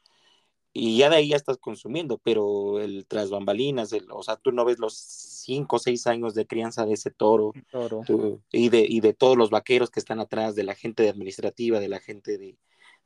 y 0.72 0.96
ya 0.96 1.10
de 1.10 1.16
ahí 1.16 1.28
ya 1.28 1.36
estás 1.36 1.58
consumiendo, 1.58 2.18
pero 2.18 2.80
el 2.80 3.06
tras 3.06 3.30
bambalinas, 3.30 3.92
el, 3.92 4.06
o 4.10 4.22
sea, 4.22 4.36
tú 4.36 4.52
no 4.52 4.64
ves 4.64 4.78
los 4.78 4.94
cinco 4.96 5.76
o 5.76 5.78
seis 5.78 6.06
años 6.06 6.34
de 6.34 6.46
crianza 6.46 6.86
de 6.86 6.94
ese 6.94 7.10
toro, 7.10 7.52
toro. 7.70 8.02
Tú, 8.06 8.42
y, 8.50 8.70
de, 8.70 8.86
y 8.88 9.00
de 9.00 9.12
todos 9.12 9.36
los 9.36 9.50
vaqueros 9.50 9.90
que 9.90 10.00
están 10.00 10.20
atrás, 10.20 10.54
de 10.54 10.64
la 10.64 10.74
gente 10.74 11.02
de 11.02 11.10
administrativa, 11.10 11.78
de 11.78 11.88
la 11.88 12.00
gente 12.00 12.38
de, 12.38 12.56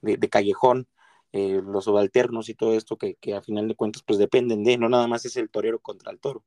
de, 0.01 0.17
de 0.17 0.29
callejón, 0.29 0.87
eh, 1.33 1.61
los 1.65 1.85
subalternos 1.85 2.49
y 2.49 2.55
todo 2.55 2.75
esto 2.75 2.97
que, 2.97 3.17
que, 3.17 3.35
a 3.35 3.43
final 3.43 3.67
de 3.67 3.75
cuentas 3.75 4.03
pues 4.07 4.19
dependen 4.19 4.63
de, 4.63 4.79
no 4.79 4.89
nada 4.89 5.09
más 5.09 5.25
es 5.25 5.37
el 5.37 5.51
torero 5.51 5.81
contra 5.81 6.13
el 6.13 6.21
toro. 6.21 6.45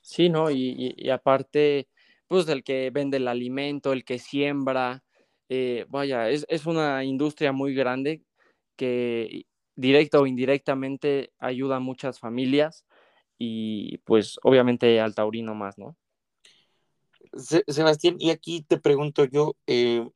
Sí, 0.00 0.28
¿no? 0.28 0.50
Y, 0.50 0.74
y, 0.78 0.94
y 0.96 1.10
aparte, 1.10 1.88
pues 2.28 2.48
el 2.48 2.62
que 2.62 2.90
vende 2.90 3.16
el 3.16 3.26
alimento, 3.26 3.92
el 3.92 4.04
que 4.04 4.20
siembra, 4.20 5.02
eh, 5.48 5.86
vaya, 5.88 6.30
es, 6.30 6.46
es 6.48 6.66
una 6.66 7.04
industria 7.04 7.50
muy 7.50 7.74
grande 7.74 8.22
que 8.76 9.46
directa 9.76 10.20
o 10.20 10.26
indirectamente 10.26 11.32
ayuda 11.38 11.76
a 11.76 11.80
muchas 11.80 12.18
familias 12.18 12.84
y 13.38 13.98
pues 13.98 14.38
obviamente 14.42 15.00
al 15.00 15.14
taurino 15.14 15.54
más, 15.54 15.78
¿no? 15.78 15.96
Sebastián, 17.68 18.16
y 18.18 18.30
aquí 18.30 18.62
te 18.62 18.78
pregunto 18.78 19.24
yo, 19.24 19.56
eh, 19.66 20.08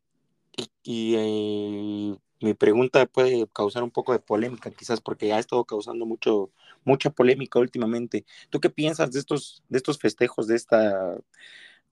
y, 0.83 1.15
eh, 1.17 2.17
mi 2.41 2.55
pregunta 2.55 3.05
puede 3.07 3.47
causar 3.49 3.83
un 3.83 3.91
poco 3.91 4.13
de 4.13 4.19
polémica, 4.19 4.71
quizás 4.71 5.01
porque 5.01 5.33
ha 5.33 5.39
estado 5.39 5.65
causando 5.65 6.07
mucho, 6.07 6.51
mucha 6.85 7.11
polémica 7.11 7.59
últimamente. 7.59 8.25
¿Tú 8.49 8.61
qué 8.61 8.71
piensas 8.71 9.13
de 9.13 9.19
estos, 9.19 9.63
de 9.69 9.77
estos 9.79 9.99
festejos, 9.99 10.47
de 10.47 10.57
esta 10.57 11.19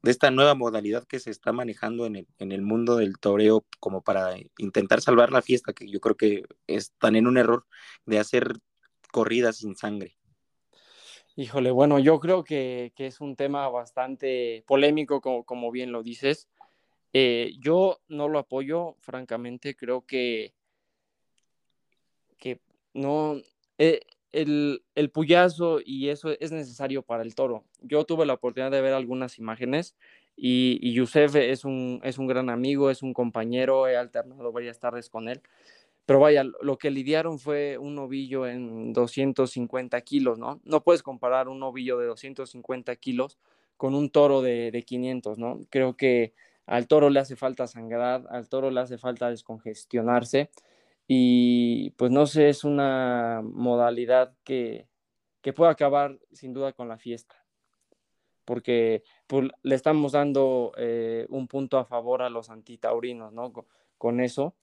de 0.03 0.11
esta 0.11 0.31
nueva 0.31 0.55
modalidad 0.55 1.05
que 1.07 1.19
se 1.19 1.31
está 1.31 1.53
manejando 1.53 2.07
en 2.07 2.17
el, 2.17 2.29
en 2.39 2.53
el 2.53 2.63
mundo 2.63 2.97
del 2.97 3.19
toreo 3.19 3.67
como 3.81 4.03
para 4.03 4.37
intentar 4.59 5.01
salvar 5.01 5.33
la 5.33 5.43
fiesta, 5.43 5.73
que 5.73 5.89
yo 5.89 6.01
creo 6.01 6.17
que 6.17 6.45
están 6.67 7.17
en 7.17 7.27
un 7.27 7.37
error 7.37 7.67
de 8.07 8.19
hacer 8.19 8.53
corridas 9.11 9.57
sin 9.59 9.75
sangre. 9.77 10.17
Híjole, 11.37 11.71
bueno, 11.71 11.99
yo 11.99 12.19
creo 12.19 12.43
que, 12.43 12.93
que 12.97 13.07
es 13.07 13.21
un 13.21 13.37
tema 13.37 13.69
bastante 13.69 14.65
polémico, 14.67 15.21
como, 15.21 15.45
como 15.45 15.71
bien 15.71 15.93
lo 15.93 16.03
dices. 16.03 16.49
Eh, 17.13 17.55
yo 17.61 18.01
no 18.09 18.29
lo 18.29 18.41
apoyo, 18.41 18.97
francamente, 19.01 19.77
creo 19.77 20.05
que, 20.05 20.55
que 22.39 22.61
no, 22.93 23.41
eh, 23.79 24.01
el, 24.33 24.83
el 24.95 25.11
puyazo 25.11 25.81
y 25.85 26.09
eso 26.09 26.31
es 26.39 26.53
necesario 26.53 27.03
para 27.03 27.23
el 27.23 27.35
toro. 27.35 27.65
Yo 27.81 28.05
tuve 28.05 28.27
la 28.27 28.35
oportunidad 28.35 28.71
de 28.71 28.81
ver 28.81 28.93
algunas 28.93 29.39
imágenes 29.39 29.97
y, 30.37 30.79
y 30.83 30.93
Yusef 30.93 31.35
es 31.37 31.65
un, 31.65 32.01
es 32.05 32.19
un 32.19 32.27
gran 32.27 32.51
amigo, 32.51 32.91
es 32.91 33.03
un 33.03 33.13
compañero, 33.13 33.89
he 33.89 33.97
alternado 33.97 34.53
varias 34.53 34.79
tardes 34.79 35.09
con 35.11 35.29
él. 35.29 35.43
Pero 36.07 36.21
vaya, 36.21 36.43
lo 36.63 36.79
que 36.79 36.91
lidiaron 36.91 37.39
fue 37.39 37.77
un 37.77 37.95
novillo 37.95 38.47
en 38.47 38.95
250 38.95 40.01
kilos, 40.01 40.39
¿no? 40.39 40.61
No 40.65 40.83
puedes 40.83 41.03
comparar 41.03 41.49
un 41.49 41.59
novillo 41.59 41.99
de 41.99 42.07
250 42.07 42.97
kilos 42.97 43.39
con 43.77 43.95
un 43.95 44.09
toro 44.09 44.41
de, 44.41 44.71
de 44.71 44.83
500, 44.83 45.39
¿no? 45.39 45.61
Creo 45.69 45.97
que 45.97 46.33
al 46.67 46.87
toro 46.87 47.11
le 47.11 47.21
hace 47.21 47.37
falta 47.37 47.67
sangrar, 47.67 48.25
al 48.31 48.49
toro 48.49 48.71
le 48.71 48.81
hace 48.81 48.97
falta 48.97 49.29
descongestionarse 49.29 50.51
y 51.11 51.91
pues 51.93 52.11
no 52.11 52.27
sé, 52.27 52.51
es 52.51 52.65
una 52.65 53.41
modalidad 53.43 54.35
que, 54.45 54.87
que 55.41 55.55
puede 55.55 55.71
acabar 55.71 56.21
sin 56.33 56.53
duda 56.53 56.75
con 56.75 56.87
la 56.87 56.99
fiesta, 56.99 57.43
porque 58.45 59.03
pues, 59.27 59.49
le 59.63 59.75
estamos 59.75 60.13
dando 60.13 60.73
eh, 60.77 61.27
un 61.31 61.49
punto 61.49 61.79
a 61.79 61.87
favor 61.87 62.21
a 62.21 62.29
los 62.29 62.51
antitaurinos, 62.51 63.33
¿no? 63.33 63.53
Con, 63.97 64.21
eso, 64.21 64.55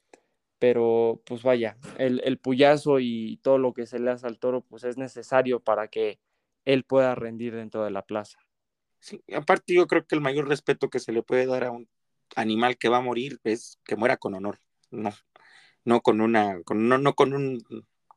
pero 0.60 1.22
pues 1.26 1.42
vaya, 1.42 1.78
el, 1.98 2.22
el, 2.24 2.38
puyazo 2.38 3.00
y 3.00 3.38
todo 3.42 3.58
lo 3.58 3.74
que 3.74 3.88
se 3.88 4.00
le 4.00 4.12
hace 4.12 4.28
al 4.28 4.38
toro, 4.38 4.62
pues 4.62 4.84
es 4.84 4.98
necesario 4.98 5.60
para 5.60 5.88
que 5.88 6.20
él 6.64 6.84
pueda 6.84 7.16
rendir 7.16 7.56
dentro 7.56 7.84
de 7.84 7.92
la 7.92 8.04
plaza. 8.04 8.38
Sí, 9.00 9.24
aparte 9.36 9.74
yo 9.74 9.88
creo 9.88 10.06
que 10.06 10.16
el 10.16 10.22
mayor 10.22 10.48
respeto 10.48 10.90
que 10.90 11.00
se 11.00 11.12
le 11.12 11.24
puede 11.24 11.48
dar 11.48 11.64
a 11.64 11.72
un 11.72 11.90
animal 12.36 12.78
que 12.78 12.90
va 12.90 12.98
a 12.98 13.02
morir 13.02 13.40
es 13.44 13.80
que 13.84 13.96
muera 13.96 14.18
con 14.18 14.36
honor, 14.36 14.60
no, 14.92 15.12
no 15.86 16.02
con 16.02 16.22
una, 16.22 16.62
con, 16.64 16.88
no, 16.90 16.98
no 16.98 17.14
con 17.14 17.34
un 17.34 17.64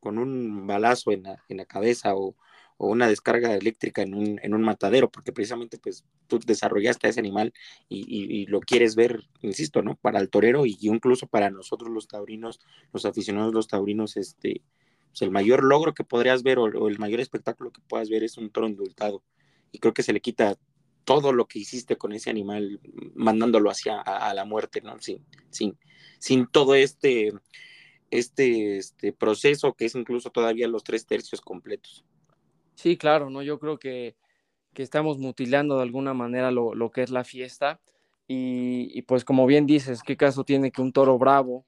con 0.00 0.18
un 0.18 0.66
balazo 0.66 1.12
en 1.12 1.24
la, 1.24 1.44
en 1.48 1.58
la 1.58 1.66
cabeza 1.66 2.14
o, 2.14 2.36
o, 2.76 2.88
una 2.88 3.08
descarga 3.08 3.54
eléctrica 3.54 4.02
en 4.02 4.14
un, 4.14 4.40
en 4.42 4.54
un 4.54 4.62
matadero, 4.62 5.10
porque 5.10 5.32
precisamente 5.32 5.78
pues 5.78 6.04
tú 6.28 6.38
desarrollaste 6.38 7.06
a 7.06 7.10
ese 7.10 7.20
animal 7.20 7.52
y, 7.88 8.06
y, 8.08 8.46
lo 8.46 8.60
quieres 8.60 8.94
ver, 8.96 9.24
insisto, 9.42 9.82
¿no? 9.82 9.96
Para 9.96 10.20
el 10.20 10.30
torero 10.30 10.66
y 10.66 10.78
incluso 10.82 11.26
para 11.26 11.50
nosotros 11.50 11.90
los 11.90 12.08
taurinos, 12.08 12.60
los 12.92 13.04
aficionados 13.04 13.52
los 13.52 13.68
taurinos, 13.68 14.16
este, 14.16 14.62
pues 15.10 15.22
el 15.22 15.30
mayor 15.30 15.64
logro 15.64 15.94
que 15.94 16.04
podrías 16.04 16.42
ver 16.42 16.58
o, 16.58 16.64
o, 16.64 16.88
el 16.88 16.98
mayor 16.98 17.20
espectáculo 17.20 17.72
que 17.72 17.82
puedas 17.88 18.08
ver 18.08 18.24
es 18.24 18.36
un 18.38 18.50
toro 18.50 18.68
indultado. 18.68 19.22
Y 19.72 19.80
creo 19.80 19.92
que 19.92 20.02
se 20.02 20.12
le 20.12 20.20
quita 20.20 20.56
todo 21.09 21.32
lo 21.32 21.46
que 21.46 21.61
hiciste 21.61 21.96
con 21.96 22.12
ese 22.12 22.28
animal, 22.28 22.80
mandándolo 23.14 23.70
hacia 23.70 23.98
a, 23.98 24.34
la 24.34 24.44
muerte, 24.44 24.82
¿no? 24.82 25.00
Sin, 25.00 25.24
sin, 25.48 25.78
sin 26.18 26.46
todo 26.46 26.74
este, 26.74 27.32
este, 28.11 28.76
este 28.76 29.14
proceso 29.14 29.72
que 29.72 29.86
es 29.86 29.94
incluso 29.94 30.28
todavía 30.28 30.68
los 30.68 30.84
tres 30.84 31.06
tercios 31.06 31.40
completos. 31.40 32.04
Sí, 32.74 32.98
claro, 32.98 33.30
¿no? 33.30 33.40
Yo 33.40 33.59
creo 33.59 33.78
que, 33.78 34.16
que 34.74 34.82
estamos 34.82 35.16
mutilando 35.16 35.76
de 35.76 35.84
alguna 35.84 36.12
manera 36.12 36.50
lo, 36.50 36.74
lo 36.74 36.90
que 36.90 37.04
es 37.04 37.09
la 37.09 37.24
fiesta. 37.24 37.80
Y, 38.26 38.90
y, 38.92 39.00
pues 39.00 39.24
como 39.24 39.46
bien 39.46 39.64
dices, 39.64 40.02
¿qué 40.02 40.18
caso 40.18 40.44
tiene 40.44 40.70
que 40.70 40.82
un 40.82 40.92
toro 40.92 41.16
bravo 41.16 41.64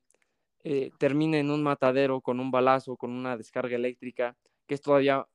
eh, 0.65 0.91
termine 0.99 1.39
en 1.39 1.51
un 1.51 1.63
matadero 1.63 2.21
con 2.21 2.41
un 2.41 2.51
balazo, 2.51 2.99
con 2.99 3.11
una 3.11 3.39
descarga 3.39 3.75
eléctrica, 3.75 4.37
que 4.67 4.75
es 4.75 4.83
todavía 4.83 5.27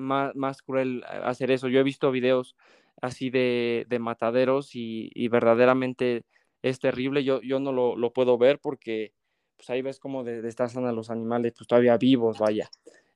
más, 0.00 0.62
cruel 0.62 1.04
hacer 1.24 1.50
eso. 1.50 1.68
Yo 1.68 1.80
he 1.80 1.84
visto 1.84 2.10
videos 2.10 2.56
así 3.00 3.30
de, 3.30 3.86
de 3.88 3.98
mataderos 3.98 4.74
y, 4.74 5.10
y, 5.14 5.28
verdaderamente 5.28 6.24
es 6.62 6.80
terrible. 6.80 7.24
Yo, 7.24 7.40
yo 7.42 7.60
no 7.60 7.72
lo, 7.72 7.96
lo, 7.96 8.12
puedo 8.12 8.38
ver 8.38 8.58
porque 8.60 9.12
pues 9.56 9.70
ahí 9.70 9.82
ves 9.82 9.98
cómo 9.98 10.24
de, 10.24 10.42
destazan 10.42 10.86
a 10.86 10.92
los 10.92 11.10
animales 11.10 11.54
pues 11.56 11.66
todavía 11.66 11.96
vivos, 11.96 12.38
vaya. 12.38 12.70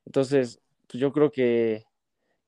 Entonces, 0.06 0.60
pues 0.86 1.00
yo 1.00 1.12
creo 1.12 1.30
que, 1.30 1.84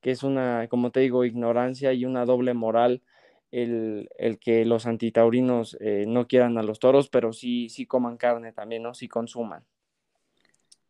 que 0.00 0.10
es 0.10 0.22
una, 0.22 0.68
como 0.68 0.90
te 0.90 1.00
digo, 1.00 1.24
ignorancia 1.24 1.92
y 1.92 2.04
una 2.04 2.24
doble 2.24 2.54
moral 2.54 3.02
el, 3.50 4.08
el 4.18 4.38
que 4.38 4.64
los 4.64 4.86
antitaurinos 4.86 5.76
eh, 5.80 6.04
no 6.06 6.26
quieran 6.26 6.58
a 6.58 6.62
los 6.62 6.78
toros, 6.78 7.08
pero 7.08 7.32
sí, 7.32 7.68
sí 7.68 7.86
coman 7.86 8.16
carne 8.16 8.52
también, 8.52 8.82
¿no? 8.82 8.94
Sí 8.94 9.08
consuman. 9.08 9.64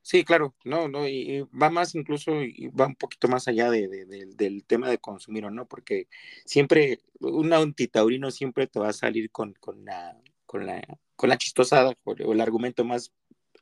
Sí, 0.06 0.22
claro, 0.24 0.54
no, 0.64 0.86
no, 0.86 1.08
y, 1.08 1.40
va 1.60 1.68
más 1.68 1.96
incluso, 1.96 2.40
y 2.40 2.68
va 2.68 2.86
un 2.86 2.94
poquito 2.94 3.26
más 3.26 3.48
allá 3.48 3.72
de, 3.72 3.88
de, 3.88 4.04
de, 4.06 4.26
del 4.26 4.64
tema 4.64 4.88
de 4.88 4.98
consumir 4.98 5.44
o 5.46 5.50
no, 5.50 5.66
porque 5.66 6.06
siempre, 6.44 7.00
un 7.18 7.52
antitaurino 7.52 8.30
siempre 8.30 8.68
te 8.68 8.78
va 8.78 8.90
a 8.90 8.92
salir 8.92 9.32
con, 9.32 9.54
con, 9.54 9.84
la, 9.84 10.16
con, 10.46 10.64
la, 10.64 10.80
con 11.16 11.28
la 11.28 11.38
chistosada, 11.38 11.92
o, 12.04 12.12
el 12.32 12.40
argumento 12.40 12.84
más, 12.84 13.12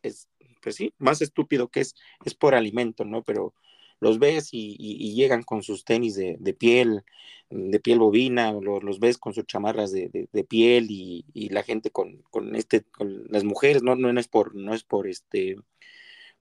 es, 0.03 0.29
pues 0.63 0.75
sí, 0.77 0.93
más 0.99 1.23
estúpido 1.23 1.69
que 1.69 1.81
es, 1.81 1.95
es 2.27 2.35
por 2.35 2.55
alimento, 2.55 3.07
¿no? 3.07 3.23
Pero 3.23 3.55
los 3.99 4.19
ves 4.19 4.51
y, 4.53 5.15
llegan 5.15 5.45
con 5.45 5.63
sus 5.63 5.87
tenis 5.87 6.15
de, 6.15 6.37
piel, 6.59 7.05
de 7.49 7.81
piel 7.81 8.01
bovina, 8.01 8.53
los, 8.53 8.83
los 8.85 9.01
ves 9.01 9.17
con 9.17 9.33
sus 9.33 9.47
chamarras 9.47 9.93
de, 9.93 10.47
piel 10.47 10.91
y, 10.91 11.25
y, 11.33 11.49
la 11.49 11.63
gente 11.63 11.91
con, 11.91 12.19
con, 12.31 12.55
este, 12.55 12.83
con 12.83 13.25
las 13.31 13.45
mujeres, 13.45 13.83
no, 13.83 13.97
no 13.97 14.21
es 14.21 14.29
por, 14.29 14.55
no 14.55 14.75
es 14.75 14.85
por 14.85 15.09
este, 15.09 15.57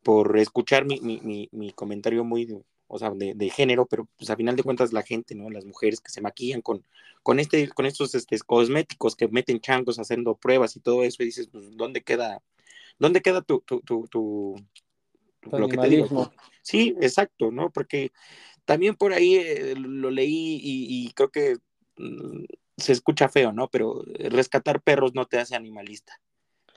por 0.04 0.38
escuchar 0.38 0.86
mi, 0.86 1.00
mi, 1.02 1.20
mi, 1.22 1.50
mi 1.52 1.72
comentario 1.72 2.24
muy, 2.24 2.48
o 2.88 3.00
sea, 3.00 3.12
de, 3.12 3.34
de, 3.34 3.50
género, 3.50 3.86
pero 3.86 4.08
pues 4.18 4.30
a 4.30 4.36
final 4.36 4.56
de 4.56 4.64
cuentas 4.64 4.94
la 4.94 5.04
gente, 5.04 5.36
¿no? 5.36 5.50
Las 5.50 5.66
mujeres 5.66 6.02
que 6.02 6.12
se 6.12 6.22
maquillan 6.22 6.62
con, 6.62 6.86
con, 7.24 7.40
este, 7.40 7.70
con 7.70 7.86
estos 7.86 8.14
este, 8.16 8.38
cosméticos 8.40 9.16
que 9.16 9.28
meten 9.28 9.62
changos 9.62 9.98
haciendo 9.98 10.36
pruebas 10.36 10.76
y 10.76 10.82
todo 10.82 11.04
eso, 11.04 11.24
y 11.24 11.28
dices, 11.28 11.48
pues, 11.52 11.76
¿dónde 11.76 12.02
queda, 12.02 12.42
dónde 13.00 13.22
queda 13.22 13.42
tu, 13.42 13.62
tu, 13.62 13.82
tu, 13.82 14.08
tu 14.08 14.56
lo 15.52 15.68
que 15.68 15.78
te 15.78 15.90
digo. 15.90 16.32
Sí, 16.62 16.96
exacto, 17.02 17.52
¿no? 17.52 17.70
Porque 17.72 18.12
también 18.66 18.96
por 18.96 19.14
ahí 19.14 19.36
eh, 19.36 19.76
lo 19.76 20.12
leí 20.12 20.60
y, 20.62 21.08
y 21.08 21.14
creo 21.14 21.30
que 21.30 21.58
mm, 21.98 22.44
se 22.78 22.92
escucha 22.92 23.30
feo, 23.30 23.52
¿no? 23.52 23.70
Pero 23.70 24.04
rescatar 24.30 24.82
perros 24.82 25.14
no 25.14 25.26
te 25.26 25.40
hace 25.40 25.56
animalista, 25.56 26.20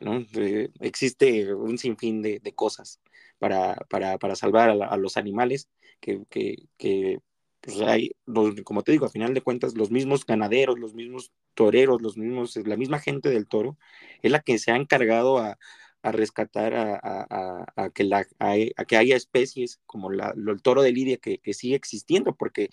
¿no? 0.01 0.24
Eh, 0.34 0.70
existe 0.80 1.55
un 1.55 1.78
sinfín 1.78 2.22
de, 2.22 2.40
de 2.40 2.55
cosas 2.55 3.01
para, 3.38 3.76
para, 3.88 4.18
para 4.18 4.36
salvar 4.36 4.70
a, 4.70 4.74
la, 4.74 4.86
a, 4.86 4.97
los 4.97 5.16
animales 5.16 5.68
que, 6.01 6.24
que, 6.30 6.68
que 6.76 7.18
pues 7.61 7.80
hay, 7.80 8.12
los, 8.26 8.61
como 8.62 8.82
te 8.82 8.92
digo, 8.92 9.07
a 9.07 9.11
final 9.11 9.34
de 9.34 9.42
cuentas, 9.42 9.74
los 9.76 9.90
mismos 9.90 10.24
ganaderos, 10.24 10.78
los 10.78 10.94
mismos 10.94 11.32
toreros, 11.55 12.01
los 12.03 12.16
mismos, 12.16 12.57
la 12.57 12.76
misma 12.76 13.01
gente 13.01 13.28
del 13.30 13.49
toro, 13.49 13.76
es 14.22 14.30
la 14.30 14.40
que 14.40 14.59
se 14.59 14.70
ha 14.70 14.76
encargado 14.76 15.38
a, 15.38 15.59
a 16.03 16.12
rescatar 16.12 16.74
a, 16.74 17.66
a, 17.76 17.90
que 17.90 18.05
la, 18.05 18.26
a, 18.38 18.84
que 18.84 18.97
haya 18.97 19.16
especies 19.16 19.80
como 19.86 20.11
la, 20.11 20.34
el 20.36 20.62
toro 20.62 20.82
de 20.82 20.92
Lidia 20.92 21.16
que, 21.16 21.38
que, 21.38 21.55
sigue 21.55 21.74
existiendo, 21.74 22.36
porque 22.36 22.70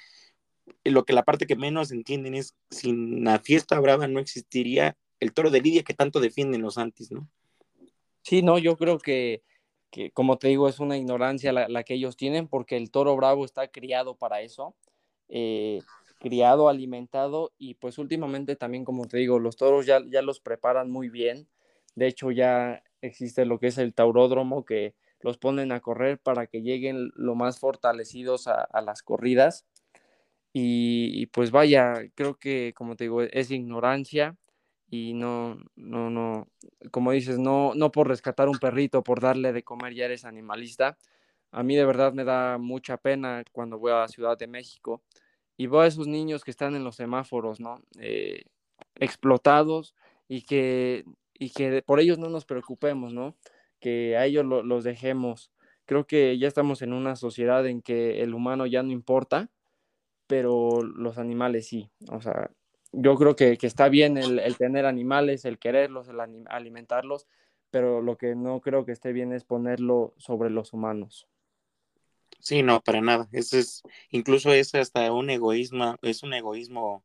lo 0.84 1.06
que 1.06 1.14
la 1.14 1.24
parte 1.24 1.48
que 1.48 1.56
menos 1.56 1.92
entienden 1.92 2.36
es 2.36 2.56
sin 2.70 3.24
la 3.24 3.40
fiesta 3.40 3.80
brava 3.80 4.08
no 4.08 4.20
existiría 4.20 4.98
el 5.24 5.34
toro 5.34 5.50
de 5.50 5.62
Lidia 5.62 5.84
que 5.84 5.94
tanto 5.94 6.20
defienden 6.20 6.62
los 6.62 6.78
antis, 6.78 7.12
¿no? 7.12 7.28
Sí, 8.22 8.42
no, 8.42 8.58
yo 8.58 8.78
creo 8.78 9.00
que, 9.00 9.44
que 9.92 10.12
como 10.12 10.38
te 10.38 10.48
digo, 10.48 10.70
es 10.70 10.80
una 10.80 10.98
ignorancia 10.98 11.52
la, 11.52 11.68
la, 11.68 11.84
que 11.84 11.96
ellos 11.96 12.16
tienen, 12.16 12.48
porque 12.48 12.78
el 12.78 12.90
toro 12.90 13.16
bravo 13.16 13.46
está 13.46 13.68
criado 13.68 14.16
para 14.16 14.42
eso, 14.42 14.76
eh, 15.30 15.82
criado, 16.20 16.70
alimentado, 16.70 17.52
y 17.58 17.76
pues 17.76 17.98
últimamente 17.98 18.56
también, 18.56 18.86
como 18.86 19.08
te 19.08 19.18
digo, 19.18 19.40
los 19.40 19.58
toros 19.58 19.86
ya, 19.86 20.02
ya 20.08 20.22
los 20.22 20.40
preparan 20.40 20.90
muy 20.90 21.10
bien. 21.10 21.48
De 21.96 22.08
hecho, 22.08 22.32
ya 22.32 22.82
existe 23.02 23.46
lo 23.46 23.60
que 23.60 23.68
es 23.68 23.78
el 23.78 23.94
tauródromo, 23.94 24.64
que 24.64 24.96
los 25.20 25.38
ponen 25.38 25.72
a 25.72 25.82
correr 25.82 26.20
para 26.20 26.48
que 26.48 26.62
lleguen 26.62 27.12
lo 27.16 27.36
más 27.36 27.60
fortalecidos 27.60 28.48
a, 28.48 28.68
las 28.82 29.04
corridas. 29.04 29.66
Y, 30.54 31.12
y, 31.14 31.26
pues 31.28 31.52
vaya, 31.52 31.94
creo 32.16 32.38
que, 32.38 32.74
como 32.76 32.96
te 32.96 33.06
digo, 33.06 33.22
es 33.22 33.52
ignorancia 33.52 34.38
y 34.94 35.16
no, 35.16 35.58
no, 35.76 36.12
no, 36.12 36.48
como 36.92 37.14
dices, 37.14 37.40
no, 37.40 37.74
no 37.74 37.92
por 37.92 38.08
rescatar 38.08 38.48
un 38.48 38.60
perrito, 38.60 39.04
por 39.04 39.22
darle 39.22 39.52
de 39.52 39.64
comer 39.64 39.96
ya 39.96 40.06
eres 40.06 40.24
animalista. 40.24 41.00
A 41.52 41.64
mí 41.64 41.76
de 41.76 41.84
verdad 41.84 42.14
me 42.14 42.24
da 42.24 42.60
mucha 42.60 42.98
pena 42.98 43.44
cuando 43.52 43.80
voy 43.80 43.92
a 43.92 44.02
la 44.02 44.08
Ciudad 44.08 44.38
de 44.38 44.46
México 44.46 45.02
y 45.58 45.66
veo 45.66 45.82
a 45.82 45.88
esos 45.88 46.06
niños 46.06 46.44
que 46.44 46.52
están 46.52 46.76
en 46.76 46.84
los 46.84 46.98
semáforos, 46.98 47.60
¿no? 47.60 47.82
Eh, 48.00 48.44
explotados 48.94 49.96
y 50.28 50.44
que 50.44 51.06
y 51.34 51.50
que 51.50 51.82
por 51.82 52.00
ellos 52.00 52.20
no 52.20 52.30
nos 52.30 52.46
preocupemos, 52.46 53.16
¿no? 53.16 53.36
Que 53.80 54.16
a 54.16 54.28
ellos 54.28 54.46
lo, 54.46 54.62
los 54.62 54.84
dejemos. 54.84 55.52
Creo 55.86 56.06
que 56.06 56.38
ya 56.38 56.48
estamos 56.48 56.84
en 56.84 56.94
una 56.94 57.16
sociedad 57.16 57.66
en 57.66 57.82
que 57.82 58.22
el 58.22 58.36
humano 58.36 58.68
ya 58.68 58.84
no 58.84 58.92
importa, 58.92 59.50
pero 60.28 60.84
los 60.84 61.18
animales 61.18 61.68
sí. 61.68 61.90
O 62.12 62.22
sea, 62.22 62.52
yo 62.94 63.16
creo 63.16 63.36
que, 63.36 63.58
que 63.58 63.68
está 63.68 63.90
bien 63.90 64.18
el, 64.18 64.40
el, 64.40 64.58
tener 64.58 64.86
animales, 64.86 65.46
el 65.46 65.60
quererlos, 65.60 66.08
el 66.08 66.20
alimentarlos, 66.48 67.28
pero 67.70 68.02
lo 68.02 68.18
que 68.18 68.36
no 68.36 68.62
creo 68.62 68.86
que 68.86 68.92
esté 68.92 69.12
bien 69.12 69.34
es 69.34 69.44
ponerlo 69.44 70.14
sobre 70.18 70.50
los 70.50 70.74
humanos. 70.74 71.28
Sí, 72.40 72.64
no, 72.64 72.82
para 72.82 73.02
nada. 73.02 73.28
Eso 73.32 73.58
es, 73.58 73.84
incluso 74.10 74.54
es 74.54 74.76
hasta 74.76 75.12
un 75.12 75.30
egoísmo, 75.30 75.98
es 76.02 76.24
un 76.24 76.34
egoísmo 76.34 77.04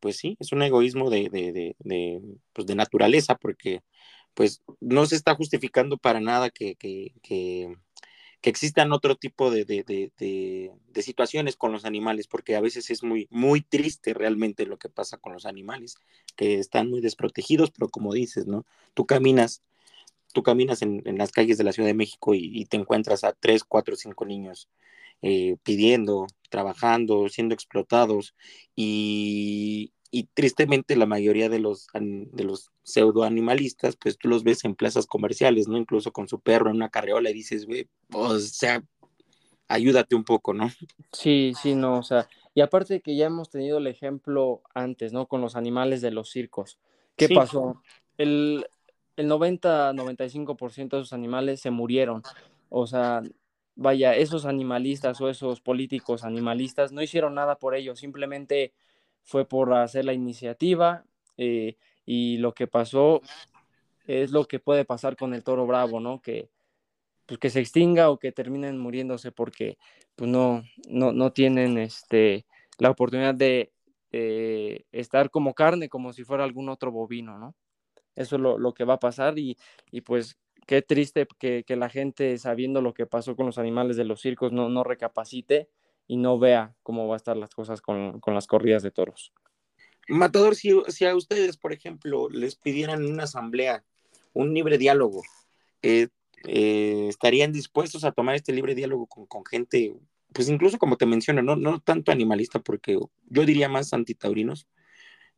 pues 0.00 0.16
sí, 0.16 0.36
es 0.40 0.52
un 0.52 0.62
egoísmo 0.62 1.10
de, 1.10 1.28
de, 1.28 1.76
de, 1.78 2.22
pues 2.52 2.66
de 2.66 2.74
naturaleza, 2.74 3.36
porque 3.36 3.82
pues 4.34 4.62
no 4.80 5.06
se 5.06 5.16
está 5.16 5.34
justificando 5.34 5.98
para 5.98 6.20
nada 6.20 6.50
que, 6.50 6.74
que, 6.76 7.76
que 8.40 8.50
existan 8.50 8.92
otro 8.92 9.16
tipo 9.16 9.50
de, 9.50 9.64
de, 9.64 11.02
situaciones 11.02 11.56
con 11.56 11.72
los 11.72 11.84
animales, 11.84 12.26
porque 12.26 12.56
a 12.56 12.60
veces 12.60 12.90
es 12.90 13.02
muy, 13.02 13.28
muy 13.30 13.60
triste 13.60 14.14
realmente 14.14 14.66
lo 14.66 14.78
que 14.78 14.88
pasa 14.88 15.18
con 15.18 15.32
los 15.32 15.46
animales, 15.46 15.96
que 16.36 16.58
están 16.58 16.88
muy 16.88 17.00
desprotegidos, 17.00 17.70
pero 17.70 17.88
como 17.88 18.12
dices, 18.14 18.46
¿no? 18.46 18.64
Tú 18.94 19.06
caminas, 19.06 19.62
tú 20.32 20.42
caminas 20.42 20.82
en, 20.82 21.02
en 21.04 21.18
las 21.18 21.32
calles 21.32 21.58
de 21.58 21.64
la 21.64 21.72
Ciudad 21.72 21.88
de 21.88 21.94
México 21.94 22.34
y, 22.34 22.50
y 22.52 22.64
te 22.66 22.76
encuentras 22.76 23.24
a 23.24 23.32
tres, 23.32 23.64
cuatro, 23.64 23.96
cinco 23.96 24.24
niños 24.24 24.68
eh, 25.22 25.58
pidiendo, 25.62 26.26
trabajando, 26.48 27.28
siendo 27.28 27.54
explotados 27.54 28.34
y, 28.74 29.92
y, 30.10 30.24
tristemente 30.34 30.96
la 30.96 31.06
mayoría 31.06 31.48
de 31.48 31.58
los, 31.58 31.86
de 31.92 32.44
los 32.44 32.70
pseudoanimalistas, 32.82 33.96
pues 33.96 34.18
tú 34.18 34.28
los 34.28 34.44
ves 34.44 34.64
en 34.64 34.74
plazas 34.74 35.06
comerciales, 35.06 35.68
¿no? 35.68 35.76
Incluso 35.76 36.12
con 36.12 36.28
su 36.28 36.40
perro 36.40 36.70
en 36.70 36.76
una 36.76 36.88
carreola 36.88 37.30
y 37.30 37.34
dices, 37.34 37.66
güey, 37.66 37.88
o 38.12 38.38
sea, 38.38 38.82
ayúdate 39.68 40.14
un 40.14 40.24
poco, 40.24 40.52
¿no? 40.52 40.70
Sí, 41.12 41.52
sí, 41.60 41.74
no, 41.74 41.98
o 41.98 42.02
sea, 42.02 42.28
y 42.54 42.60
aparte 42.60 43.00
que 43.00 43.16
ya 43.16 43.26
hemos 43.26 43.50
tenido 43.50 43.78
el 43.78 43.86
ejemplo 43.86 44.62
antes, 44.74 45.12
¿no? 45.12 45.26
Con 45.26 45.40
los 45.40 45.56
animales 45.56 46.00
de 46.00 46.10
los 46.10 46.30
circos. 46.30 46.78
¿Qué 47.16 47.28
sí. 47.28 47.34
pasó? 47.34 47.80
El, 48.18 48.66
el 49.16 49.28
90-95% 49.28 50.96
de 50.96 50.98
esos 50.98 51.12
animales 51.12 51.60
se 51.60 51.70
murieron. 51.70 52.22
O 52.68 52.86
sea, 52.86 53.22
vaya, 53.76 54.14
esos 54.14 54.44
animalistas 54.44 55.20
o 55.20 55.28
esos 55.28 55.60
políticos 55.60 56.24
animalistas 56.24 56.92
no 56.92 57.02
hicieron 57.02 57.34
nada 57.34 57.56
por 57.56 57.74
ello, 57.74 57.94
simplemente 57.96 58.72
fue 59.24 59.46
por 59.46 59.72
hacer 59.74 60.04
la 60.04 60.12
iniciativa 60.12 61.04
eh, 61.36 61.76
y 62.06 62.38
lo 62.38 62.54
que 62.54 62.66
pasó 62.66 63.22
es 64.06 64.30
lo 64.32 64.46
que 64.46 64.58
puede 64.58 64.84
pasar 64.84 65.16
con 65.16 65.34
el 65.34 65.44
toro 65.44 65.66
bravo, 65.66 66.00
¿no? 66.00 66.20
Que, 66.20 66.48
pues, 67.26 67.38
que 67.38 67.50
se 67.50 67.60
extinga 67.60 68.10
o 68.10 68.18
que 68.18 68.32
terminen 68.32 68.78
muriéndose 68.78 69.32
porque 69.32 69.78
pues, 70.16 70.30
no, 70.30 70.64
no, 70.88 71.12
no 71.12 71.32
tienen 71.32 71.78
este, 71.78 72.46
la 72.78 72.90
oportunidad 72.90 73.34
de 73.34 73.72
estar 74.90 75.30
como 75.30 75.54
carne, 75.54 75.88
como 75.88 76.12
si 76.12 76.24
fuera 76.24 76.42
algún 76.42 76.68
otro 76.68 76.90
bovino, 76.90 77.38
¿no? 77.38 77.54
Eso 78.16 78.36
es 78.36 78.42
lo, 78.42 78.58
lo 78.58 78.74
que 78.74 78.84
va 78.84 78.94
a 78.94 79.00
pasar 79.00 79.38
y, 79.38 79.56
y 79.90 80.00
pues 80.02 80.38
qué 80.66 80.82
triste 80.82 81.26
que, 81.38 81.64
que, 81.64 81.76
la 81.76 81.88
gente, 81.88 82.36
sabiendo 82.38 82.82
lo 82.82 82.92
que 82.92 83.06
pasó 83.06 83.36
con 83.36 83.46
los 83.46 83.58
animales 83.58 83.96
de 83.96 84.04
los 84.04 84.20
circos, 84.20 84.52
no, 84.52 84.68
no 84.68 84.84
recapacite 84.84 85.68
y 86.10 86.16
no 86.16 86.40
vea 86.40 86.74
cómo 86.82 87.06
va 87.06 87.14
a 87.14 87.18
estar 87.18 87.36
las 87.36 87.54
cosas 87.54 87.80
con, 87.80 88.20
las 88.26 88.48
corridas 88.48 88.82
de 88.82 88.90
toros. 88.90 89.32
Matador, 90.08 90.56
si, 90.56 90.72
si, 90.88 91.04
a 91.04 91.14
ustedes, 91.14 91.56
por 91.56 91.72
ejemplo, 91.72 92.28
les 92.28 92.56
pidieran 92.56 93.06
una 93.06 93.22
asamblea, 93.22 93.84
un 94.32 94.52
libre 94.52 94.76
diálogo, 94.76 95.22
eh, 95.82 96.08
eh, 96.48 97.06
¿estarían 97.08 97.52
dispuestos 97.52 98.02
a 98.02 98.10
tomar 98.10 98.34
este 98.34 98.52
libre 98.52 98.74
diálogo 98.74 99.06
con, 99.06 99.26
con 99.26 99.44
gente, 99.46 99.94
pues 100.32 100.48
incluso 100.48 100.78
como 100.78 100.96
te 100.96 101.06
menciono, 101.06 101.42
no, 101.42 101.54
no 101.54 101.78
tanto 101.78 102.10
animalista, 102.10 102.58
porque 102.58 102.98
yo 103.28 103.44
diría 103.44 103.68
más 103.68 103.92
antitaurinos, 103.92 104.66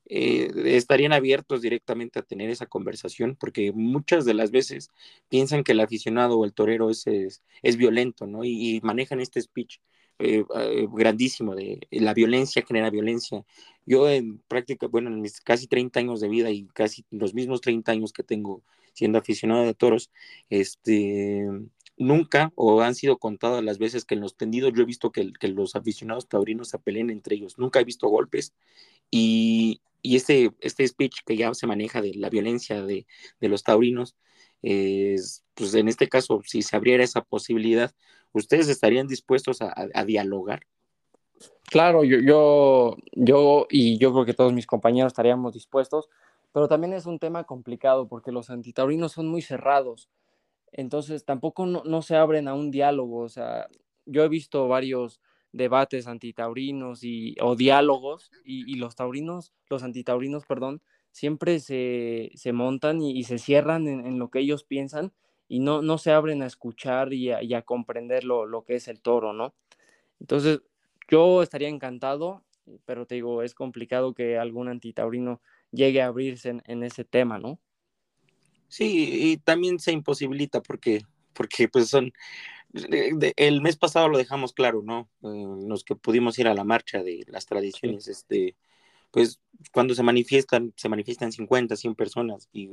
eh, 0.07 0.51
estarían 0.65 1.13
abiertos 1.13 1.61
directamente 1.61 2.19
a 2.19 2.23
tener 2.23 2.49
esa 2.49 2.65
conversación, 2.65 3.37
porque 3.37 3.73
muchas 3.73 4.25
de 4.25 4.33
las 4.33 4.51
veces 4.51 4.89
piensan 5.29 5.65
que 5.65 5.73
el 5.73 5.81
aficionado 5.81 6.39
o 6.39 6.47
el 6.47 6.55
torero 6.55 6.89
es, 6.89 7.05
es, 7.07 7.77
violento, 7.77 8.27
¿no? 8.27 8.43
Y, 8.43 8.81
manejan 8.83 9.21
este 9.21 9.43
speech 9.43 9.81
eh, 10.23 10.45
eh, 10.57 10.87
grandísimo 10.93 11.55
de 11.55 11.81
la 11.91 12.15
violencia 12.15 12.65
genera 12.67 12.91
violencia. 12.91 13.45
Yo 13.87 14.09
en 14.09 14.39
práctica, 14.49 14.87
bueno, 14.87 15.11
en 15.11 15.21
mis 15.21 15.41
casi 15.41 15.67
30 15.67 16.01
años 16.01 16.21
de 16.21 16.29
vida 16.29 16.51
y 16.51 16.67
casi 16.67 17.05
los 17.11 17.35
mismos 17.35 17.61
30 17.61 17.93
años 17.93 18.13
que 18.13 18.23
tengo 18.23 18.63
siendo 18.95 19.19
aficionado 19.19 19.65
de 19.65 19.75
toros, 19.75 20.11
este, 20.51 21.47
nunca 21.97 22.53
o 22.57 22.83
han 22.83 22.95
sido 22.95 23.19
contadas 23.19 23.65
las 23.65 23.79
veces 23.79 24.05
que 24.05 24.15
en 24.15 24.21
los 24.21 24.37
tendidos 24.37 24.73
yo 24.75 24.83
he 24.83 24.87
visto 24.87 25.13
que, 25.13 25.33
que 25.33 25.49
los 25.49 25.77
aficionados 25.77 26.29
taurinos 26.29 26.69
se 26.69 26.79
peleen 26.79 27.11
entre 27.11 27.37
ellos. 27.37 27.59
Nunca 27.59 27.81
he 27.81 27.85
visto 27.85 28.09
golpes 28.09 28.55
y, 29.11 29.81
y 30.03 30.17
este, 30.17 30.51
este 30.61 30.87
speech 30.87 31.21
que 31.25 31.37
ya 31.37 31.55
se 31.55 31.67
maneja 31.67 32.03
de 32.03 32.15
la 32.15 32.29
violencia 32.29 32.83
de, 32.83 33.07
los 33.41 33.63
taurinos, 33.63 34.17
pues 34.63 35.75
en 35.75 35.89
este 35.89 36.09
caso, 36.09 36.41
si 36.45 36.63
se 36.63 36.77
abriera 36.77 37.05
esa 37.05 37.23
posibilidad, 37.23 37.93
¿ustedes 38.33 38.69
estarían 38.69 39.07
dispuestos 39.07 39.59
a, 39.61 40.05
dialogar? 40.05 40.63
Claro, 41.65 42.05
yo, 42.05 42.19
yo, 42.21 42.97
yo 43.13 43.67
y 43.71 43.99
yo 43.99 44.13
creo 44.13 44.25
que 44.25 44.35
todos 44.35 44.53
mis 44.53 44.67
compañeros 44.67 45.13
estaríamos 45.13 45.55
dispuestos, 45.55 46.09
pero 46.53 46.69
también 46.69 46.93
es 46.93 47.07
un 47.07 47.19
tema 47.19 47.45
complicado 47.45 48.07
porque 48.07 48.31
los 48.31 48.51
antitaurinos 48.51 49.13
son 49.13 49.29
muy 49.29 49.43
cerrados, 49.43 50.09
entonces 50.71 51.25
tampoco 51.25 51.67
no, 51.67 51.83
no 51.85 52.03
se 52.03 52.17
abren 52.17 52.47
a 52.47 52.55
un 52.55 52.71
diálogo, 52.71 53.19
o 53.19 53.29
sea, 53.29 53.69
yo 54.07 54.25
he 54.25 54.29
visto 54.29 54.69
varios 54.69 55.21
debates 55.53 56.07
antitaurinos 56.07 57.05
y, 57.05 57.37
o 57.41 57.55
diálogos 57.55 58.31
y, 58.45 58.75
los 58.77 58.97
taurinos, 58.97 59.53
los 59.69 59.83
antitaurinos, 59.83 60.47
perdón, 60.47 60.81
siempre 61.13 61.61
se, 61.61 62.53
montan 62.53 63.01
y, 63.01 63.23
se 63.25 63.39
cierran 63.39 63.87
en, 63.87 64.19
lo 64.19 64.31
que 64.31 64.41
ellos 64.41 64.65
piensan 64.65 65.13
y 65.47 65.61
no, 65.61 65.83
no 65.83 65.99
se 65.99 66.11
abren 66.11 66.43
a 66.43 66.47
escuchar 66.47 67.13
y 67.13 67.31
a, 67.31 67.63
comprender 67.63 68.25
lo, 68.25 68.65
que 68.67 68.77
es 68.77 68.89
el 68.89 69.01
toro, 69.01 69.33
¿no? 69.33 69.55
Entonces, 70.19 70.61
yo 71.09 71.43
estaría 71.43 71.69
encantado, 71.69 72.43
pero 72.87 73.07
te 73.07 73.17
digo, 73.17 73.43
es 73.43 73.55
complicado 73.55 74.15
que 74.15 74.39
algún 74.39 74.69
antitaurino 74.69 75.41
llegue 75.71 76.01
a 76.01 76.07
abrirse 76.07 76.61
en, 76.65 76.83
ese 76.83 77.05
tema, 77.05 77.39
¿no? 77.39 77.61
Sí, 78.69 79.33
y 79.33 79.37
también 79.37 79.79
se 79.79 79.93
imposibilita 79.93 80.63
porque, 80.63 81.03
porque 81.35 81.69
pues 81.69 81.91
son, 81.91 82.13
el 82.73 83.61
mes 83.61 83.77
pasado 83.77 84.09
lo 84.09 84.17
dejamos 84.17 84.55
claro, 84.55 84.81
¿no? 84.83 85.11
Eh, 85.23 85.67
los 85.69 85.85
que 85.85 85.95
pudimos 85.95 86.39
ir 86.39 86.49
a 86.49 86.55
la 86.55 86.65
marcha 86.65 87.03
de 87.03 87.25
las 87.27 87.45
tradiciones, 87.45 88.09
este, 88.09 88.57
pues 89.13 89.41
cuando 89.73 89.95
se 89.95 90.03
manifiestan, 90.03 90.73
se 90.77 90.89
manifiestan 90.89 91.33
50, 91.33 91.77
100 91.77 91.95
personas 91.95 92.49
y 92.53 92.73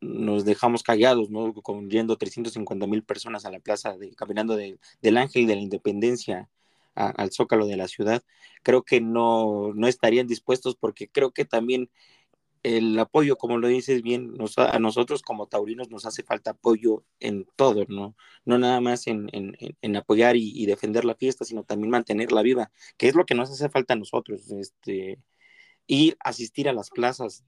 nos 0.00 0.44
dejamos 0.44 0.84
callados, 0.84 1.30
¿no? 1.30 1.52
Con 1.54 1.90
yendo 1.90 2.16
350 2.16 2.86
mil 2.86 3.02
personas 3.02 3.44
a 3.44 3.50
la 3.50 3.58
plaza, 3.60 3.96
de, 3.98 4.14
caminando 4.14 4.56
del 4.56 5.16
Ángel 5.16 5.46
de 5.48 5.56
la 5.56 5.62
Independencia 5.62 6.48
al 6.94 7.30
Zócalo 7.32 7.66
de 7.66 7.76
la 7.76 7.88
ciudad, 7.88 8.24
creo 8.64 8.82
que 8.82 9.00
no, 9.00 9.72
no 9.74 9.86
estarían 9.86 10.26
dispuestos 10.26 10.74
porque 10.76 11.08
creo 11.08 11.30
que 11.30 11.44
también 11.44 11.90
el 12.62 12.98
apoyo, 12.98 13.36
como 13.36 13.58
lo 13.58 13.68
dices 13.68 14.02
bien, 14.02 14.34
a 14.56 14.78
nosotros 14.78 15.22
como 15.22 15.46
taurinos 15.46 15.90
nos 15.90 16.06
hace 16.06 16.22
falta 16.22 16.52
apoyo 16.52 17.04
en 17.20 17.46
todo, 17.56 17.84
¿no? 17.88 18.16
No 18.44 18.58
nada 18.58 18.80
más 18.80 19.06
en, 19.06 19.30
apoyar 19.96 20.36
y, 20.36 20.66
defender 20.66 21.04
la 21.04 21.14
fiesta, 21.14 21.44
sino 21.44 21.64
también 21.64 21.90
mantenerla 21.90 22.42
viva, 22.42 22.72
que 22.96 23.08
es 23.08 23.14
lo 23.14 23.26
que 23.26 23.34
nos 23.34 23.50
hace 23.50 23.68
falta 23.68 23.94
a 23.94 23.96
nosotros, 23.96 24.50
este, 24.50 25.18
ir, 25.88 26.16
asistir 26.20 26.68
a 26.68 26.72
las 26.72 26.90
plazas, 26.90 27.44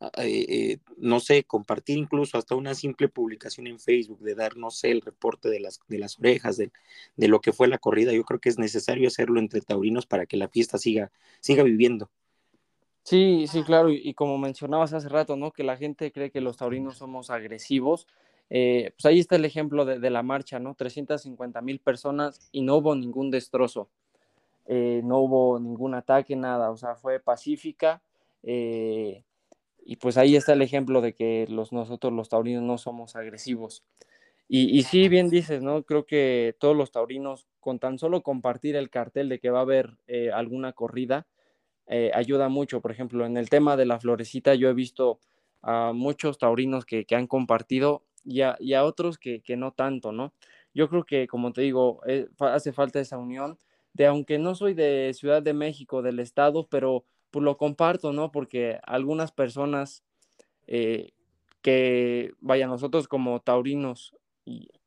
eh, 0.00 0.46
eh, 0.48 0.78
no 0.96 1.18
sé, 1.18 1.42
compartir 1.42 1.98
incluso 1.98 2.38
hasta 2.38 2.54
una 2.54 2.74
simple 2.74 3.08
publicación 3.08 3.66
en 3.66 3.80
Facebook, 3.80 4.20
de 4.20 4.36
dar, 4.36 4.56
no 4.56 4.70
sé, 4.70 4.92
el 4.92 5.00
reporte 5.00 5.48
de 5.48 5.58
las, 5.58 5.80
de 5.88 5.98
las 5.98 6.16
orejas, 6.20 6.56
de, 6.56 6.70
de 7.16 7.28
lo 7.28 7.40
que 7.40 7.52
fue 7.52 7.66
la 7.66 7.78
corrida, 7.78 8.12
yo 8.12 8.22
creo 8.22 8.38
que 8.38 8.48
es 8.48 8.58
necesario 8.58 9.08
hacerlo 9.08 9.40
entre 9.40 9.60
taurinos 9.60 10.06
para 10.06 10.26
que 10.26 10.36
la 10.36 10.48
fiesta 10.48 10.78
siga, 10.78 11.10
siga 11.40 11.64
viviendo. 11.64 12.08
Sí, 13.08 13.46
sí, 13.48 13.62
claro, 13.62 13.88
y, 13.90 14.12
como 14.12 14.36
mencionabas 14.36 14.92
hace 14.92 15.08
rato, 15.08 15.34
¿no? 15.34 15.50
Que 15.50 15.64
la 15.64 15.78
gente 15.78 16.12
cree 16.12 16.30
que 16.30 16.42
los 16.42 16.58
taurinos 16.58 16.98
somos 16.98 17.30
agresivos. 17.30 18.06
Eh, 18.50 18.92
pues 18.94 19.06
ahí 19.06 19.18
está 19.18 19.36
el 19.36 19.46
ejemplo 19.46 19.86
de, 19.86 20.10
la 20.10 20.22
marcha, 20.22 20.58
¿no? 20.58 20.74
350 20.74 21.62
mil 21.62 21.80
personas 21.80 22.38
y 22.52 22.60
no 22.60 22.76
hubo 22.76 22.94
ningún 22.94 23.30
destrozo, 23.30 23.88
eh, 24.68 25.00
no 25.04 25.18
hubo 25.18 25.58
ningún 25.58 25.94
ataque, 25.94 26.36
nada, 26.36 26.70
o 26.70 26.76
sea, 26.76 26.94
fue 26.94 27.18
pacífica. 27.18 28.00
Eh, 28.44 29.24
y 29.84 29.96
pues 29.96 30.16
ahí 30.16 30.36
está 30.36 30.52
el 30.52 30.62
ejemplo 30.62 31.00
de 31.00 31.14
que 31.14 31.46
los, 31.48 31.72
nosotros 31.72 32.12
los 32.12 32.28
taurinos 32.28 32.62
no 32.62 32.78
somos 32.78 33.16
agresivos. 33.16 33.82
Y, 34.46 34.78
y 34.78 34.84
sí, 34.84 35.08
bien 35.08 35.28
dices, 35.28 35.62
¿no? 35.62 35.82
Creo 35.82 36.06
que 36.06 36.54
todos 36.60 36.76
los 36.76 36.92
taurinos, 36.92 37.46
con 37.60 37.80
tan 37.80 37.98
solo 37.98 38.22
compartir 38.22 38.76
el 38.76 38.90
cartel 38.90 39.28
de 39.28 39.40
que 39.40 39.50
va 39.50 39.58
a 39.58 39.62
haber 39.62 39.98
alguna 40.32 40.72
corrida, 40.72 41.26
eh, 41.88 42.10
ayuda 42.14 42.48
mucho. 42.48 42.80
Por 42.80 42.92
ejemplo, 42.92 43.24
en 43.24 43.36
el 43.36 43.48
tema 43.48 43.76
de 43.76 43.86
la 43.86 43.98
florecita, 43.98 44.54
yo 44.54 44.68
he 44.68 44.74
visto 44.74 45.20
a 45.62 45.92
muchos 45.94 46.38
taurinos 46.38 46.84
que, 46.84 47.06
han 47.12 47.26
compartido 47.26 48.04
y 48.24 48.42
a, 48.42 48.84
otros 48.84 49.18
que, 49.18 49.42
no 49.56 49.72
tanto, 49.72 50.12
¿no? 50.12 50.34
Yo 50.74 50.88
creo 50.88 51.04
que, 51.04 51.26
como 51.26 51.52
te 51.52 51.62
digo, 51.62 52.00
eh, 52.06 52.28
hace 52.38 52.72
falta 52.72 53.00
esa 53.00 53.18
unión 53.18 53.58
de, 53.98 54.06
aunque 54.06 54.38
no 54.38 54.54
soy 54.54 54.72
de 54.72 55.12
Ciudad 55.12 55.42
de 55.42 55.52
México, 55.52 56.00
del 56.00 56.20
estado, 56.20 56.66
pero 56.68 57.04
pues 57.30 57.44
lo 57.44 57.58
comparto, 57.58 58.14
¿no? 58.14 58.32
Porque 58.32 58.80
algunas 58.86 59.32
personas 59.32 60.02
eh, 60.66 61.10
que, 61.60 62.32
vaya, 62.40 62.66
nosotros 62.66 63.08
como 63.08 63.40
taurinos, 63.40 64.16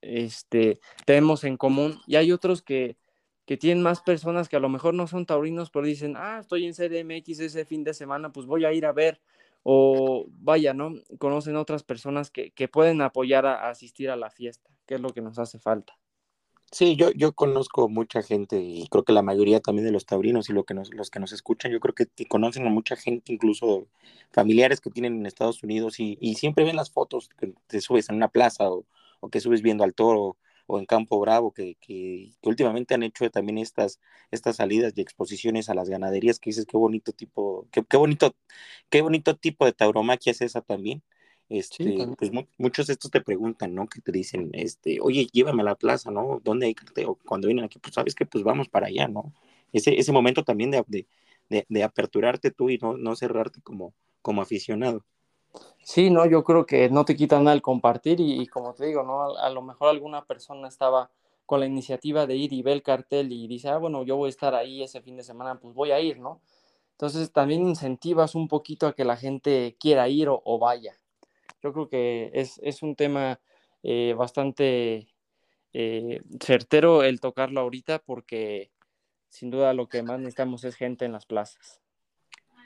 este, 0.01 0.79
tenemos 1.05 1.43
en 1.43 1.57
común 1.57 1.99
y 2.07 2.15
hay 2.15 2.31
otros 2.31 2.63
que 2.63 2.97
que 3.45 3.57
tienen 3.57 3.83
más 3.83 4.01
personas 4.01 4.47
que 4.47 4.55
a 4.55 4.61
lo 4.61 4.69
mejor 4.69 4.93
no 4.93 5.07
son 5.07 5.25
taurinos, 5.25 5.71
pero 5.71 5.85
dicen, 5.85 6.15
ah, 6.15 6.39
estoy 6.39 6.65
en 6.65 6.73
CDMX 6.73 7.39
ese 7.41 7.65
fin 7.65 7.83
de 7.83 7.93
semana, 7.93 8.31
pues 8.31 8.45
voy 8.45 8.63
a 8.63 8.71
ir 8.71 8.85
a 8.85 8.93
ver, 8.93 9.19
o 9.63 10.25
vaya, 10.29 10.73
¿no? 10.73 10.93
Conocen 11.17 11.57
otras 11.57 11.83
personas 11.83 12.31
que, 12.31 12.53
pueden 12.71 13.01
apoyar 13.01 13.45
a, 13.45 13.69
asistir 13.69 14.09
a 14.09 14.15
la 14.15 14.29
fiesta, 14.29 14.69
que 14.85 14.95
es 14.95 15.01
lo 15.01 15.09
que 15.09 15.21
nos 15.21 15.37
hace 15.37 15.59
falta. 15.59 15.97
Sí, 16.73 16.95
yo, 16.95 17.11
yo 17.11 17.33
conozco 17.33 17.89
mucha 17.89 18.21
gente 18.21 18.61
y 18.61 18.87
creo 18.87 19.03
que 19.03 19.11
la 19.11 19.21
mayoría 19.21 19.59
también 19.59 19.85
de 19.85 19.91
los 19.91 20.05
taurinos 20.05 20.49
y 20.49 20.53
lo 20.53 20.63
que 20.63 20.73
nos, 20.73 20.93
los 20.93 21.09
que 21.09 21.19
nos 21.19 21.33
escuchan, 21.33 21.69
yo 21.69 21.81
creo 21.81 21.93
que 21.93 22.07
conocen 22.27 22.65
a 22.65 22.69
mucha 22.69 22.95
gente, 22.95 23.33
incluso 23.33 23.87
familiares 24.31 24.79
que 24.79 24.89
tienen 24.89 25.15
en 25.17 25.25
Estados 25.25 25.63
Unidos 25.63 25.99
y, 25.99 26.15
siempre 26.35 26.63
ven 26.63 26.77
las 26.77 26.89
fotos 26.89 27.29
que 27.37 27.53
te 27.67 27.81
subes 27.81 28.09
en 28.09 28.15
una 28.15 28.29
plaza 28.29 28.71
o, 28.71 28.85
o 29.19 29.29
que 29.29 29.41
subes 29.41 29.61
viendo 29.61 29.83
al 29.83 29.93
toro 29.93 30.37
o 30.65 30.79
en 30.79 30.85
Campo 30.85 31.19
Bravo, 31.19 31.51
que, 31.51 31.75
que, 31.81 32.31
últimamente 32.43 32.93
han 32.93 33.03
hecho 33.03 33.29
también 33.29 33.57
estas, 33.57 33.99
estas 34.31 34.55
salidas 34.57 34.93
y 34.95 35.01
exposiciones 35.01 35.69
a 35.69 35.73
las 35.75 35.89
ganaderías, 35.89 36.39
que 36.39 36.51
dices 36.51 36.65
qué 36.65 36.77
bonito 36.77 37.11
tipo, 37.11 37.67
qué, 37.71 37.83
qué 37.83 37.97
bonito, 37.97 38.33
qué 38.89 39.01
bonito 39.01 39.35
tipo 39.35 39.65
de 39.65 39.73
tauromaquia 39.73 40.31
es 40.31 40.41
esa 40.41 40.61
también. 40.61 41.03
Este, 41.51 42.07
pues 42.17 42.31
muchos 42.57 42.87
de 42.87 42.93
estos 42.93 43.11
te 43.11 43.19
preguntan, 43.19 43.75
¿no? 43.75 43.87
Que 43.87 43.99
te 43.99 44.11
dicen, 44.11 44.49
este, 44.53 44.99
oye, 45.01 45.27
llévame 45.33 45.61
a 45.61 45.65
la 45.65 45.75
plaza, 45.75 46.09
¿no? 46.09 46.39
¿Dónde 46.43 46.67
hay 46.67 46.73
carteo? 46.73 47.17
Cuando 47.25 47.47
vienen 47.47 47.65
aquí, 47.65 47.77
pues 47.77 47.93
sabes 47.93 48.15
que 48.15 48.25
pues 48.25 48.43
vamos 48.43 48.69
para 48.69 48.87
allá, 48.87 49.07
¿no? 49.07 49.33
Ese, 49.73 49.99
ese 49.99 50.11
momento 50.13 50.43
también 50.43 50.71
de, 50.71 50.83
de, 50.87 51.07
de, 51.49 51.65
de 51.67 51.83
aperturarte 51.83 52.51
tú 52.51 52.69
y 52.69 52.77
no, 52.77 52.95
no 52.95 53.15
cerrarte 53.15 53.61
como, 53.61 53.93
como 54.21 54.41
aficionado. 54.41 55.03
Sí, 55.83 56.09
no, 56.09 56.25
yo 56.25 56.43
creo 56.43 56.65
que 56.65 56.89
no 56.89 57.05
te 57.05 57.15
quita 57.15 57.39
nada 57.39 57.53
el 57.53 57.61
compartir 57.61 58.19
y, 58.19 58.47
como 58.47 58.73
te 58.73 58.85
digo, 58.85 59.03
¿no? 59.03 59.35
A, 59.37 59.49
lo 59.49 59.61
mejor 59.61 59.89
alguna 59.89 60.23
persona 60.25 60.67
estaba 60.67 61.11
con 61.45 61.59
la 61.59 61.65
iniciativa 61.65 62.25
de 62.25 62.35
ir 62.37 62.53
y 62.53 62.61
ve 62.61 62.71
el 62.71 62.83
cartel 62.83 63.31
y 63.31 63.47
dice, 63.47 63.69
ah, 63.69 63.77
bueno, 63.77 64.03
yo 64.03 64.15
voy 64.15 64.27
a 64.27 64.29
estar 64.29 64.55
ahí 64.55 64.83
ese 64.83 65.01
fin 65.01 65.17
de 65.17 65.23
semana, 65.23 65.59
pues 65.59 65.73
voy 65.73 65.91
a 65.91 65.99
ir, 65.99 66.19
¿no? 66.19 66.39
Entonces 66.91 67.31
también 67.31 67.67
incentivas 67.67 68.35
un 68.35 68.47
poquito 68.47 68.87
a 68.87 68.93
que 68.93 69.03
la 69.03 69.17
gente 69.17 69.75
quiera 69.79 70.07
ir 70.07 70.29
o, 70.29 70.59
vaya. 70.59 71.00
Yo 71.61 71.73
creo 71.73 71.89
que 71.89 72.31
es, 72.33 72.81
un 72.81 72.95
tema 72.95 73.39
eh, 73.83 74.15
bastante 74.17 75.07
eh, 75.73 76.21
certero 76.39 77.03
el 77.03 77.19
tocarlo 77.19 77.61
ahorita 77.61 77.99
porque 77.99 78.71
sin 79.29 79.51
duda 79.51 79.73
lo 79.73 79.87
que 79.87 80.01
más 80.03 80.19
necesitamos 80.19 80.63
es 80.63 80.75
gente 80.75 81.05
en 81.05 81.11
las 81.11 81.25
plazas. 81.25 81.79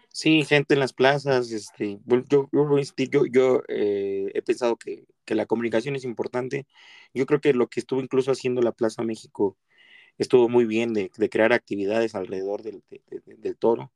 Sí, 0.09 0.45
gente 0.45 0.75
en 0.75 0.79
las 0.79 0.93
plazas, 0.93 1.51
este, 1.51 1.99
yo, 2.29 2.49
yo, 2.53 3.25
yo, 3.25 3.63
eh, 3.67 4.31
he 4.33 4.41
pensado 4.41 4.77
que, 4.77 5.05
la 5.27 5.45
comunicación 5.45 5.95
es 5.95 6.05
importante. 6.05 6.65
Yo 7.13 7.25
creo 7.25 7.41
que 7.41 7.53
lo 7.53 7.67
que 7.67 7.81
estuvo 7.81 7.99
incluso 7.99 8.31
haciendo 8.31 8.61
la 8.61 8.71
Plaza 8.71 9.03
México 9.03 9.57
estuvo 10.17 10.47
muy 10.47 10.65
bien 10.65 10.93
de, 10.93 11.09
crear 11.29 11.51
actividades 11.51 12.15
alrededor 12.15 12.61
del, 12.63 12.81
del 13.25 13.57
toro, 13.57 13.91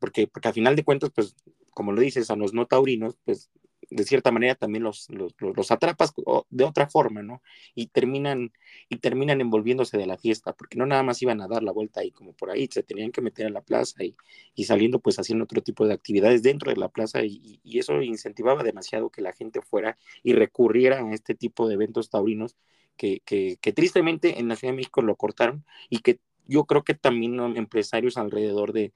porque, 0.00 0.26
porque 0.26 0.48
al 0.48 0.54
final 0.54 0.74
de 0.74 0.84
cuentas, 0.84 1.10
pues, 1.14 1.36
como 1.72 1.92
lo 1.92 2.00
dices, 2.00 2.30
a 2.30 2.36
los 2.36 2.52
no 2.52 2.66
taurinos, 2.66 3.16
pues 3.24 3.50
de 3.90 4.04
cierta 4.04 4.30
manera 4.30 4.54
también 4.54 4.84
los, 4.84 5.08
los, 5.10 5.70
atrapas 5.70 6.14
de 6.48 6.64
otra 6.64 6.88
forma, 6.88 7.22
¿no? 7.22 7.42
Y 7.74 7.88
terminan, 7.88 8.52
y 8.88 8.96
terminan 8.98 9.40
envolviéndose 9.40 9.98
de 9.98 10.06
la 10.06 10.16
fiesta, 10.16 10.52
porque 10.52 10.78
no 10.78 10.86
nada 10.86 11.02
más 11.02 11.20
iban 11.22 11.40
a 11.40 11.48
dar 11.48 11.62
la 11.62 11.72
vuelta 11.72 12.00
ahí 12.00 12.12
como 12.12 12.32
por 12.32 12.50
ahí, 12.50 12.68
se 12.70 12.82
tenían 12.82 13.10
que 13.12 13.20
meter 13.20 13.46
a 13.46 13.50
la 13.50 13.62
plaza 13.62 14.04
y, 14.04 14.16
y 14.54 14.64
saliendo 14.64 15.00
pues 15.00 15.18
haciendo 15.18 15.44
otro 15.44 15.62
tipo 15.62 15.86
de 15.86 15.94
actividades 15.94 16.42
dentro 16.42 16.70
de 16.70 16.76
la 16.76 16.88
plaza 16.88 17.24
y, 17.24 17.60
y, 17.64 17.78
eso 17.80 18.00
incentivaba 18.02 18.62
demasiado 18.62 19.10
que 19.10 19.22
la 19.22 19.32
gente 19.32 19.60
fuera 19.62 19.98
y 20.22 20.34
recurriera 20.34 20.98
a 21.00 21.12
este 21.12 21.34
tipo 21.34 21.66
de 21.66 21.74
eventos 21.74 22.10
taurinos 22.10 22.56
que, 22.96 23.20
que, 23.24 23.56
que 23.60 23.72
tristemente 23.72 24.38
en 24.38 24.48
la 24.48 24.56
Ciudad 24.56 24.72
de 24.72 24.76
México 24.76 25.02
lo 25.02 25.16
cortaron 25.16 25.64
y 25.88 26.00
que 26.00 26.20
yo 26.46 26.64
creo 26.64 26.84
que 26.84 26.94
también 26.94 27.38
empresarios 27.56 28.16
alrededor 28.16 28.72
de, 28.72 28.92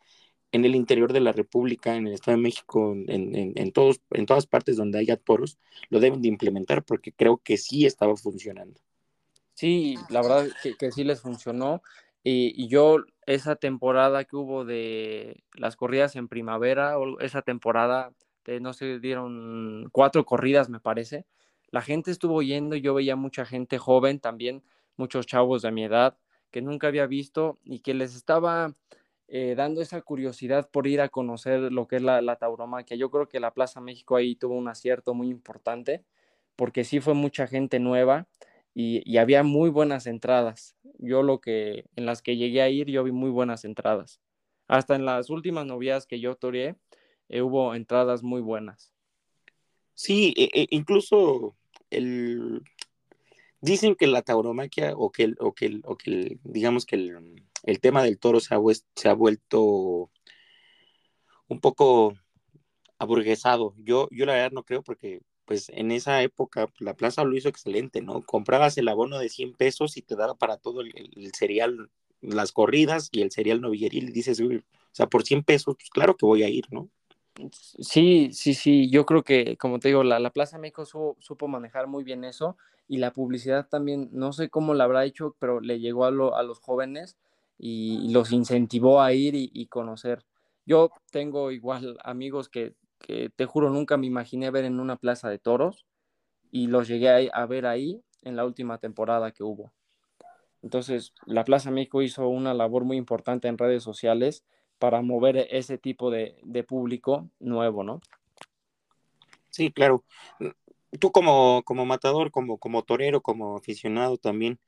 en 0.55 0.65
el 0.65 0.77
interior 0.77 1.13
de 1.13 1.19
la 1.19 1.33
República, 1.33 1.97
en 1.97 2.07
el 2.07 2.13
Estado 2.13 2.37
de 2.37 2.43
México, 2.45 2.95
en, 2.95 3.73
todos, 3.73 4.01
en 4.13 4.25
todas 4.25 4.47
partes 4.47 4.77
donde 4.77 5.01
haya 5.01 5.17
toros, 5.17 5.59
lo 5.91 5.99
deben 5.99 6.23
de 6.23 6.29
implementar 6.29 6.85
porque 6.85 7.11
creo 7.11 7.39
que 7.39 7.57
sí 7.57 7.87
estaba 7.87 8.15
funcionando. 8.15 8.81
Sí, 9.55 9.97
la 10.11 10.23
verdad 10.23 10.47
que, 10.79 10.93
sí 10.93 11.03
les 11.03 11.21
funcionó. 11.21 11.83
Y, 12.23 12.69
yo 12.69 12.99
esa 13.27 13.57
temporada 13.57 14.23
que 14.23 14.37
hubo 14.37 14.65
de 14.65 15.43
las 15.55 15.75
corridas 15.75 16.15
en 16.15 16.29
primavera, 16.29 17.01
o 17.01 17.19
esa 17.19 17.43
temporada, 17.43 18.13
de, 18.45 18.61
no 18.61 18.75
se 18.75 19.01
dieron 19.01 19.89
cuatro 19.91 20.25
corridas, 20.25 20.69
me 20.69 20.79
parece, 20.79 21.27
la 21.73 21.83
gente 21.83 22.13
estuvo 22.13 22.43
yendo, 22.43 22.77
yo 22.77 22.95
veía 22.95 23.17
mucha 23.17 23.45
gente 23.45 23.79
joven 23.79 24.21
también, 24.21 24.63
muchos 24.97 25.27
chavos 25.27 25.63
de 25.63 25.73
mi 25.73 25.83
edad, 25.83 26.17
que 26.53 26.63
nunca 26.63 26.87
había 26.87 27.09
visto 27.09 27.59
y 27.65 27.81
que 27.81 27.93
les 27.93 28.15
estaba 28.15 28.77
eh, 29.37 29.57
dando 29.57 29.83
esa 29.83 30.01
curiosidad 30.01 30.71
por 30.71 30.87
ir 30.87 31.01
a 31.01 31.09
conocer 31.09 31.73
lo 31.73 31.89
que 31.89 31.97
es 31.97 32.03
la, 32.03 32.37
tauromaquia. 32.37 32.97
Yo 32.97 33.11
creo 33.11 33.29
que 33.29 33.41
la 33.41 33.53
Plaza 33.53 33.81
México 33.81 34.15
ahí 34.15 34.37
tuvo 34.37 34.55
un 34.55 34.69
acierto 34.69 35.13
muy 35.13 35.29
importante, 35.29 36.05
porque 36.55 36.85
sí 36.85 37.01
fue 37.01 37.15
mucha 37.15 37.49
gente 37.49 37.81
nueva 37.81 38.29
y, 38.77 39.17
había 39.19 39.43
muy 39.43 39.71
buenas 39.71 40.07
entradas. 40.07 40.77
Yo 40.99 41.25
lo 41.25 41.41
que, 41.41 41.85
en 41.97 42.07
las 42.07 42.23
que 42.23 42.37
llegué 42.37 42.63
a 42.63 42.69
ir, 42.69 42.87
yo 42.87 43.03
vi 43.03 43.11
muy 43.11 43.29
buenas 43.31 43.65
entradas. 43.65 44.21
Hasta 44.69 44.95
en 44.95 45.05
las 45.05 45.31
últimas 45.31 45.67
novias 45.67 46.07
que 46.07 46.21
yo 46.21 46.37
toreé, 46.37 46.77
eh, 47.29 47.43
hubo 47.43 47.75
entradas 47.75 48.23
muy 48.23 48.41
buenas. 48.41 48.93
Sí, 49.95 50.33
e, 50.37 50.49
e, 50.55 50.69
incluso 50.71 51.57
el, 51.91 52.63
dicen 53.61 53.97
que 53.97 54.07
la 54.07 54.23
tauromaquia 54.23 54.93
o 54.97 55.11
que, 55.11 55.35
o 55.41 55.53
que, 55.55 55.81
o 55.83 55.97
que 55.97 56.39
digamos 56.45 56.87
que 56.87 56.95
el, 56.95 57.43
el 57.65 57.81
tema 57.81 58.03
del 58.03 58.19
toro 58.19 58.41
se 58.41 58.55
ha, 58.55 58.59
se 58.95 59.09
ha 59.09 59.15
vuelto 59.15 60.11
un 61.49 61.61
poco 61.61 62.15
aburguesado. 62.99 63.75
Yo, 63.79 64.09
yo 64.11 64.27
la 64.27 64.35
verdad 64.35 64.53
no 64.53 64.65
creo 64.65 64.83
porque 64.83 65.21
pues 65.45 65.69
en 65.71 65.91
esa 65.91 66.23
época 66.23 66.69
la 66.79 66.95
plaza 66.95 67.25
lo 67.25 67.37
hizo 67.37 67.49
excelente, 67.49 68.01
¿no? 68.01 68.23
Comprabas 68.23 68.79
el 68.79 68.89
abono 68.89 69.19
de 69.19 69.29
100 69.29 69.55
pesos 69.55 69.97
y 69.97 70.03
te 70.03 70.17
daba 70.17 70.35
para 70.35 70.57
todo 70.57 70.81
el, 70.81 70.93
cereal, 71.35 71.91
las 72.21 72.53
corridas 72.53 73.09
y 73.13 73.23
el 73.23 73.31
cereal 73.31 73.61
novilleril 73.61 74.09
y 74.09 74.13
dices, 74.13 74.41
o 74.41 74.49
sea, 74.93 75.07
por 75.07 75.25
100 75.25 75.45
pesos, 75.45 75.77
pues 75.77 75.91
claro 75.91 76.17
que 76.17 76.25
voy 76.25 76.43
a 76.45 76.49
ir, 76.49 76.65
¿no? 76.71 76.89
Sí, 77.53 78.31
sí, 78.33 78.55
sí, 78.55 78.89
yo 78.91 79.05
creo 79.05 79.23
que, 79.23 79.57
como 79.57 79.81
te 79.81 79.89
digo, 79.89 80.05
la, 80.05 80.21
la 80.21 80.31
Plaza 80.31 80.57
México 80.57 80.87
supo 80.87 81.49
manejar 81.49 81.89
muy 81.89 82.05
bien 82.05 82.25
eso 82.25 82.57
y 82.87 82.99
la 82.99 83.13
publicidad 83.13 83.69
también, 83.69 84.09
no 84.13 84.33
sé 84.33 84.49
cómo 84.49 84.73
la 84.73 84.85
habrá 84.85 85.05
hecho, 85.05 85.35
pero 85.41 85.61
le 85.61 85.81
llegó 85.81 86.05
a, 86.05 86.09
a 86.09 86.43
los 86.43 86.61
jóvenes 86.61 87.17
y, 87.59 88.13
los 88.13 88.33
incentivó 88.33 89.01
a 89.01 89.13
ir 89.13 89.35
y, 89.35 89.67
conocer. 89.67 90.25
Yo 90.67 90.91
tengo 91.11 91.51
igual 91.51 91.99
amigos 92.05 92.49
que, 92.49 92.75
te 92.99 93.45
juro 93.45 93.69
nunca 93.71 93.97
me 93.97 94.07
imaginé 94.07 94.51
ver 94.51 94.65
en 94.65 94.81
una 94.81 94.97
plaza 94.97 95.29
de 95.29 95.39
toros 95.39 95.85
y 96.51 96.69
los 96.69 96.89
llegué 96.89 97.31
a, 97.33 97.47
ver 97.47 97.67
ahí 97.67 98.03
en 98.23 98.37
la 98.37 98.45
última 98.45 98.79
temporada 98.79 99.31
que 99.33 99.43
hubo. 99.43 99.73
Entonces, 100.63 101.13
la 101.27 101.45
Plaza 101.45 101.71
México 101.71 102.01
hizo 102.01 102.27
una 102.29 102.55
labor 102.55 102.85
muy 102.85 102.97
importante 102.97 103.49
en 103.49 103.59
redes 103.59 103.83
sociales 103.83 104.45
para 104.79 105.03
mover 105.03 105.47
ese 105.51 105.77
tipo 105.77 106.11
de, 106.11 106.37
público 106.67 107.29
nuevo, 107.39 107.85
¿no? 107.85 108.01
Sí, 109.51 109.71
claro. 109.71 110.05
Tú 110.99 111.13
como, 111.13 111.63
como 111.65 111.85
matador, 111.85 112.31
como, 112.31 112.59
como 112.59 112.83
torero, 112.83 113.21
como 113.21 113.57
aficionado 113.57 114.17
también, 114.17 114.59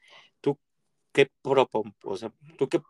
¿qué, 1.16 1.30
o 1.42 2.16
sea, 2.16 2.30
¿tú 2.58 2.68
qué 2.68 2.82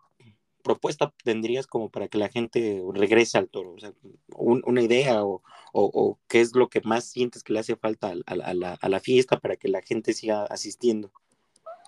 propuesta 0.65 1.15
tendrías 1.23 1.69
como 1.69 1.91
para 1.91 2.09
que 2.09 2.19
la 2.19 2.29
gente 2.29 2.83
regrese 2.93 3.39
al 3.39 3.49
toro? 3.49 3.75
O 3.75 3.79
sea, 3.79 3.93
una 4.37 4.83
idea 4.83 5.25
o, 5.25 5.43
o, 5.73 6.19
qué 6.27 6.41
es 6.41 6.57
lo 6.57 6.69
que 6.69 6.81
más 6.81 7.05
sientes 7.05 7.45
que 7.45 7.53
le 7.53 7.61
hace 7.61 7.77
falta 7.77 8.15
a, 8.27 8.35
la, 8.35 8.75
a, 8.75 8.89
la, 8.89 9.01
fiesta 9.01 9.39
para 9.39 9.57
que 9.57 9.69
la 9.69 9.81
gente 9.81 10.13
siga 10.13 10.45
asistiendo? 10.47 11.13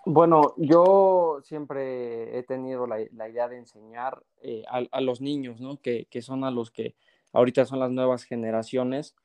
Bueno, 0.06 0.54
yo 0.56 1.40
siempre 1.42 2.38
he 2.38 2.44
tenido 2.44 2.86
la, 2.86 2.98
la 3.16 3.28
idea 3.28 3.48
de 3.48 3.58
enseñar 3.58 4.22
eh, 4.40 4.62
a, 4.70 4.84
a, 4.92 5.00
los 5.00 5.20
niños, 5.20 5.60
¿no? 5.60 5.80
Que, 5.80 6.06
que, 6.08 6.22
son 6.22 6.44
a 6.44 6.52
los 6.52 6.70
que 6.70 6.94
ahorita 7.32 7.66
son 7.66 7.80
las 7.80 7.90
nuevas 7.90 8.22
generaciones 8.22 9.16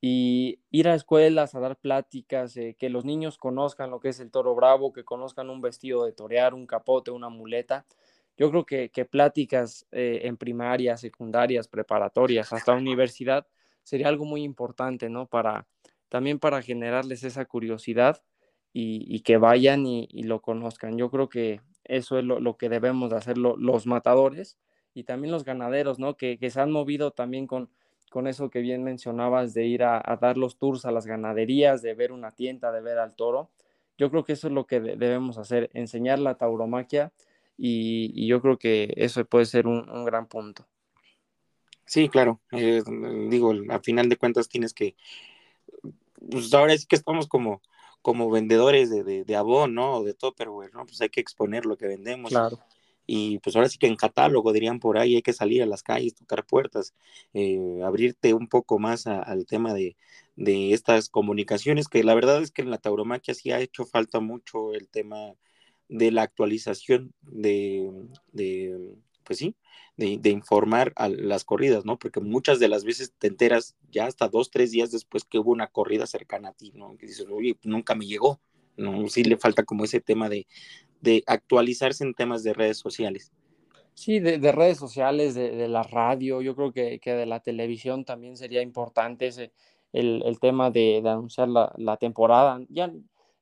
y 0.00 0.60
ir 0.70 0.88
a 0.88 0.94
escuelas 0.94 1.54
a 1.54 1.60
dar 1.60 1.76
pláticas, 1.76 2.56
eh, 2.56 2.76
que 2.78 2.88
los 2.88 3.04
niños 3.04 3.36
conozcan 3.36 3.90
lo 3.90 4.00
que 4.00 4.10
es 4.10 4.20
el 4.20 4.30
toro 4.30 4.54
bravo, 4.54 4.92
que 4.92 5.04
conozcan 5.04 5.50
un 5.50 5.60
vestido 5.60 6.04
de 6.04 6.12
torear, 6.12 6.54
un 6.54 6.66
capote, 6.66 7.10
una 7.10 7.28
muleta. 7.28 7.84
Yo 8.36 8.50
creo 8.50 8.64
que, 8.64 8.90
que 8.90 9.04
pláticas 9.04 9.86
eh, 9.90 10.20
en 10.24 10.36
primarias, 10.36 11.00
secundarias, 11.00 11.66
preparatorias, 11.66 12.52
hasta 12.52 12.74
universidad, 12.74 13.46
sería 13.82 14.08
algo 14.08 14.24
muy 14.24 14.44
importante, 14.44 15.08
¿no? 15.08 15.26
Para, 15.26 15.66
también 16.08 16.38
para 16.38 16.62
generarles 16.62 17.24
esa 17.24 17.44
curiosidad 17.46 18.22
y, 18.72 19.20
que 19.22 19.38
vayan 19.38 19.86
y, 19.86 20.06
lo 20.22 20.40
conozcan. 20.40 20.96
Yo 20.96 21.10
creo 21.10 21.28
que 21.28 21.60
eso 21.82 22.18
es 22.18 22.24
lo, 22.24 22.56
que 22.56 22.68
debemos 22.68 23.10
de 23.10 23.16
hacer 23.16 23.38
los 23.38 23.86
matadores 23.86 24.56
y 24.94 25.02
también 25.02 25.32
los 25.32 25.44
ganaderos, 25.44 25.98
¿no? 25.98 26.16
Que, 26.16 26.38
que 26.38 26.50
se 26.50 26.60
han 26.60 26.70
movido 26.70 27.10
también 27.10 27.48
con, 27.48 27.70
con 28.10 28.26
eso 28.26 28.50
que 28.50 28.60
bien 28.60 28.84
mencionabas 28.84 29.54
de 29.54 29.66
ir 29.66 29.82
a, 29.82 30.18
dar 30.20 30.36
los 30.36 30.56
tours 30.56 30.84
a 30.84 30.92
las 30.92 31.06
ganaderías, 31.06 31.82
de 31.82 31.94
ver 31.94 32.12
una 32.12 32.32
tienda, 32.32 32.72
de 32.72 32.80
ver 32.80 32.98
al 32.98 33.14
toro. 33.14 33.50
Yo 33.96 34.10
creo 34.10 34.24
que 34.24 34.32
eso 34.32 34.48
es 34.48 34.52
lo 34.52 34.66
que 34.66 34.80
debemos 34.80 35.38
hacer, 35.38 35.70
enseñar 35.74 36.18
la 36.18 36.36
tauromaquia 36.36 37.12
y, 37.56 38.26
yo 38.26 38.40
creo 38.40 38.58
que 38.58 38.92
eso 38.96 39.24
puede 39.24 39.46
ser 39.46 39.66
un, 39.66 40.04
gran 40.04 40.26
punto. 40.26 40.66
Sí, 41.84 42.08
claro. 42.08 42.40
Eh, 42.52 42.82
digo, 43.28 43.52
a 43.70 43.80
final 43.80 44.08
de 44.08 44.16
cuentas 44.16 44.48
tienes 44.48 44.72
que, 44.72 44.94
pues 46.30 46.52
ahora 46.54 46.76
sí 46.76 46.86
que 46.86 46.96
estamos 46.96 47.26
como, 47.26 47.62
como 48.02 48.30
vendedores 48.30 48.90
de, 48.90 49.02
de, 49.02 49.24
de 49.24 49.66
¿no? 49.68 50.02
De 50.02 50.14
todo, 50.14 50.34
pero 50.34 50.52
bueno, 50.52 50.84
pues 50.86 51.00
hay 51.00 51.08
que 51.08 51.20
exponer 51.20 51.66
lo 51.66 51.76
que 51.76 51.86
vendemos. 51.86 52.30
Claro 52.30 52.58
y 53.10 53.38
pues 53.38 53.56
ahora 53.56 53.70
sí 53.70 53.78
que 53.78 53.86
en 53.86 53.96
catálogo 53.96 54.52
dirían 54.52 54.80
por 54.80 54.98
ahí 54.98 55.16
hay 55.16 55.22
que 55.22 55.32
salir 55.32 55.62
a 55.62 55.66
las 55.66 55.82
calles, 55.82 56.14
tocar 56.14 56.44
puertas, 56.44 56.94
eh, 57.32 57.80
abrirte 57.82 58.34
un 58.34 58.48
poco 58.48 58.78
más 58.78 59.06
al 59.06 59.46
tema 59.46 59.72
de, 59.72 59.96
estas 60.36 61.08
comunicaciones, 61.08 61.88
que 61.88 62.04
la 62.04 62.14
verdad 62.14 62.42
es 62.42 62.52
que 62.52 62.60
en 62.62 62.70
la 62.70 62.76
tauromaquia 62.76 63.34
sí 63.34 63.50
ha 63.50 63.60
hecho 63.60 63.86
falta 63.86 64.20
mucho 64.20 64.74
el 64.74 64.88
tema 64.88 65.32
de 65.88 66.12
la 66.12 66.22
actualización 66.22 67.14
de, 67.22 67.90
pues 69.24 69.38
sí, 69.38 69.56
de, 69.96 70.30
informar 70.30 70.92
a 70.94 71.08
las 71.08 71.44
corridas, 71.44 71.86
¿no? 71.86 71.98
Porque 71.98 72.20
muchas 72.20 72.60
de 72.60 72.68
las 72.68 72.84
veces 72.84 73.14
te 73.18 73.28
enteras 73.28 73.74
ya 73.90 74.04
hasta 74.04 74.28
dos, 74.28 74.50
tres 74.50 74.70
días 74.70 74.90
después 74.90 75.24
que 75.24 75.38
hubo 75.38 75.50
una 75.50 75.68
corrida 75.68 76.06
cercana 76.06 76.50
a 76.50 76.52
ti, 76.52 76.72
¿no? 76.74 76.96
Que 76.98 77.06
dices, 77.06 77.26
oye, 77.30 77.56
nunca 77.62 77.94
me 77.94 78.06
llegó, 78.06 78.38
¿no? 78.76 79.08
Sí 79.08 79.24
le 79.24 79.38
falta 79.38 79.64
como 79.64 79.84
ese 79.84 80.00
tema 80.00 80.28
de, 80.28 80.46
de 81.00 81.22
actualizarse 81.26 82.04
en 82.04 82.14
temas 82.14 82.42
de 82.42 82.54
redes 82.54 82.78
sociales. 82.78 83.32
Sí, 83.94 84.20
de, 84.20 84.52
redes 84.52 84.78
sociales, 84.78 85.34
de, 85.34 85.66
la 85.66 85.82
radio, 85.82 86.40
yo 86.40 86.54
creo 86.54 86.72
que, 86.72 87.00
de 87.04 87.26
la 87.26 87.40
televisión 87.40 88.04
también 88.04 88.36
sería 88.36 88.62
importante 88.62 89.26
ese, 89.26 89.52
el, 89.92 90.38
tema 90.40 90.70
de, 90.70 91.02
anunciar 91.04 91.48
la, 91.48 91.96
temporada. 91.96 92.60
Ya, 92.68 92.92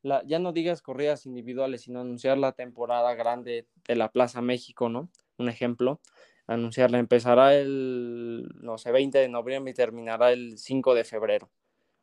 ya 0.02 0.38
no 0.38 0.52
digas 0.52 0.80
corridas 0.80 1.26
individuales, 1.26 1.82
sino 1.82 2.00
anunciar 2.00 2.38
la 2.38 2.52
temporada 2.52 3.14
grande 3.14 3.66
de 3.86 3.96
la 3.96 4.10
Plaza 4.10 4.40
México, 4.40 4.88
¿no? 4.88 5.10
Un 5.36 5.50
ejemplo, 5.50 6.00
anunciarla. 6.46 6.98
Empezará 6.98 7.54
el, 7.54 8.48
no 8.54 8.78
sé, 8.78 8.92
20 8.92 9.18
de 9.18 9.28
noviembre 9.28 9.72
y 9.72 9.74
terminará 9.74 10.32
el 10.32 10.56
5 10.56 10.94
de 10.94 11.04
febrero. 11.04 11.50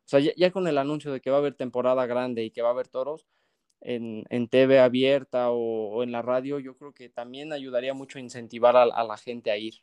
O 0.04 0.08
sea, 0.08 0.20
ya, 0.20 0.50
con 0.50 0.68
el 0.68 0.78
anuncio 0.78 1.12
de 1.12 1.20
que 1.20 1.30
va 1.30 1.36
a 1.36 1.40
haber 1.40 1.54
temporada 1.54 2.06
grande 2.06 2.44
y 2.44 2.50
que 2.50 2.62
va 2.62 2.68
a 2.68 2.72
haber 2.72 2.88
toros, 2.88 3.26
en, 3.84 4.48
TV 4.48 4.80
abierta 4.80 5.50
o, 5.50 6.02
en 6.02 6.12
la 6.12 6.22
radio, 6.22 6.58
yo 6.58 6.76
creo 6.76 6.92
que 6.92 7.08
también 7.08 7.52
ayudaría 7.52 7.94
mucho 7.94 8.18
a 8.18 8.22
incentivar 8.22 8.76
a, 8.76 8.86
la 8.86 9.16
gente 9.16 9.50
a 9.50 9.58
ir. 9.58 9.74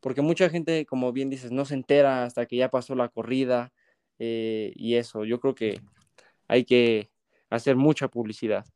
Porque 0.00 0.22
mucha 0.22 0.50
gente, 0.50 0.86
como 0.86 1.12
bien 1.12 1.30
dices, 1.30 1.50
no 1.50 1.64
se 1.64 1.74
entera 1.74 2.24
hasta 2.24 2.46
que 2.46 2.56
ya 2.56 2.70
pasó 2.70 2.94
la 2.94 3.08
corrida 3.08 3.72
eh, 4.18 4.72
y 4.76 4.94
eso. 4.96 5.24
Yo 5.24 5.40
creo 5.40 5.54
que 5.54 5.80
hay 6.46 6.64
que 6.64 7.10
hacer 7.50 7.76
mucha 7.76 8.08
publicidad. 8.08 8.66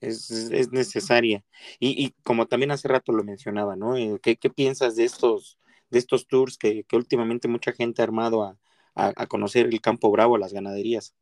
es, 0.00 0.30
necesaria. 0.70 1.44
Y, 1.80 2.12
como 2.22 2.46
también 2.46 2.70
hace 2.70 2.88
rato 2.88 3.12
lo 3.12 3.24
mencionaba, 3.24 3.76
¿no? 3.76 3.96
Eh, 3.96 4.18
¿Qué, 4.22 4.36
piensas 4.50 4.96
de 4.96 5.04
estos, 5.04 5.58
de 5.90 5.98
estos 5.98 6.28
tours 6.28 6.56
que, 6.56 6.86
últimamente 6.92 7.48
mucha 7.48 7.72
gente 7.72 8.02
ha 8.02 8.04
armado 8.04 8.44
a, 8.44 9.26
conocer 9.26 9.66
el 9.66 9.80
campo 9.80 10.10
bravo, 10.12 10.38
las 10.38 10.52
ganaderías? 10.52 11.14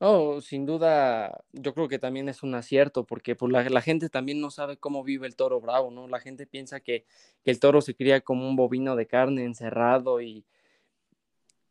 Oh, 0.00 0.40
sin 0.40 0.64
duda, 0.64 1.42
yo 1.52 1.74
creo 1.74 1.88
que 1.88 1.98
también 1.98 2.28
es 2.28 2.44
un 2.44 2.54
acierto, 2.54 3.04
porque 3.04 3.34
pues, 3.34 3.50
la, 3.52 3.80
gente 3.82 4.08
también 4.08 4.40
no 4.40 4.50
sabe 4.50 4.76
cómo 4.76 5.02
vive 5.02 5.26
el 5.26 5.34
toro 5.34 5.60
bravo, 5.60 5.90
¿no? 5.90 6.06
La 6.06 6.20
gente 6.20 6.46
piensa 6.46 6.78
que, 6.78 7.04
el 7.44 7.58
toro 7.58 7.80
se 7.80 7.94
cría 7.96 8.20
como 8.20 8.48
un 8.48 8.54
bovino 8.56 8.94
de 8.94 9.06
carne 9.06 9.44
encerrado 9.44 10.20
y, 10.20 10.44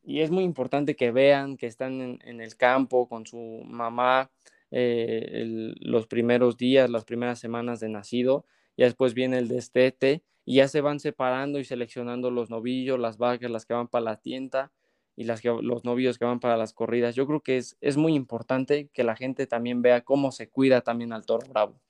y 0.04 0.22
es 0.22 0.32
muy 0.32 0.44
importante 0.44 0.96
que 0.96 1.12
vean 1.12 1.56
que 1.56 1.68
están 1.68 2.20
en, 2.22 2.42
el 2.42 2.58
campo 2.58 3.08
con 3.08 3.26
su 3.26 3.38
mamá, 3.66 4.30
eh, 4.72 5.74
los 5.80 6.08
primeros 6.08 6.58
días, 6.58 6.90
las 6.90 7.06
primeras 7.06 7.40
semanas 7.40 7.80
de 7.80 7.90
nacido, 7.90 8.46
ya 8.76 8.86
después 8.86 9.14
viene 9.14 9.38
el 9.38 9.48
destete 9.48 10.24
y 10.46 10.56
ya 10.56 10.68
se 10.68 10.82
van 10.82 11.00
separando 11.00 11.60
y 11.60 11.66
seleccionando 11.66 12.32
los 12.32 12.50
novillos, 12.50 13.00
las 13.00 13.18
vacas, 13.18 13.52
las 13.52 13.66
que 13.66 13.74
van 13.74 13.88
para 13.88 14.04
la 14.06 14.18
tienda 14.18 14.72
y 15.18 15.24
las 15.24 15.42
que, 15.42 15.50
los 15.50 15.84
novillos 15.84 16.20
que 16.20 16.26
van 16.26 16.40
para 16.40 16.56
las 16.58 16.74
corridas. 16.74 17.16
Yo 17.16 17.26
creo 17.26 17.42
que 17.42 17.58
es, 17.58 17.76
es 17.82 17.98
muy 17.98 18.14
importante 18.14 18.88
que 18.94 19.04
la 19.04 19.16
gente 19.16 19.48
también 19.48 19.82
vea 19.82 20.02
cómo 20.02 20.32
se 20.32 20.48
cuida 20.48 20.82
también 20.82 21.12
al 21.12 21.26
toro 21.26 21.46
bravo. 21.50 21.82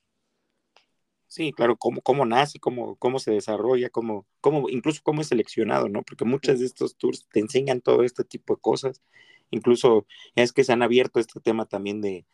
Sí, 1.27 1.51
claro, 1.51 1.75
cómo, 1.75 1.99
cómo 2.01 2.25
nace, 2.25 2.57
cómo, 2.57 2.95
cómo 2.95 3.19
se 3.19 3.31
desarrolla, 3.31 3.89
cómo, 3.89 4.25
cómo, 4.39 4.69
incluso 4.69 5.01
cómo 5.03 5.19
es 5.19 5.27
seleccionado, 5.27 5.89
¿no? 5.89 6.03
Porque 6.03 6.23
muchos 6.23 6.59
de 6.61 6.65
estos 6.65 6.95
tours 6.95 7.27
te 7.27 7.41
enseñan 7.41 7.81
todo 7.81 8.03
este 8.03 8.23
tipo 8.23 8.55
de 8.55 8.61
cosas. 8.61 9.03
Incluso 9.51 10.07
es 10.35 10.53
que 10.53 10.63
se 10.63 10.71
han 10.71 10.81
abierto 10.81 11.19
este 11.19 11.41
tema 11.41 11.65
también 11.65 11.99
de, 11.99 12.25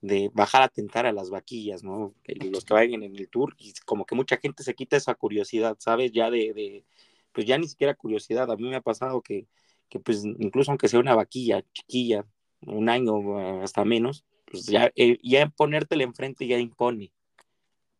de 0.00 0.30
bajar 0.32 0.62
a 0.62 0.68
tentar 0.68 1.04
a 1.04 1.12
las 1.12 1.28
vaquillas, 1.28 1.84
¿no? 1.84 2.14
Los 2.50 2.64
que 2.64 2.72
vayan 2.72 3.02
en 3.02 3.14
el 3.16 3.28
tour, 3.28 3.54
y 3.58 3.74
como 3.84 4.06
que 4.06 4.14
mucha 4.14 4.38
gente 4.38 4.62
se 4.62 4.74
quita 4.74 4.96
esa 4.96 5.14
curiosidad, 5.14 5.76
¿sabes? 5.78 6.10
Ya 6.12 6.30
de, 6.30 6.54
de 6.54 6.84
pues 7.32 7.46
ya 7.46 7.58
ni 7.58 7.68
siquiera 7.68 7.94
curiosidad, 7.94 8.50
a 8.50 8.56
mí 8.56 8.66
me 8.66 8.76
ha 8.76 8.80
pasado 8.80 9.20
que, 9.20 9.46
que 9.88 10.00
pues 10.00 10.24
incluso 10.24 10.70
aunque 10.70 10.88
sea 10.88 11.00
una 11.00 11.14
vaquilla 11.14 11.64
chiquilla, 11.72 12.26
un 12.62 12.88
año 12.88 13.38
ah, 13.38 13.62
hasta 13.62 13.84
menos, 13.84 14.24
pues 14.44 14.66
ya, 14.66 14.90
eh, 14.96 15.18
ya 15.22 15.48
ponértela 15.48 16.02
enfrente 16.02 16.46
ya 16.46 16.58
impone. 16.58 17.12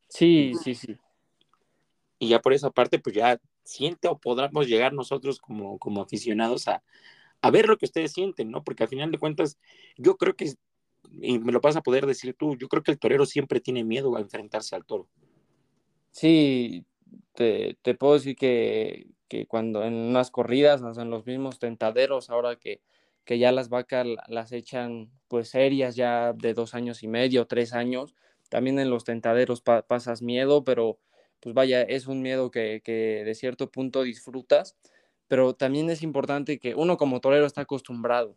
Sí, 0.09 0.53
sí, 0.63 0.75
sí. 0.75 0.97
Y 2.19 2.29
ya 2.29 2.41
por 2.41 2.53
esa 2.53 2.71
parte, 2.71 2.99
pues 2.99 3.15
ya 3.15 3.41
siente 3.65 4.09
o 4.09 4.19
podamos 4.19 4.67
llegar 4.67 4.93
nosotros 4.93 5.39
como, 5.39 5.79
como 5.79 6.03
aficionados 6.03 6.67
a, 6.69 6.83
a 7.43 7.51
ver 7.51 7.69
lo 7.69 7.77
que 7.77 7.85
ustedes 7.85 8.13
sienten, 8.13 8.51
¿no? 8.51 8.65
Porque 8.65 8.83
al 8.83 8.89
final 8.89 9.11
de 9.11 9.19
cuentas, 9.19 9.59
yo 9.97 10.17
creo 10.17 10.35
que 10.35 10.55
y 11.21 11.39
me 11.39 11.53
lo 11.53 11.61
vas 11.61 11.77
a 11.77 11.83
poder 11.83 12.07
decir 12.07 12.35
tú, 12.35 12.57
yo 12.57 12.69
creo 12.69 12.83
que 12.83 12.91
el 12.91 12.99
torero 12.99 13.27
siempre 13.27 13.61
tiene 13.61 13.85
miedo 13.85 14.17
a 14.17 14.21
enfrentarse 14.21 14.75
al 14.75 14.85
toro. 14.85 15.09
Sí, 16.11 16.85
te, 17.35 17.77
puedo 17.99 18.15
decir 18.15 18.37
que, 18.37 19.07
cuando 19.49 19.85
en 19.85 19.95
unas 19.95 20.31
corridas, 20.31 20.83
o 20.83 21.01
en 21.01 21.11
los 21.11 21.27
mismos 21.27 21.59
tentaderos, 21.59 22.31
ahora 22.31 22.57
que, 22.57 22.81
que 23.25 23.39
ya 23.39 23.53
las 23.53 23.69
vacas 23.69 24.07
las 24.29 24.53
echan 24.53 25.11
pues 25.29 25.51
serias 25.51 25.97
ya 25.97 26.33
de 26.33 26.55
dos 26.55 26.75
años 26.75 27.03
y 27.03 27.09
medio, 27.09 27.47
tres 27.47 27.73
años, 27.75 28.15
también 28.49 28.79
en 28.79 28.91
los 28.91 29.05
tentaderos 29.05 29.63
pasas 29.63 30.23
miedo, 30.23 30.65
pero 30.65 30.99
pues 31.41 31.55
vaya, 31.55 31.83
es 31.83 32.07
un 32.07 32.23
miedo 32.23 32.51
que, 32.51 32.81
que 32.85 33.23
de 33.25 33.35
cierto 33.35 33.71
punto 33.71 34.03
disfrutas, 34.03 34.77
pero 35.29 35.55
también 35.55 35.91
es 35.91 36.03
importante 36.03 36.59
que 36.59 36.75
uno 36.75 36.97
como 36.97 37.21
torero 37.21 37.47
está 37.47 37.63
acostumbrado 37.63 38.37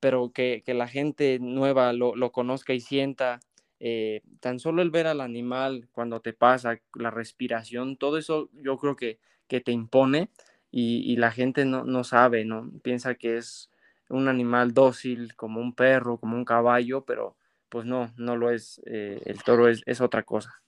pero 0.00 0.32
que, 0.32 0.62
la 0.66 0.88
gente 0.88 1.38
nueva 1.38 1.92
lo, 1.92 2.32
conozca 2.32 2.72
y 2.72 2.80
sienta. 2.80 3.40
Eh, 3.82 4.20
tan 4.40 4.58
solo 4.58 4.82
el 4.82 4.90
ver 4.90 5.06
al 5.06 5.22
animal 5.22 5.88
cuando 5.92 6.20
te 6.20 6.34
pasa, 6.34 6.80
la 6.94 7.10
respiración, 7.10 7.96
todo 7.96 8.18
eso 8.18 8.50
yo 8.52 8.76
creo 8.76 8.96
que, 8.96 9.18
que 9.50 9.60
te 9.60 9.72
impone 9.72 10.30
y, 10.70 11.16
la 11.16 11.32
gente 11.32 11.64
no, 11.64 12.04
sabe, 12.04 12.44
¿no? 12.44 12.70
Piensa 12.82 13.16
que 13.16 13.36
es 13.36 13.68
un 14.08 14.28
animal 14.28 14.72
dócil 14.72 15.34
como 15.34 15.60
un 15.60 15.74
perro, 15.74 16.18
como 16.18 16.36
un 16.36 16.44
caballo, 16.44 17.04
pero 17.04 17.36
pues 17.68 17.86
no, 17.86 18.12
no 18.16 18.36
lo 18.36 18.50
es. 18.50 18.80
Eh, 18.86 19.20
el 19.26 19.42
toro 19.42 19.66
es, 19.66 19.82
es 19.86 20.00
otra 20.00 20.22
cosa. 20.22 20.62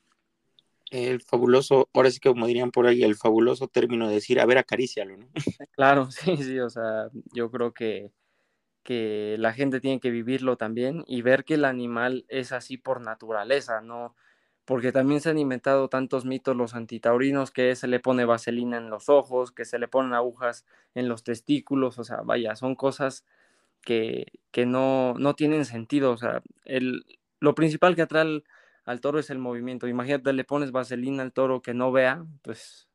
El 0.90 1.22
fabuloso, 1.22 1.88
ahora 1.94 2.10
sí 2.10 2.18
que 2.18 2.28
como 2.28 2.48
dirían 2.48 2.72
por 2.72 2.86
ahí, 2.86 3.04
el 3.04 3.14
fabuloso 3.14 3.68
término 3.68 4.08
de 4.08 4.14
decir, 4.14 4.40
a 4.40 4.46
ver, 4.46 4.58
acarícialo, 4.58 5.16
¿no? 5.16 5.28
Claro, 5.70 6.10
sí, 6.10 6.36
sí, 6.36 6.58
o 6.58 6.68
sea, 6.68 7.08
yo 7.32 7.50
creo 7.50 7.72
que 7.72 8.10
que 8.82 9.36
la 9.38 9.52
gente 9.52 9.80
tiene 9.80 10.00
que 10.00 10.10
vivirlo 10.10 10.56
también 10.56 11.04
y 11.06 11.22
ver 11.22 11.44
que 11.44 11.54
el 11.54 11.64
animal 11.64 12.24
es 12.28 12.52
así 12.52 12.76
por 12.76 13.00
naturaleza, 13.00 13.80
¿no? 13.80 14.16
Porque 14.64 14.92
también 14.92 15.20
se 15.20 15.30
han 15.30 15.38
inventado 15.38 15.88
tantos 15.88 16.24
mitos 16.24 16.56
los 16.56 16.74
antitaurinos 16.74 17.50
que 17.50 17.74
se 17.74 17.88
le 17.88 18.00
pone 18.00 18.24
vaselina 18.24 18.76
en 18.78 18.90
los 18.90 19.08
ojos, 19.08 19.52
que 19.52 19.64
se 19.64 19.78
le 19.78 19.88
ponen 19.88 20.14
agujas 20.14 20.64
en 20.94 21.08
los 21.08 21.24
testículos, 21.24 21.98
o 21.98 22.04
sea, 22.04 22.22
vaya, 22.22 22.54
son 22.54 22.76
cosas 22.76 23.24
que, 23.82 24.26
que 24.52 24.66
no, 24.66 25.14
no 25.18 25.34
tienen 25.34 25.64
sentido, 25.64 26.12
o 26.12 26.16
sea, 26.16 26.42
el, 26.64 27.04
lo 27.42 27.54
principal 27.56 27.96
que 27.96 28.02
atrae 28.02 28.44
al, 28.84 29.00
toro 29.00 29.18
es 29.18 29.30
el 29.30 29.38
movimiento. 29.38 29.88
Imagínate, 29.88 30.32
le 30.32 30.44
pones 30.44 30.70
vaselina 30.70 31.24
al 31.24 31.32
toro 31.32 31.60
que 31.60 31.74
no 31.74 31.90
vea, 31.90 32.24
pues 32.42 32.88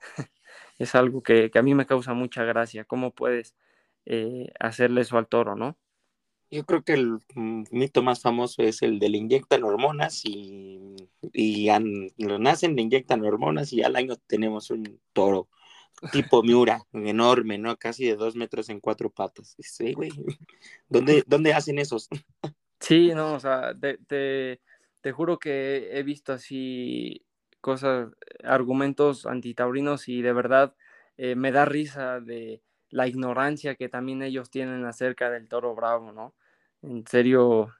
es 0.78 0.94
algo 0.94 1.22
que, 1.22 1.50
a 1.54 1.62
mí 1.62 1.74
me 1.74 1.86
causa 1.86 2.12
mucha 2.12 2.44
gracia. 2.44 2.84
¿Cómo 2.84 3.12
puedes 3.14 3.54
eh, 4.04 4.52
hacerle 4.60 5.00
eso 5.02 5.16
al 5.16 5.26
toro, 5.26 5.56
¿no? 5.56 5.78
Yo 6.50 6.64
creo 6.64 6.82
que 6.82 6.94
el 6.94 7.18
mm, 7.34 7.64
mito 7.70 8.02
más 8.02 8.22
famoso 8.22 8.62
es 8.62 8.82
el 8.82 8.98
de 8.98 9.10
le 9.10 9.18
inyectan 9.18 9.64
hormonas 9.64 10.24
y, 10.24 10.96
y 11.32 11.68
lo 12.16 12.38
nacen, 12.38 12.74
le 12.74 12.82
inyectan 12.82 13.24
hormonas 13.24 13.72
y 13.72 13.82
al 13.82 13.96
año 13.96 14.16
tenemos 14.26 14.70
un 14.70 15.00
toro 15.12 15.48
tipo 16.12 16.42
Miura, 16.42 16.82
enorme, 16.92 17.58
¿no? 17.58 17.76
Casi 17.76 18.06
de 18.06 18.16
dos 18.16 18.36
metros 18.36 18.68
en 18.68 18.80
cuatro 18.80 19.10
patas. 19.10 19.56
Sí, 19.58 19.92
güey. 19.92 20.10
¿Dónde, 20.88 21.24
¿Dónde 21.26 21.52
hacen 21.52 21.78
esos? 21.78 22.08
Sí, 22.80 23.12
no, 23.14 23.34
o 23.34 23.40
sea, 23.40 23.74
te, 23.78 23.98
te, 25.02 25.12
juro 25.12 25.38
que 25.38 25.88
he 25.92 26.02
visto 26.02 26.32
así 26.32 27.24
cosas, 27.60 28.10
argumentos 28.44 29.26
antitaurinos 29.26 30.08
y 30.08 30.22
de 30.22 30.32
verdad 30.32 30.74
eh, 31.16 31.34
me 31.34 31.50
da 31.50 31.64
risa 31.64 32.20
de 32.20 32.62
la 32.90 33.06
ignorancia 33.06 33.74
que 33.74 33.88
también 33.88 34.22
ellos 34.22 34.50
tienen 34.50 34.84
acerca 34.84 35.30
del 35.30 35.48
toro 35.48 35.74
bravo, 35.74 36.12
¿no? 36.12 36.34
En 36.82 37.06
serio, 37.06 37.74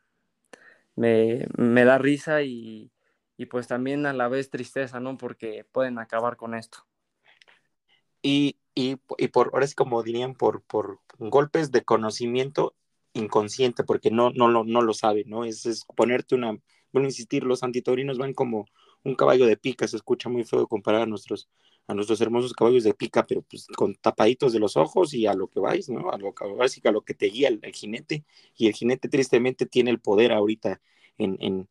me, 0.96 1.46
da 1.84 1.98
risa 1.98 2.42
y, 2.42 2.90
pues 3.50 3.68
también 3.68 4.06
a 4.06 4.12
la 4.12 4.28
vez 4.28 4.50
tristeza, 4.50 5.00
¿no? 5.00 5.16
Porque 5.16 5.64
pueden 5.72 5.98
acabar 5.98 6.36
con 6.36 6.54
esto. 6.54 6.78
Y, 8.22 8.58
y, 8.74 8.96
por, 9.32 9.50
ahora 9.52 9.64
es 9.64 9.74
como 9.74 10.02
dirían, 10.02 10.34
por, 10.34 10.62
por 10.62 11.00
golpes 11.18 11.70
de 11.70 11.84
conocimiento 11.84 12.74
inconsciente, 13.12 13.84
porque 13.84 14.10
no, 14.10 14.30
no, 14.30 14.48
lo, 14.48 14.64
no 14.64 14.82
lo 14.82 14.92
sabe, 14.92 15.24
¿no? 15.26 15.44
Es, 15.44 15.66
es 15.66 15.84
ponerte 15.96 16.34
una, 16.34 16.56
bueno, 16.92 17.08
insistir, 17.08 17.44
los 17.44 17.62
antitorinos 17.62 18.18
van 18.18 18.34
como 18.34 18.66
un 19.04 19.14
caballo 19.14 19.46
de 19.46 19.56
pica, 19.56 19.86
se 19.86 19.96
escucha 19.96 20.28
muy 20.28 20.44
feo 20.44 20.66
comparar 20.66 21.02
a 21.02 21.06
nuestros, 21.06 21.48
a 21.88 21.94
nuestros 21.94 22.20
hermosos 22.20 22.52
caballos 22.52 22.84
de 22.84 22.94
pica, 22.94 23.26
pero 23.26 23.42
pues 23.42 23.66
con 23.76 23.94
tapaditos 23.94 24.52
de 24.52 24.60
los 24.60 24.76
ojos 24.76 25.14
y 25.14 25.26
a 25.26 25.34
lo 25.34 25.48
que 25.48 25.58
vais, 25.58 25.88
¿no? 25.88 26.10
A 26.10 26.18
lo, 26.18 26.34
a 26.38 26.92
lo 26.92 27.02
que 27.02 27.14
te 27.14 27.26
guía 27.26 27.48
el, 27.48 27.60
jinete, 27.72 28.24
y 28.56 28.68
el 28.68 28.74
jinete 28.74 29.08
tristemente 29.08 29.66
tiene 29.66 29.90
el 29.90 29.98
poder 29.98 30.32
ahorita 30.32 30.80
en, 31.16 31.38
en, 31.40 31.68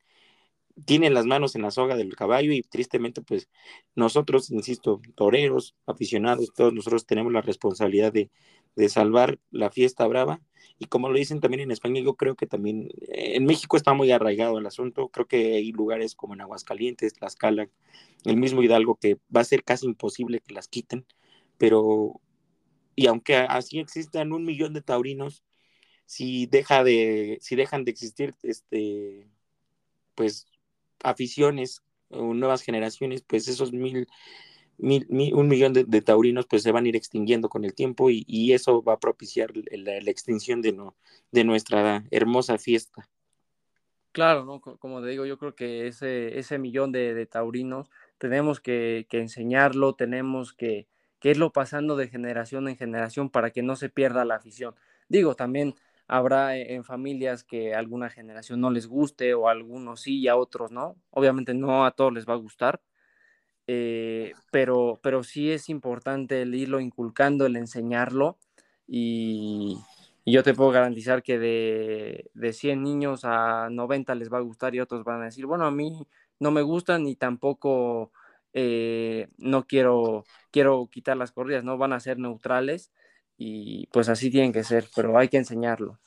tiene 0.85 1.09
las 1.11 1.25
manos 1.25 1.55
en 1.55 1.61
la 1.61 1.71
soga 1.71 1.95
del 1.95 2.15
caballo 2.15 2.51
y 2.51 2.63
tristemente 2.63 3.21
pues 3.21 3.49
nosotros, 3.95 4.49
insisto, 4.51 5.01
toreros, 5.15 5.75
aficionados, 5.85 6.51
todos 6.53 6.73
nosotros 6.73 7.05
tenemos 7.05 7.31
la 7.31 7.41
responsabilidad 7.41 8.11
de, 8.11 8.31
de 8.75 8.89
salvar 8.89 9.39
la 9.51 9.69
fiesta 9.71 10.07
brava 10.07 10.41
y 10.79 10.85
como 10.85 11.09
lo 11.09 11.17
dicen 11.17 11.39
también 11.39 11.61
en 11.61 11.71
España, 11.71 12.01
yo 12.01 12.15
creo 12.15 12.35
que 12.35 12.47
también 12.47 12.89
eh, 13.07 13.35
en 13.35 13.45
México 13.45 13.77
está 13.77 13.93
muy 13.93 14.11
arraigado 14.11 14.57
el 14.57 14.65
asunto. 14.65 15.09
Creo 15.09 15.27
que 15.27 15.55
hay 15.55 15.71
lugares 15.71 16.15
como 16.15 16.33
en 16.33 16.41
Aguascalientes, 16.41 17.13
Tlaxcala, 17.13 17.69
el 18.25 18.37
mismo 18.37 18.63
Hidalgo, 18.63 18.95
que 18.95 19.17
va 19.35 19.41
a 19.41 19.45
ser 19.45 19.63
casi 19.63 19.85
imposible 19.85 20.41
que 20.41 20.53
las 20.53 20.67
quiten. 20.67 21.05
Pero, 21.57 22.21
y 22.95 23.07
aunque 23.07 23.35
así 23.35 23.79
existan 23.79 24.31
un 24.31 24.45
millón 24.45 24.73
de 24.73 24.81
taurinos, 24.81 25.43
si, 26.05 26.45
deja 26.45 26.83
de, 26.83 27.37
si 27.41 27.55
dejan 27.55 27.83
de 27.83 27.91
existir 27.91 28.35
este, 28.43 29.27
pues, 30.15 30.47
aficiones 31.03 31.83
o 32.09 32.33
nuevas 32.33 32.61
generaciones, 32.61 33.23
pues 33.23 33.47
esos 33.47 33.73
mil 33.73 34.07
un 34.79 35.47
millón 35.47 35.73
de, 35.73 36.01
taurinos 36.01 36.45
pues 36.45 36.63
se 36.63 36.71
van 36.71 36.85
a 36.85 36.87
ir 36.87 36.95
extinguiendo 36.95 37.49
con 37.49 37.65
el 37.65 37.73
tiempo 37.73 38.09
y, 38.09 38.53
eso 38.53 38.83
va 38.83 38.93
a 38.93 38.99
propiciar 38.99 39.51
la, 39.55 39.97
extinción 40.09 40.61
de, 40.61 41.43
nuestra 41.43 42.03
hermosa 42.11 42.57
fiesta. 42.57 43.09
Claro, 44.11 44.61
como 44.79 45.01
te 45.01 45.09
digo, 45.09 45.25
yo 45.25 45.37
creo 45.37 45.55
que 45.55 45.87
ese, 45.87 46.39
ese 46.39 46.57
millón 46.57 46.91
de, 46.91 47.25
taurinos 47.25 47.89
tenemos 48.17 48.59
que, 48.59 49.07
enseñarlo, 49.11 49.93
tenemos 49.93 50.53
que, 50.53 50.87
que, 51.19 51.31
irlo 51.31 51.51
pasando 51.51 51.95
de 51.95 52.07
generación 52.07 52.67
en 52.67 52.77
generación 52.77 53.29
para 53.29 53.51
que 53.51 53.61
no 53.61 53.75
se 53.75 53.89
pierda 53.89 54.25
la 54.25 54.35
afición. 54.35 54.75
Digo, 55.09 55.35
también 55.35 55.75
habrá 56.07 56.57
e, 56.57 56.73
en 56.73 56.83
familias 56.83 57.43
que 57.43 57.75
alguna 57.75 58.09
generación 58.09 58.61
no 58.61 58.71
les 58.71 58.87
guste 58.87 59.33
o 59.33 59.47
a 59.47 59.51
algunos 59.51 60.01
sí 60.01 60.19
y 60.19 60.27
a 60.27 60.35
otros 60.35 60.71
no. 60.71 60.95
Obviamente 61.11 61.53
no 61.53 61.85
a 61.85 61.91
todos 61.91 62.13
les 62.13 62.27
va 62.27 62.33
a 62.33 62.37
gustar, 62.37 62.81
eh, 63.67 64.33
pero, 64.51 64.99
pero 65.03 65.23
sí 65.23 65.51
es 65.51 65.69
importante 65.69 66.41
el 66.41 66.55
irlo 66.55 66.79
inculcando, 66.79 67.45
el 67.45 67.57
enseñarlo 67.57 68.37
y, 68.87 69.77
yo 70.25 70.43
te 70.43 70.53
puedo 70.53 70.71
garantizar 70.71 71.23
que 71.23 71.39
de, 71.39 72.29
de 72.33 72.51
100 72.51 72.83
niños 72.83 73.21
a 73.23 73.69
90 73.71 74.13
les 74.15 74.31
va 74.31 74.39
a 74.39 74.41
gustar 74.41 74.75
y 74.75 74.81
otros 74.81 75.05
van 75.05 75.21
a 75.21 75.25
decir, 75.25 75.45
bueno, 75.45 75.65
a 75.65 75.71
mí 75.71 76.05
no 76.39 76.51
me 76.51 76.61
gustan 76.63 77.07
y 77.07 77.15
tampoco 77.15 78.11
eh, 78.53 79.29
no 79.37 79.67
quiero, 79.67 80.25
quiero 80.51 80.89
quitar 80.91 81.15
las 81.15 81.31
corridas, 81.31 81.63
no 81.63 81.77
van 81.77 81.93
a 81.93 81.99
ser 81.99 82.19
neutrales 82.19 82.91
y 83.37 83.87
pues 83.87 84.09
así 84.09 84.31
tienen 84.31 84.51
que 84.51 84.63
ser, 84.63 84.85
pero 84.95 85.17
hay 85.17 85.29
que 85.29 85.37
enseñarlo. 85.37 85.99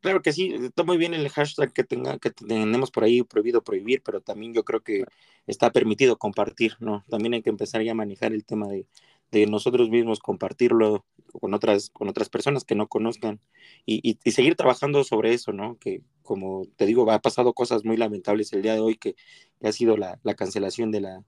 Claro, 0.00 0.22
que 0.22 0.32
sí, 0.32 0.54
está 0.54 0.84
muy 0.84 0.96
bien 0.96 1.12
el 1.12 1.28
hashtag 1.28 1.72
que 1.72 1.82
tenga, 1.82 2.18
que 2.18 2.30
tenemos 2.30 2.92
por 2.92 3.02
ahí 3.02 3.24
prohibido 3.24 3.64
prohibir, 3.64 4.00
pero 4.04 4.20
también 4.20 4.54
yo 4.54 4.64
creo 4.64 4.80
que 4.80 5.04
está 5.48 5.72
permitido 5.72 6.18
compartir, 6.18 6.76
¿no? 6.78 7.04
También 7.10 7.34
hay 7.34 7.42
que 7.42 7.50
empezar 7.50 7.82
ya 7.82 7.90
a 7.90 7.96
manejar 7.96 8.32
el 8.32 8.44
tema 8.44 8.68
de, 8.68 8.86
de 9.32 9.46
nosotros 9.46 9.90
mismos, 9.90 10.20
compartirlo 10.20 11.04
con 11.40 11.52
otras, 11.52 11.90
con 11.90 12.08
otras 12.08 12.28
personas 12.28 12.64
que 12.64 12.76
no 12.76 12.86
conozcan 12.86 13.40
y, 13.84 14.16
y, 14.24 14.30
seguir 14.30 14.54
trabajando 14.54 15.02
sobre 15.02 15.34
eso, 15.34 15.52
¿no? 15.52 15.76
Que 15.78 16.00
como 16.22 16.62
te 16.76 16.86
digo, 16.86 17.10
ha 17.10 17.20
pasado 17.20 17.52
cosas 17.52 17.84
muy 17.84 17.96
lamentables 17.96 18.52
el 18.52 18.62
día 18.62 18.74
de 18.74 18.80
hoy, 18.80 18.96
que, 18.96 19.16
ha 19.64 19.72
sido 19.72 19.96
la, 19.96 20.20
la, 20.22 20.34
cancelación 20.34 20.92
de, 20.92 21.00
la, 21.00 21.24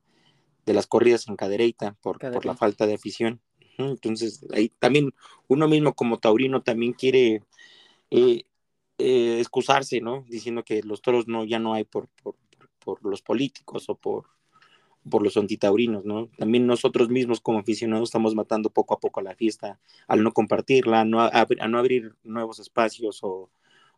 de 0.65 0.75
las 0.75 0.87
corridas 0.87 1.27
en 1.29 1.35
Cadereyta 1.35 1.97
por, 2.03 2.19
por 2.19 2.47
la 2.47 2.55
falta 2.55 2.87
de 2.87 2.95
afición. 2.95 3.41
Entonces, 3.79 4.47
ahí 4.53 4.71
también 4.79 5.13
uno 5.49 5.67
mismo 5.67 5.95
como 5.95 6.19
taurino 6.19 6.63
también 6.63 6.93
quiere 6.93 7.43
eh, 8.11 8.45
eh, 8.99 9.39
excusarse, 9.41 10.01
¿no? 10.01 10.25
Diciendo 10.29 10.65
que 10.65 10.83
los 10.83 11.03
toros 11.03 11.29
no, 11.29 11.45
ya 11.45 11.59
no 11.59 11.75
hay 11.75 11.85
por, 11.85 12.09
por, 12.23 12.37
por 12.79 13.05
los 13.05 13.23
políticos 13.23 13.89
o 13.89 13.95
por, 13.95 14.27
por 15.09 15.23
los 15.23 15.37
antitaurinos, 15.37 16.05
¿no? 16.05 16.29
También 16.39 16.67
nosotros 16.67 17.09
mismos 17.09 17.41
como 17.41 17.59
aficionados 17.59 18.09
estamos 18.09 18.35
matando 18.35 18.71
poco 18.71 18.95
a 18.95 19.01
poco 19.01 19.21
a 19.21 19.23
la 19.23 19.35
fiesta 19.35 19.79
al 20.07 20.23
no 20.23 20.33
compartirla, 20.33 21.05
no 21.05 21.21
a, 21.21 21.47
no 21.69 21.79
abrir 21.79 22.15
nuevos 22.25 22.59
espacios 22.59 23.21
o, 23.23 23.51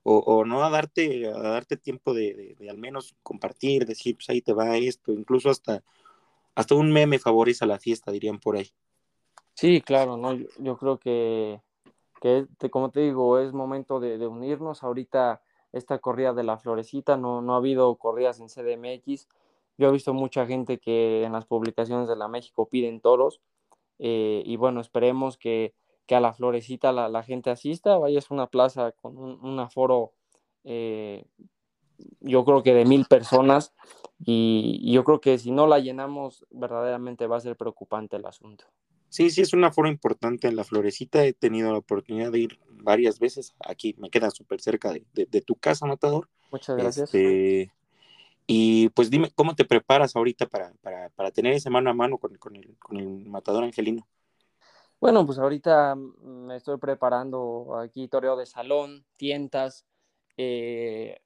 o, 0.02 0.44
no 0.44 0.64
a 0.64 0.70
darte, 0.70 1.26
a 1.26 1.38
darte 1.38 1.76
tiempo 1.76 2.14
de, 2.14 2.56
de, 2.58 2.70
al 2.70 2.78
menos 2.78 3.14
compartir, 3.22 3.86
decir, 3.86 4.16
pues 4.16 4.30
ahí 4.30 4.40
te 4.40 4.52
va 4.52 4.76
esto, 4.76 5.12
incluso 5.12 5.50
hasta, 5.50 5.82
hasta 6.54 6.74
un 6.74 6.92
meme 6.92 7.18
favorece 7.18 7.64
a 7.64 7.68
la 7.68 7.78
fiesta, 7.78 8.10
dirían 8.10 8.38
por 8.38 8.56
ahí. 8.56 8.70
Sí, 9.54 9.82
claro, 9.82 10.16
¿no? 10.16 10.38
Yo, 10.58 10.76
creo 10.78 10.98
que, 10.98 11.60
que, 12.20 12.46
como 12.70 12.90
te 12.90 13.00
digo, 13.00 13.38
es 13.38 13.52
momento 13.52 13.98
de, 14.00 14.26
unirnos. 14.26 14.82
Ahorita 14.82 15.42
esta 15.72 15.98
corrida 15.98 16.32
de 16.32 16.42
la 16.42 16.58
florecita, 16.58 17.16
no, 17.16 17.40
no 17.42 17.54
ha 17.54 17.58
habido 17.58 17.96
corridas 17.96 18.40
en 18.40 18.48
CDMX. 18.48 19.28
Yo 19.78 19.88
he 19.88 19.92
visto 19.92 20.12
mucha 20.12 20.46
gente 20.46 20.78
que 20.78 21.24
en 21.24 21.32
las 21.32 21.46
publicaciones 21.46 22.08
de 22.08 22.16
la 22.16 22.28
México 22.28 22.68
piden 22.68 23.00
toros. 23.00 23.40
Eh, 23.98 24.42
y 24.44 24.56
bueno, 24.56 24.80
esperemos 24.80 25.38
que, 25.38 25.74
que 26.06 26.14
a 26.14 26.20
la 26.20 26.32
florecita 26.32 26.92
la, 26.92 27.22
gente 27.22 27.50
asista. 27.50 27.96
Vaya, 27.98 28.20
a 28.20 28.34
una 28.34 28.48
plaza 28.48 28.92
con 28.92 29.16
un, 29.16 29.58
aforo, 29.60 30.12
eh, 30.64 31.24
yo 32.20 32.44
creo 32.44 32.62
que 32.62 32.74
de 32.74 32.84
mil 32.84 33.06
personas. 33.06 33.72
y 34.18 34.92
yo 34.92 35.04
creo 35.04 35.20
que 35.20 35.38
si 35.38 35.50
no 35.50 35.66
la 35.66 35.78
llenamos, 35.78 36.46
verdaderamente 36.50 37.26
va 37.26 37.36
a 37.38 37.40
ser 37.40 37.56
preocupante 37.56 38.16
el 38.16 38.26
asunto. 38.26 38.66
Sí, 39.10 39.28
sí, 39.30 39.42
es 39.42 39.52
una 39.52 39.72
forma 39.72 39.90
importante 39.90 40.46
en 40.46 40.56
la 40.56 40.64
Florecita. 40.64 41.24
He 41.24 41.32
tenido 41.32 41.72
la 41.72 41.78
oportunidad 41.78 42.30
de 42.30 42.38
ir 42.38 42.58
varias 42.70 43.18
veces. 43.18 43.54
Aquí 43.68 43.94
me 43.98 44.08
queda 44.08 44.30
súper 44.30 44.60
cerca 44.60 44.92
de, 44.92 45.40
tu 45.42 45.56
casa, 45.56 45.84
Matador. 45.84 46.28
Muchas 46.52 46.76
gracias. 46.76 47.12
Este, 47.12 47.72
y 48.46 48.88
pues 48.90 49.10
dime, 49.10 49.30
¿cómo 49.34 49.54
te 49.56 49.64
preparas 49.64 50.14
ahorita 50.14 50.46
para, 50.46 50.72
para, 51.14 51.30
tener 51.32 51.52
ese 51.52 51.70
mano 51.70 51.90
a 51.90 51.94
mano 51.94 52.18
con, 52.18 52.36
con, 52.36 52.54
el, 52.56 52.76
con 52.78 52.96
el 52.98 53.26
Matador 53.26 53.64
Angelino? 53.64 54.06
Bueno, 55.00 55.26
pues 55.26 55.38
ahorita 55.38 55.96
me 55.96 56.56
estoy 56.56 56.78
preparando 56.78 57.78
aquí 57.78 58.06
toreo 58.06 58.36
de 58.36 58.46
salón, 58.46 59.04
tientas, 59.16 59.86
eh, 60.36 61.20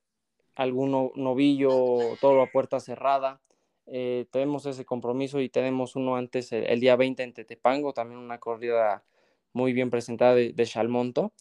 algún 0.54 1.12
novillo, 1.16 2.16
todo 2.20 2.42
a 2.42 2.46
puerta 2.46 2.80
cerrada. 2.80 3.40
Eh, 3.86 4.26
tenemos 4.30 4.64
ese 4.66 4.84
compromiso 4.84 5.40
y 5.40 5.48
tenemos 5.48 5.94
uno 5.96 6.16
antes 6.16 6.52
el, 6.52 6.80
día 6.80 6.96
20 6.96 7.22
en 7.22 7.32
Tetepango, 7.34 7.92
también 7.92 8.18
una 8.18 8.38
corrida 8.38 9.04
muy 9.52 9.72
bien 9.72 9.90
presentada 9.90 10.34
de, 10.34 10.54
Chalmonto. 10.64 11.32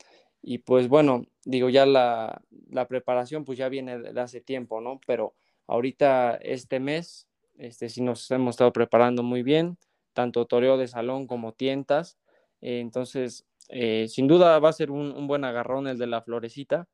Y 0.41 0.59
pues 0.59 0.89
bueno, 0.89 1.25
digo, 1.45 1.69
ya 1.69 1.85
la, 1.85 2.41
la, 2.69 2.87
preparación 2.87 3.45
pues 3.45 3.57
ya 3.57 3.69
viene 3.69 3.97
de 3.99 4.21
hace 4.21 4.41
tiempo, 4.41 4.81
¿no? 4.81 4.99
Pero 5.07 5.35
ahorita 5.67 6.35
este 6.41 6.79
mes, 6.79 7.27
este 7.57 7.87
sí 7.89 8.01
nos 8.01 8.29
hemos 8.31 8.55
estado 8.55 8.73
preparando 8.73 9.23
muy 9.23 9.41
bien, 9.41 9.77
tanto 10.13 10.45
toreo 10.45 10.77
de 10.77 10.87
salón 10.87 11.27
como 11.27 11.53
tientas. 11.53 12.17
Eh, 12.61 12.79
entonces, 12.81 13.45
eh, 13.69 14.07
sin 14.09 14.27
duda 14.27 14.59
va 14.59 14.69
a 14.69 14.73
ser 14.73 14.91
un, 14.91 15.13
un, 15.13 15.27
buen 15.27 15.45
agarrón 15.45 15.87
el 15.87 15.97
de 15.97 16.07
la 16.07 16.21
florecita. 16.21 16.87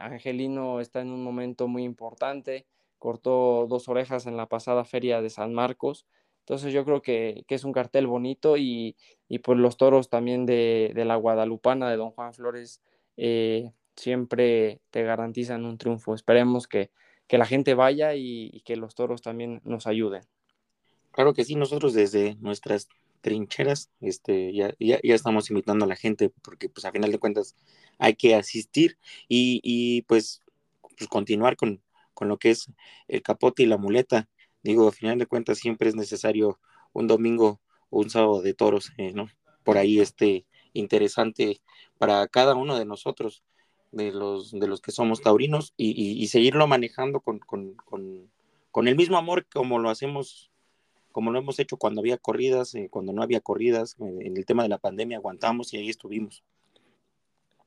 Angelino 0.00 0.80
está 0.80 1.00
en 1.00 1.10
un 1.10 1.24
momento 1.24 1.66
muy 1.66 1.82
importante 1.82 2.66
cortó 2.98 3.66
dos 3.68 3.88
orejas 3.88 4.26
en 4.26 4.36
la 4.36 4.46
pasada 4.46 4.84
feria 4.84 5.22
de 5.22 5.30
San 5.30 5.54
Marcos. 5.54 6.06
Entonces 6.40 6.72
yo 6.72 6.84
creo 6.84 7.02
que, 7.02 7.44
es 7.48 7.64
un 7.64 7.72
cartel 7.72 8.06
bonito 8.06 8.56
y, 8.56 8.96
y 9.28 9.40
pues 9.40 9.58
los 9.58 9.76
toros 9.76 10.08
también 10.08 10.46
de, 10.46 10.92
la 10.94 11.16
Guadalupana 11.16 11.90
de 11.90 11.96
Don 11.96 12.10
Juan 12.10 12.32
Flores 12.32 12.80
eh, 13.16 13.70
siempre 13.96 14.80
te 14.90 15.02
garantizan 15.02 15.66
un 15.66 15.76
triunfo. 15.76 16.14
Esperemos 16.14 16.66
que, 16.66 16.90
la 17.30 17.44
gente 17.44 17.74
vaya 17.74 18.14
y, 18.14 18.62
que 18.64 18.76
los 18.76 18.94
toros 18.94 19.20
también 19.20 19.60
nos 19.64 19.86
ayuden. 19.86 20.22
Claro 21.10 21.34
que 21.34 21.44
sí, 21.44 21.54
nosotros 21.54 21.92
desde 21.92 22.36
nuestras 22.36 22.88
trincheras 23.20 23.90
este, 24.00 24.54
ya, 24.54 24.72
ya, 24.78 24.98
estamos 25.02 25.50
invitando 25.50 25.84
a 25.84 25.88
la 25.88 25.96
gente 25.96 26.30
porque 26.42 26.68
pues 26.70 26.84
a 26.86 26.92
final 26.92 27.10
de 27.10 27.18
cuentas 27.18 27.56
hay 27.98 28.14
que 28.14 28.36
asistir 28.36 28.96
y, 29.28 29.60
y 29.62 30.02
pues, 30.02 30.42
pues 30.80 31.08
continuar 31.08 31.56
con, 31.56 31.82
con 32.18 32.26
lo 32.26 32.36
que 32.36 32.50
es 32.50 32.68
el 33.06 33.22
capote 33.22 33.62
y 33.62 33.66
la 33.66 33.78
muleta. 33.78 34.28
Digo, 34.64 34.88
al 34.88 34.92
final 34.92 35.20
de 35.20 35.26
cuentas 35.26 35.58
siempre 35.58 35.88
es 35.88 35.94
necesario 35.94 36.58
un 36.92 37.06
domingo 37.06 37.60
o 37.90 38.00
un 38.00 38.10
sábado 38.10 38.42
de 38.42 38.54
toros, 38.54 38.90
eh, 38.96 39.12
¿no? 39.12 39.28
Por 39.62 39.78
ahí 39.78 40.00
este 40.00 40.44
interesante 40.72 41.60
para 41.96 42.26
cada 42.26 42.56
uno 42.56 42.76
de 42.76 42.84
nosotros, 42.84 43.44
de 43.92 44.10
los, 44.10 44.50
de 44.50 44.66
los 44.66 44.80
que 44.80 44.90
somos 44.90 45.22
taurinos, 45.22 45.74
y, 45.76 46.26
seguirlo 46.26 46.66
manejando 46.66 47.20
con, 47.20 47.38
con, 47.38 48.88
el 48.88 48.96
mismo 48.96 49.16
amor 49.16 49.46
como 49.46 49.78
lo 49.78 49.88
hacemos, 49.88 50.50
como 51.12 51.30
lo 51.30 51.38
hemos 51.38 51.60
hecho 51.60 51.76
cuando 51.76 52.00
había 52.00 52.18
corridas, 52.18 52.74
eh, 52.74 52.88
cuando 52.90 53.12
no 53.12 53.22
había 53.22 53.40
corridas, 53.40 53.94
en 54.00 54.36
el 54.36 54.44
tema 54.44 54.64
de 54.64 54.70
la 54.70 54.78
pandemia 54.78 55.18
aguantamos 55.18 55.72
y 55.72 55.76
ahí 55.76 55.88
estuvimos. 55.88 56.42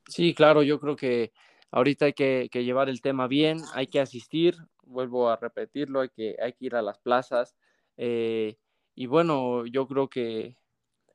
Sí, 0.09 0.33
claro, 0.33 0.61
yo 0.61 0.77
creo 0.81 0.97
que 0.97 1.31
Ahorita 1.71 2.05
hay 2.05 2.13
que, 2.13 2.49
llevar 2.53 2.89
el 2.89 3.01
tema 3.01 3.27
bien, 3.27 3.61
hay 3.73 3.87
que 3.87 4.01
asistir, 4.01 4.57
vuelvo 4.83 5.29
a 5.29 5.37
repetirlo, 5.37 6.01
hay 6.01 6.09
que, 6.09 6.35
hay 6.41 6.53
que 6.53 6.65
ir 6.65 6.75
a 6.75 6.81
las 6.81 6.99
plazas. 6.99 7.55
Eh, 7.97 8.57
y 8.93 9.05
bueno, 9.05 9.65
yo 9.65 9.87
creo 9.87 10.09
que, 10.09 10.57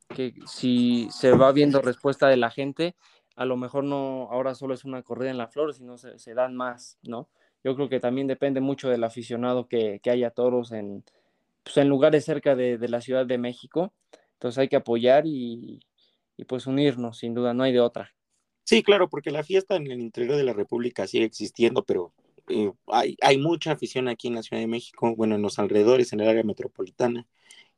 que 0.08 0.34
si 0.46 1.08
se 1.10 1.32
va 1.32 1.52
viendo 1.52 1.82
respuesta 1.82 2.28
de 2.28 2.38
la 2.38 2.50
gente, 2.50 2.96
a 3.36 3.44
lo 3.44 3.56
mejor 3.58 3.84
no 3.84 4.28
ahora 4.30 4.54
solo 4.54 4.72
es 4.72 4.84
una 4.84 5.02
corrida 5.02 5.30
en 5.30 5.38
la 5.38 5.48
flor, 5.48 5.74
sino 5.74 5.98
se, 5.98 6.18
se 6.18 6.34
dan 6.34 6.56
más, 6.56 6.98
¿no? 7.02 7.28
Yo 7.62 7.74
creo 7.74 7.88
que 7.88 8.00
también 8.00 8.26
depende 8.26 8.60
mucho 8.60 8.88
del 8.88 9.04
aficionado 9.04 9.68
que, 9.68 10.00
que 10.02 10.10
haya 10.10 10.30
toros 10.30 10.72
en, 10.72 11.04
pues 11.62 11.76
en 11.76 11.88
lugares 11.88 12.24
cerca 12.24 12.54
de, 12.54 12.78
de, 12.78 12.88
la 12.88 13.00
Ciudad 13.00 13.26
de 13.26 13.38
México. 13.38 13.92
Entonces 14.34 14.58
hay 14.58 14.68
que 14.68 14.76
apoyar 14.76 15.26
y, 15.26 15.80
y 16.36 16.44
pues 16.44 16.66
unirnos, 16.66 17.18
sin 17.18 17.34
duda, 17.34 17.52
no 17.52 17.64
hay 17.64 17.72
de 17.72 17.80
otra. 17.80 18.15
Sí, 18.66 18.82
claro, 18.82 19.08
porque 19.08 19.30
la 19.30 19.44
fiesta 19.44 19.76
en 19.76 19.86
el 19.90 20.00
interior 20.00 20.36
de 20.36 20.42
la 20.42 20.52
República 20.52 21.06
sigue 21.06 21.24
existiendo, 21.24 21.84
pero 21.84 22.12
eh, 22.48 22.72
hay, 22.88 23.16
hay, 23.22 23.38
mucha 23.38 23.70
afición 23.72 24.08
aquí 24.08 24.26
en 24.26 24.34
la 24.34 24.42
Ciudad 24.42 24.60
de 24.60 24.66
México, 24.66 25.14
bueno, 25.16 25.36
en 25.36 25.42
los 25.42 25.60
alrededores, 25.60 26.12
en 26.12 26.20
el 26.20 26.28
área 26.28 26.42
metropolitana, 26.42 27.28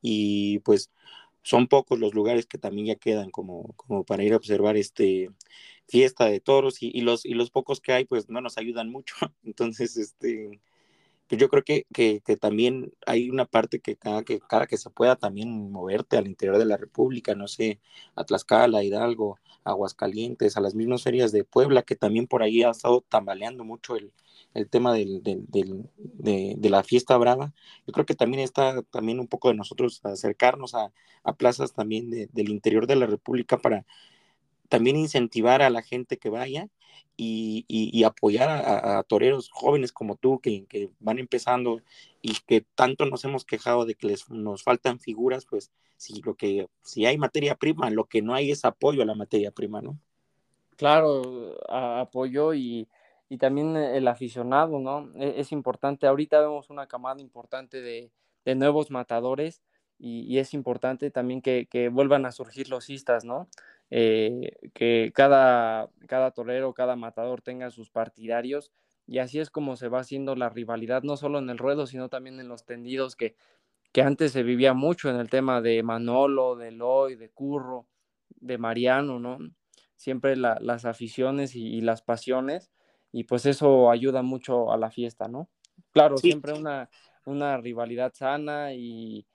y 0.01 0.61
pues 0.61 0.91
son 1.43 1.69
pocos 1.69 1.99
los 1.99 2.15
lugares 2.15 2.47
que 2.47 2.59
también 2.59 2.87
ya 2.89 2.97
quedan 2.97 3.31
como, 3.31 3.75
como 3.77 4.05
para 4.05 4.25
ir 4.25 4.33
a 4.33 4.37
observar 4.37 4.77
este 4.79 5.31
fiesta 5.89 6.27
de 6.27 6.41
toros 6.41 6.83
y, 6.83 6.91
y, 6.95 7.03
los, 7.03 7.25
y 7.27 7.35
los 7.35 7.51
pocos 7.51 7.81
que 7.81 7.93
hay 7.93 8.05
pues 8.07 8.29
no 8.31 8.41
nos 8.41 8.59
ayudan 8.59 8.91
mucho. 8.91 9.15
Entonces, 9.45 9.97
este, 9.99 10.61
pues 11.29 11.41
yo 11.41 11.49
creo 11.49 11.63
que, 11.65 11.87
que, 11.93 12.21
también 12.37 12.93
hay 13.07 13.31
una 13.31 13.45
parte 13.47 13.81
que 13.81 13.97
cada, 13.97 14.25
que 14.25 14.41
cada 14.41 14.67
que 14.67 14.79
se 14.79 14.91
pueda 14.91 15.17
también 15.17 15.71
moverte 15.71 16.17
al 16.17 16.27
interior 16.27 16.59
de 16.59 16.65
la 16.65 16.77
República, 16.77 17.35
no 17.35 17.49
sé, 17.49 17.81
a 18.17 18.25
Tlaxcala, 18.25 18.83
Hidalgo, 18.83 19.39
Aguascalientes, 19.65 20.57
a 20.57 20.61
las 20.61 20.75
mismas 20.75 21.03
ferias 21.03 21.33
de 21.33 21.45
Puebla, 21.45 21.83
que 21.83 21.97
también 21.97 22.27
por 22.27 22.43
ahí 22.43 22.63
ha 22.63 22.71
estado 22.71 23.05
tambaleando 23.09 23.65
mucho 23.65 23.97
el, 23.97 24.13
el 24.55 24.69
tema 24.69 24.93
del, 24.95 25.23
del, 25.23 25.47
de, 25.97 26.55
de, 26.57 26.71
la 26.71 26.83
fiesta 26.83 27.17
brava. 27.19 27.53
Yo 27.87 27.93
creo 27.93 28.07
que 28.07 28.15
también 28.15 28.43
está 28.43 28.83
también 28.83 29.21
un 29.21 29.29
poco 29.29 29.49
de 29.49 29.55
nosotros 29.55 30.01
acercarnos 30.05 30.75
a, 30.75 30.93
a 31.25 31.37
plazas 31.37 31.73
también 31.73 32.11
del 32.11 32.49
interior 32.49 32.87
de 32.87 32.97
la 32.97 33.07
República 33.07 33.59
para 33.59 33.85
también 34.69 34.97
incentivar 34.97 35.63
a 35.63 35.71
la 35.71 35.83
gente 35.83 36.19
que 36.19 36.31
vaya 36.31 36.69
y, 37.21 38.05
apoyar 38.05 38.49
a, 38.49 39.03
toreros 39.03 39.51
jóvenes 39.51 39.93
como 39.93 40.17
tú 40.17 40.39
que, 40.41 40.67
que, 40.67 40.91
van 41.01 41.19
empezando 41.19 41.81
y 42.23 42.35
que 42.47 42.65
tanto 42.75 43.07
nos 43.07 43.25
hemos 43.25 43.45
quejado 43.45 43.85
de 43.85 43.97
que 43.97 44.07
les, 44.07 44.31
nos 44.31 44.63
faltan 44.63 45.01
figuras, 45.01 45.45
pues 45.45 45.73
si 45.97 46.23
lo 46.23 46.37
que 46.37 46.69
si 46.83 47.07
hay 47.07 47.19
materia 47.19 47.57
prima, 47.57 47.91
lo 47.91 48.05
que 48.05 48.23
no 48.23 48.35
hay 48.35 48.53
es 48.53 48.65
apoyo 48.65 49.03
a 49.03 49.07
la 49.07 49.15
materia 49.15 49.51
prima, 49.51 49.83
¿no? 49.83 49.99
Claro, 50.77 51.57
apoyo 51.69 52.55
y, 52.55 52.87
y, 53.29 53.39
también 53.39 53.77
el 53.77 54.07
aficionado, 54.07 54.79
¿no? 54.79 55.11
E, 55.17 55.41
es, 55.41 55.51
importante. 55.51 56.07
Ahorita 56.07 56.41
vemos 56.41 56.71
una 56.71 56.87
camada 56.87 57.21
importante 57.21 57.81
de, 57.81 58.13
de 58.45 58.55
nuevos 58.55 58.93
matadores 58.93 59.61
y, 59.99 60.21
y, 60.21 60.39
es 60.39 60.55
importante 60.55 61.11
también 61.11 61.43
que, 61.43 61.67
que 61.67 61.89
vuelvan 61.89 62.27
a 62.27 62.33
surgir 62.33 62.69
los 62.69 62.91
istas, 62.91 63.25
¿no? 63.25 63.49
Eh, 63.91 64.53
que 64.75 65.13
cada, 65.15 65.89
cada 66.07 66.31
torero, 66.33 66.75
cada 66.75 66.95
matador 66.95 67.41
tenga 67.41 67.71
sus 67.71 67.89
partidarios 67.89 68.71
y 69.07 69.19
así 69.19 69.41
es 69.41 69.49
como 69.49 69.77
se 69.77 69.89
va 69.89 70.01
haciendo 70.01 70.37
la 70.37 70.51
rivalidad, 70.51 71.03
no 71.03 71.17
solo 71.17 71.39
en 71.39 71.49
el 71.49 71.57
ruedo, 71.57 71.87
sino 71.87 72.11
también 72.11 72.39
en 72.39 72.49
los 72.49 72.67
tendidos 72.67 73.17
que, 73.17 73.35
que 73.93 74.03
antes 74.03 74.33
se 74.33 74.43
vivía 74.43 74.75
mucho 74.75 75.09
en 75.09 75.17
el 75.17 75.31
tema 75.31 75.63
de 75.63 75.83
Manolo, 75.83 76.57
de 76.57 76.73
Loy, 76.73 77.17
de 77.17 77.31
Curro, 77.31 77.87
de 78.29 78.59
Mariano, 78.59 79.19
¿no? 79.19 79.39
Siempre 79.97 80.37
las 80.37 80.85
aficiones 80.85 81.57
y, 81.57 81.81
las 81.81 82.03
pasiones 82.03 82.71
y 83.11 83.25
pues 83.25 83.47
eso 83.47 83.91
ayuda 83.91 84.23
mucho 84.23 84.71
a 84.71 84.77
la 84.77 84.91
fiesta, 84.91 85.27
¿no? 85.27 85.49
Claro, 85.93 86.19
siempre 86.19 86.53
una, 86.53 86.91
una 87.25 87.57
rivalidad 87.57 88.13
sana 88.15 88.75
y, 88.75 89.27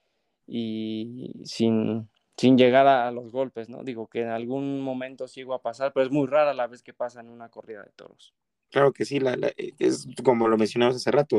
y 0.45 1.41
sin, 1.43 2.09
sin 2.37 2.57
llegar 2.57 2.87
a, 2.87 3.11
los 3.11 3.31
golpes, 3.31 3.69
¿no? 3.69 3.83
Digo 3.83 4.07
que 4.07 4.21
en 4.21 4.29
algún 4.29 4.81
momento 4.81 5.25
va 5.49 5.55
a 5.55 5.61
pasar, 5.61 5.93
pero 5.93 6.05
es 6.05 6.11
muy 6.11 6.27
rara 6.27 6.53
la 6.53 6.67
vez 6.67 6.81
que 6.81 6.93
pasa 6.93 7.21
en 7.21 7.29
una 7.29 7.49
corrida 7.49 7.83
de 7.83 7.91
toros. 7.95 8.33
Claro 8.69 8.91
que 8.91 9.05
sí, 9.05 9.19
la, 9.19 9.33
eh, 9.33 9.73
es 9.79 10.07
como 10.23 10.47
lo 10.47 10.57
mencionamos 10.57 10.95
hace 10.95 11.11
rato, 11.11 11.37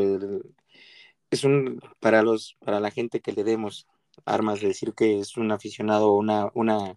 es 1.30 1.44
un 1.44 1.80
para 1.98 2.22
los 2.22 2.56
para 2.64 2.80
la 2.80 2.90
gente 2.90 3.20
que 3.20 3.32
le 3.32 3.42
demos 3.44 3.88
armas 4.24 4.60
de 4.60 4.68
decir 4.68 4.94
que 4.94 5.18
es 5.18 5.36
un 5.36 5.50
aficionado 5.50 6.12
una 6.12 6.50
una 6.54 6.96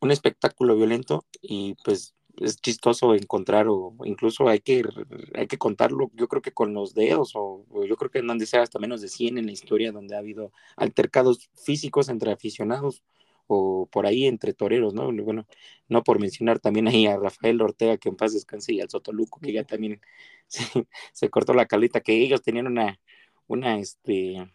un 0.00 0.10
espectáculo 0.10 0.74
violento 0.76 1.26
y 1.42 1.74
pues 1.84 2.15
es 2.40 2.60
chistoso 2.60 3.14
encontrar 3.14 3.66
o 3.68 3.94
incluso 4.04 4.48
hay 4.48 4.60
que 4.60 4.82
hay 5.34 5.46
que 5.46 5.58
contarlo 5.58 6.10
yo 6.14 6.28
creo 6.28 6.42
que 6.42 6.52
con 6.52 6.74
los 6.74 6.94
dedos 6.94 7.32
o, 7.34 7.64
yo 7.86 7.96
creo 7.96 8.10
que 8.10 8.18
en 8.18 8.26
donde 8.26 8.46
sea 8.46 8.62
hasta 8.62 8.78
menos 8.78 9.00
de 9.00 9.08
100 9.08 9.38
en 9.38 9.46
la 9.46 9.52
historia 9.52 9.92
donde 9.92 10.14
ha 10.14 10.18
habido 10.18 10.52
altercados 10.76 11.48
físicos 11.54 12.08
entre 12.08 12.32
aficionados 12.32 13.02
o 13.48 13.88
por 13.90 14.06
ahí 14.06 14.26
entre 14.26 14.52
toreros, 14.54 14.92
¿no? 14.92 15.12
Bueno, 15.12 15.46
no 15.88 16.02
por 16.02 16.18
mencionar 16.18 16.58
también 16.58 16.88
ahí 16.88 17.06
a 17.06 17.16
Rafael 17.16 17.62
Ortega, 17.62 17.96
que 17.96 18.08
en 18.08 18.16
paz 18.16 18.32
descanse, 18.32 18.72
y 18.72 18.80
al 18.80 18.90
Sotoluco, 18.90 19.38
que 19.40 19.52
ya 19.52 19.62
también 19.64 20.00
se, 21.12 21.30
cortó 21.30 21.54
la 21.54 21.66
calita, 21.66 22.00
que 22.00 22.20
ellos 22.20 22.42
tenían 22.42 22.66
una, 22.66 22.98
una, 23.46 23.78
este, 23.78 24.52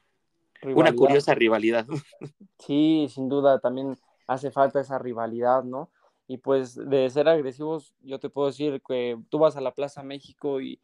una 0.63 0.93
curiosa 0.93 1.33
rivalidad. 1.35 1.87
Sí, 2.59 3.07
sin 3.09 3.27
duda, 3.27 3.59
también 3.59 3.97
hace 4.27 4.51
falta 4.51 4.79
esa 4.79 4.99
rivalidad, 4.99 5.63
¿no? 5.63 5.89
Y 6.27 6.37
pues 6.37 6.75
de 6.75 7.09
ser 7.09 7.27
agresivos, 7.27 7.93
yo 8.01 8.19
te 8.19 8.29
puedo 8.29 8.47
decir 8.47 8.81
que 8.87 9.17
tú 9.29 9.39
vas 9.39 9.57
a 9.57 9.61
la 9.61 9.73
Plaza 9.73 10.03
México 10.03 10.61
y, 10.61 10.79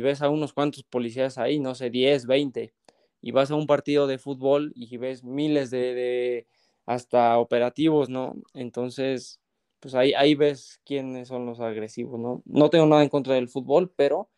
ves 0.00 0.22
a 0.22 0.28
unos 0.30 0.52
cuantos 0.52 0.82
policías 0.84 1.38
ahí, 1.38 1.60
no 1.60 1.74
sé, 1.74 1.90
10, 1.90 2.26
20, 2.26 2.72
y 3.20 3.32
vas 3.32 3.50
a 3.50 3.56
un 3.56 3.66
partido 3.66 4.06
de 4.06 4.18
fútbol 4.18 4.72
y 4.74 4.96
ves 4.96 5.24
miles 5.24 5.70
de, 5.70 6.46
hasta 6.86 7.38
operativos, 7.38 8.08
¿no? 8.08 8.34
Entonces, 8.54 9.40
pues 9.80 9.94
ahí, 9.94 10.14
ahí 10.14 10.34
ves 10.34 10.80
quiénes 10.84 11.28
son 11.28 11.46
los 11.46 11.60
agresivos, 11.60 12.18
¿no? 12.18 12.42
No 12.46 12.70
tengo 12.70 12.86
nada 12.86 13.02
en 13.02 13.08
contra 13.10 13.34
del 13.34 13.48
fútbol, 13.48 13.92
pero 13.94 14.30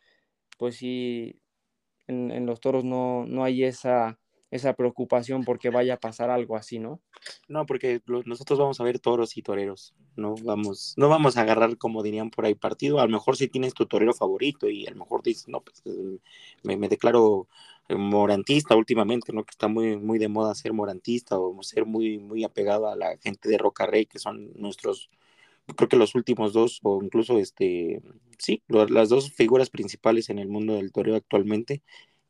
pues 0.57 0.77
sí, 0.77 1.39
en, 2.07 2.31
en 2.31 2.45
los 2.45 2.59
toros 2.61 2.83
no, 2.83 3.25
no 3.25 3.43
hay 3.43 3.63
esa 3.63 4.20
esa 4.51 4.73
preocupación 4.73 5.43
porque 5.45 5.69
vaya 5.69 5.95
a 5.95 5.99
pasar 5.99 6.29
algo 6.29 6.57
así, 6.57 6.77
¿no? 6.77 6.99
No, 7.47 7.65
porque 7.65 8.01
nosotros 8.25 8.59
vamos 8.59 8.79
a 8.79 8.83
ver 8.83 8.99
toros 8.99 9.37
y 9.37 9.41
toreros, 9.41 9.95
no 10.17 10.35
vamos, 10.43 10.93
no 10.97 11.07
vamos 11.07 11.37
a 11.37 11.41
agarrar, 11.41 11.77
como 11.77 12.03
dirían 12.03 12.29
por 12.29 12.45
ahí, 12.45 12.53
partido, 12.53 12.99
a 12.99 13.05
lo 13.05 13.11
mejor 13.11 13.37
si 13.37 13.47
tienes 13.47 13.73
tu 13.73 13.85
torero 13.85 14.13
favorito 14.13 14.69
y 14.69 14.85
a 14.85 14.91
lo 14.91 14.97
mejor 14.97 15.23
dices, 15.23 15.47
no, 15.47 15.61
pues 15.61 15.81
eh, 15.85 16.19
me, 16.63 16.89
declaro 16.89 17.47
eh, 17.87 17.95
morantista 17.95 18.75
últimamente, 18.75 19.31
¿no? 19.31 19.45
Que 19.45 19.51
está 19.51 19.69
muy, 19.69 19.97
muy 19.97 20.19
de 20.19 20.27
moda 20.27 20.53
ser 20.53 20.73
morantista 20.73 21.39
o 21.39 21.63
ser 21.63 21.85
muy, 21.85 22.19
muy 22.19 22.43
apegado 22.43 22.89
a 22.89 22.95
la 22.97 23.17
gente 23.17 23.47
de 23.47 23.57
Roca 23.57 23.85
Rey, 23.85 24.05
que 24.05 24.19
son 24.19 24.51
nuestros, 24.55 25.09
creo 25.77 25.87
que 25.87 25.97
los 25.97 26.13
últimos 26.13 26.51
dos, 26.51 26.81
o 26.83 27.01
incluso 27.01 27.39
este, 27.39 28.01
sí, 28.37 28.63
las 28.67 29.07
dos 29.07 29.31
figuras 29.31 29.69
principales 29.69 30.29
en 30.29 30.39
el 30.39 30.49
mundo 30.49 30.75
del 30.75 30.91
toreo 30.91 31.15
actualmente, 31.15 31.83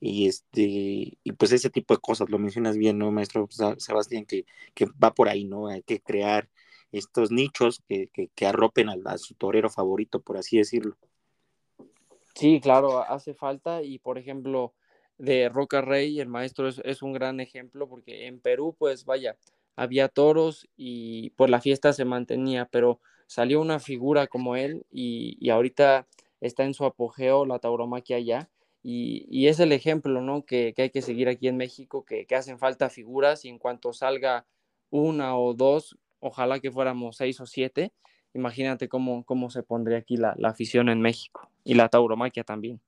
y 0.04 0.28
este 0.28 1.20
y 1.24 1.32
pues 1.38 1.52
ese 1.52 1.70
tipo 1.70 1.94
de 1.94 2.02
cosas 2.02 2.30
lo 2.30 2.40
mencionas 2.40 2.76
bien 2.76 2.98
no 2.98 3.12
maestro 3.12 3.48
Sebastián 3.78 4.26
que, 4.26 4.46
que 4.74 4.88
va 5.02 5.14
por 5.14 5.30
ahí 5.30 5.46
no 5.46 5.68
hay 5.68 5.84
que 5.84 6.02
crear 6.02 6.50
estos 6.92 7.32
nichos 7.32 7.82
que, 7.88 8.10
que, 8.10 8.46
arropen 8.46 8.90
a, 8.90 9.18
su 9.18 9.36
torero 9.36 9.70
favorito 9.70 10.20
por 10.20 10.36
así 10.36 10.58
decirlo. 10.58 10.98
Sí 12.36 12.60
claro 12.60 13.00
hace 13.00 13.36
falta 13.36 13.84
y 13.84 14.00
por 14.00 14.18
ejemplo 14.18 14.74
de 15.20 15.48
Roca 15.50 15.82
Rey 15.82 16.20
el 16.20 16.28
maestro 16.28 16.68
es, 16.68 16.82
es 16.84 17.04
un 17.04 17.14
gran 17.14 17.40
ejemplo 17.40 17.88
porque 17.88 18.26
en 18.26 18.42
Perú 18.42 18.76
pues 18.78 19.06
vaya 19.06 19.38
había 19.76 20.10
toros 20.10 20.68
y 20.76 21.30
pues 21.32 21.52
la 21.52 21.62
fiesta 21.62 21.94
se 21.94 22.06
mantenía 22.06 22.68
pero 22.72 23.00
salió 23.28 23.62
una 23.62 23.80
figura 23.80 24.26
como 24.26 24.56
él 24.56 24.84
y, 24.92 25.38
y 25.40 25.52
ahorita 25.52 26.08
está 26.42 26.64
en 26.64 26.74
su 26.74 26.86
apogeo 26.86 27.46
la 27.46 27.60
tauromaquia 27.60 28.18
allá 28.18 28.50
y, 28.84 29.48
es 29.48 29.60
el 29.60 29.72
ejemplo 29.72 30.22
¿no? 30.22 30.46
que, 30.46 30.74
hay 30.78 30.90
que 30.90 31.02
seguir 31.02 31.30
aquí 31.30 31.48
en 31.48 31.58
México, 31.58 32.04
que, 32.04 32.26
hacen 32.36 32.58
falta 32.58 32.90
figuras 32.90 33.46
y 33.46 33.50
en 33.50 33.60
cuanto 33.60 33.94
salga 33.94 34.46
una 34.90 35.38
o 35.38 35.54
dos, 35.54 35.98
ojalá 36.20 36.60
que 36.60 36.72
fuéramos 36.72 37.18
seis 37.18 37.40
o 37.40 37.46
siete, 37.46 37.94
imagínate 38.34 38.90
cómo, 38.90 39.24
cómo 39.24 39.50
se 39.50 39.64
pondría 39.64 40.00
aquí 40.00 40.18
la, 40.18 40.36
afición 40.44 40.90
en 40.90 41.02
México 41.02 41.50
y 41.64 41.76
la 41.76 41.90
tauromaquia 41.90 42.44
también. 42.44 42.82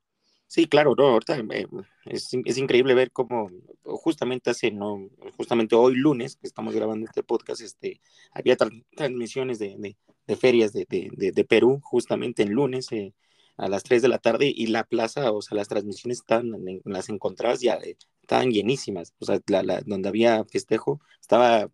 Sí, 0.48 0.68
claro, 0.68 0.94
no, 0.96 1.08
ahorita 1.08 1.38
eh, 1.38 1.68
es, 2.06 2.58
increíble 2.58 2.94
ver 2.94 3.12
cómo 3.12 3.50
justamente 3.84 4.52
hace, 4.52 4.72
no, 4.72 5.10
justamente 5.36 5.76
hoy 5.76 5.96
lunes 5.96 6.36
que 6.36 6.46
estamos 6.46 6.76
grabando 6.76 7.06
este 7.06 7.24
podcast, 7.24 7.62
este, 7.62 8.02
había 8.32 8.56
transmisiones 8.96 9.58
de, 9.58 9.96
ferias 10.40 10.74
de, 10.74 11.46
Perú, 11.48 11.80
justamente 11.82 12.44
en 12.44 12.52
lunes, 12.52 12.92
eh, 12.92 13.14
a 13.58 13.68
las 13.68 13.84
3 13.84 14.02
de 14.02 14.08
la 14.08 14.20
tarde 14.20 14.52
y 14.54 14.68
la 14.68 14.84
plaza, 14.84 15.32
o 15.32 15.42
sea, 15.42 15.56
las 15.56 15.68
transmisiones 15.68 16.20
estaban, 16.20 16.54
las 16.86 17.10
encontradas 17.10 17.62
ya 17.62 17.76
eh, 17.76 17.98
estaban 18.22 18.52
llenísimas, 18.52 19.14
o 19.20 19.26
sea, 19.26 19.40
la, 19.48 19.82
donde 19.86 20.10
había 20.10 20.44
festejo 20.46 21.02
estaba, 21.22 21.70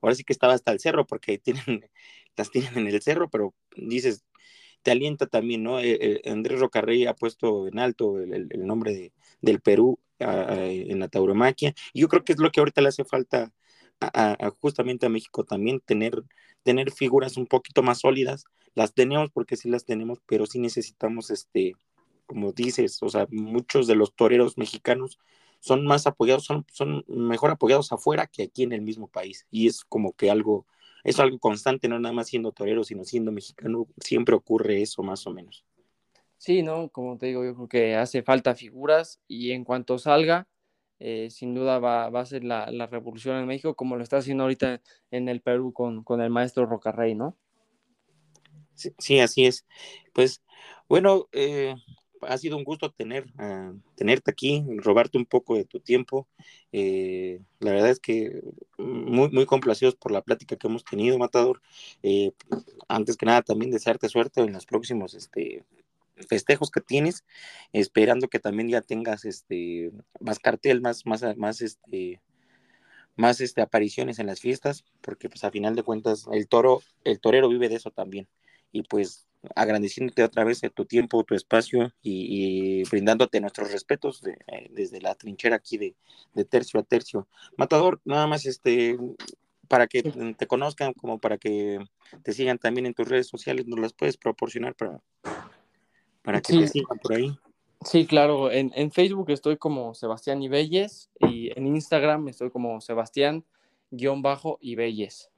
ahora 0.00 0.14
sí 0.14 0.24
que 0.24 0.32
estaba 0.32 0.54
hasta 0.54 0.72
el 0.72 0.80
cerro, 0.80 1.06
porque 1.06 1.38
tienen, 1.38 1.64
las 2.36 2.50
tienen 2.50 2.76
en 2.78 2.86
el 2.88 3.02
cerro, 3.02 3.30
pero 3.30 3.54
dices, 3.76 4.24
te 4.82 4.90
alienta 4.90 5.26
también, 5.26 5.62
¿no? 5.62 5.80
Eh, 5.80 5.98
eh, 6.24 6.30
Andrés 6.30 6.60
Rocarrey 6.60 7.06
ha 7.06 7.14
puesto 7.14 7.66
en 7.68 7.78
alto 7.78 8.18
el, 8.20 8.48
nombre 8.66 8.94
de, 8.94 9.12
del 9.40 9.60
Perú 9.60 9.98
en 10.18 10.98
la 10.98 11.08
tauromaquia, 11.08 11.74
y 11.92 12.00
yo 12.00 12.08
creo 12.08 12.24
que 12.24 12.32
es 12.32 12.38
lo 12.38 12.50
que 12.50 12.60
ahorita 12.60 12.80
le 12.82 12.88
hace 12.88 13.04
falta 13.04 13.52
a, 14.00 14.50
justamente 14.60 15.06
a 15.06 15.08
México 15.08 15.44
también, 15.44 15.80
tener, 15.80 16.22
tener 16.62 16.90
figuras 16.92 17.36
un 17.36 17.46
poquito 17.46 17.82
más 17.82 18.00
sólidas, 18.00 18.44
las 18.74 18.94
tenemos 18.94 19.30
porque 19.30 19.56
sí 19.56 19.68
las 19.68 19.84
tenemos, 19.84 20.20
pero 20.26 20.46
sí 20.46 20.58
necesitamos, 20.58 21.30
este, 21.30 21.74
como 22.26 22.52
dices, 22.52 23.02
o 23.02 23.08
sea, 23.08 23.26
muchos 23.30 23.86
de 23.86 23.96
los 23.96 24.14
toreros 24.14 24.58
mexicanos 24.58 25.18
son 25.60 25.84
más 25.84 26.06
apoyados, 26.06 26.44
son, 26.44 26.66
son 26.70 27.04
mejor 27.08 27.50
apoyados 27.50 27.92
afuera 27.92 28.26
que 28.26 28.44
aquí 28.44 28.62
en 28.62 28.72
el 28.72 28.82
mismo 28.82 29.08
país. 29.08 29.46
Y 29.50 29.66
es 29.66 29.84
como 29.84 30.12
que 30.12 30.30
algo, 30.30 30.66
es 31.04 31.18
algo 31.18 31.38
constante, 31.38 31.88
no 31.88 31.98
nada 31.98 32.12
más 32.12 32.28
siendo 32.28 32.52
torero, 32.52 32.84
sino 32.84 33.04
siendo 33.04 33.32
mexicano, 33.32 33.86
siempre 33.98 34.34
ocurre 34.34 34.82
eso 34.82 35.02
más 35.02 35.26
o 35.26 35.32
menos. 35.32 35.64
Sí, 36.36 36.62
¿no? 36.62 36.88
Como 36.90 37.18
te 37.18 37.26
digo, 37.26 37.44
yo 37.44 37.54
creo 37.54 37.68
que 37.68 37.96
hace 37.96 38.22
falta 38.22 38.54
figuras 38.54 39.20
y 39.26 39.50
en 39.50 39.64
cuanto 39.64 39.98
salga, 39.98 40.46
eh, 41.00 41.30
sin 41.30 41.54
duda 41.54 41.78
va, 41.78 42.06
a 42.06 42.26
ser 42.26 42.44
la, 42.44 42.66
revolución 42.86 43.36
en 43.36 43.46
México, 43.46 43.74
como 43.74 43.96
lo 43.96 44.02
está 44.02 44.18
haciendo 44.18 44.44
ahorita 44.44 44.80
en 45.10 45.28
el 45.28 45.40
Perú 45.40 45.72
con, 45.72 46.04
con 46.04 46.20
el 46.20 46.30
maestro 46.30 46.66
Rocarrey, 46.66 47.14
¿no? 47.14 47.36
Sí, 48.98 49.20
así 49.20 49.46
es. 49.46 49.64
Pues 50.12 50.42
bueno, 50.88 51.28
eh, 51.32 51.74
ha 52.22 52.38
sido 52.38 52.56
un 52.56 52.64
gusto 52.64 52.90
tener, 52.90 53.26
uh, 53.38 53.78
tenerte 53.96 54.30
aquí, 54.30 54.64
robarte 54.76 55.18
un 55.18 55.26
poco 55.26 55.56
de 55.56 55.64
tu 55.64 55.80
tiempo. 55.80 56.28
Eh, 56.72 57.40
la 57.60 57.72
verdad 57.72 57.90
es 57.90 58.00
que 58.00 58.42
muy, 58.78 59.30
muy 59.30 59.46
complacidos 59.46 59.96
por 59.96 60.12
la 60.12 60.22
plática 60.22 60.56
que 60.56 60.66
hemos 60.66 60.84
tenido, 60.84 61.18
Matador. 61.18 61.60
Eh, 62.02 62.32
antes 62.88 63.16
que 63.16 63.26
nada, 63.26 63.42
también 63.42 63.70
desearte 63.70 64.08
suerte 64.08 64.40
en 64.42 64.52
los 64.52 64.66
próximos 64.66 65.14
este, 65.14 65.64
festejos 66.28 66.70
que 66.70 66.80
tienes, 66.80 67.24
esperando 67.72 68.28
que 68.28 68.38
también 68.40 68.68
ya 68.68 68.82
tengas 68.82 69.24
este, 69.24 69.92
más 70.20 70.38
cartel, 70.38 70.80
más, 70.80 71.06
más, 71.06 71.24
más, 71.36 71.60
este, 71.62 72.20
más 73.16 73.40
este, 73.40 73.62
apariciones 73.62 74.18
en 74.18 74.26
las 74.26 74.40
fiestas, 74.40 74.84
porque 75.00 75.28
pues 75.28 75.44
a 75.44 75.50
final 75.50 75.74
de 75.74 75.82
cuentas 75.82 76.26
el 76.32 76.48
toro, 76.48 76.82
el 77.04 77.20
torero 77.20 77.48
vive 77.48 77.68
de 77.68 77.76
eso 77.76 77.90
también. 77.90 78.28
Y 78.72 78.82
pues 78.82 79.28
agradeciéndote 79.54 80.24
otra 80.24 80.44
vez 80.44 80.60
tu 80.74 80.84
tiempo, 80.84 81.24
tu 81.24 81.34
espacio 81.34 81.92
y, 82.02 82.82
brindándote 82.90 83.40
nuestros 83.40 83.70
respetos 83.70 84.22
eh, 84.26 84.68
desde 84.70 85.00
la 85.00 85.14
trinchera 85.14 85.56
aquí 85.56 85.78
de, 85.78 85.94
de, 86.34 86.44
tercio 86.44 86.80
a 86.80 86.82
tercio. 86.82 87.28
Matador, 87.56 88.00
nada 88.04 88.26
más 88.26 88.46
este 88.46 88.98
para 89.68 89.86
que 89.86 90.02
te 90.02 90.46
conozcan, 90.46 90.94
como 90.94 91.18
para 91.18 91.36
que 91.36 91.78
te 92.22 92.32
sigan 92.32 92.56
también 92.58 92.86
en 92.86 92.94
tus 92.94 93.06
redes 93.06 93.26
sociales, 93.28 93.66
¿nos 93.66 93.78
las 93.78 93.92
puedes 93.92 94.16
proporcionar 94.16 94.74
para, 94.74 95.02
para 96.22 96.40
que 96.40 96.58
te 96.58 96.68
sigan 96.68 96.98
por 96.98 97.14
ahí? 97.14 97.38
Sí, 97.84 98.06
claro. 98.06 98.50
En, 98.50 98.72
en, 98.74 98.90
Facebook 98.90 99.30
estoy 99.30 99.58
como 99.58 99.94
Sebastián 99.94 100.42
Ibelles 100.42 101.10
y 101.20 101.56
en 101.56 101.68
Instagram 101.68 102.26
estoy 102.28 102.50
como 102.50 102.80
Sebastián-Ibelles. 102.80 105.30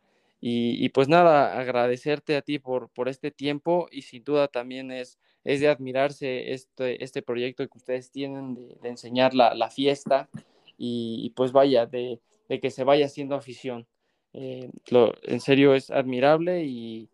Y, 0.43 0.89
pues 0.91 1.07
nada, 1.07 1.59
agradecerte 1.59 2.35
a 2.35 2.43
ti 2.43 2.59
por, 2.59 2.89
por 2.91 3.11
este 3.11 3.31
tiempo 3.31 3.89
y 3.93 4.03
sin 4.03 4.25
duda 4.25 4.49
también 4.49 4.91
es, 4.91 5.19
es 5.45 5.61
de 5.61 5.69
admirarse 5.69 6.53
este, 6.53 7.05
este 7.05 7.21
proyecto 7.21 7.69
que 7.69 7.77
ustedes 7.77 8.11
tienen 8.11 8.55
de, 8.55 8.89
enseñar 8.89 9.35
la, 9.35 9.55
la 9.55 9.69
fiesta 9.69 10.31
y, 10.79 11.21
y, 11.23 11.31
pues 11.31 11.53
vaya, 11.53 11.85
de, 11.85 12.21
de, 12.49 12.59
que 12.59 12.71
se 12.71 12.85
vaya 12.85 13.05
haciendo 13.05 13.35
afición. 13.35 13.87
Eh, 14.33 14.71
lo, 14.91 15.13
en 15.25 15.41
serio 15.41 15.75
es 15.75 15.91
admirable 15.91 16.65
y, 16.65 17.11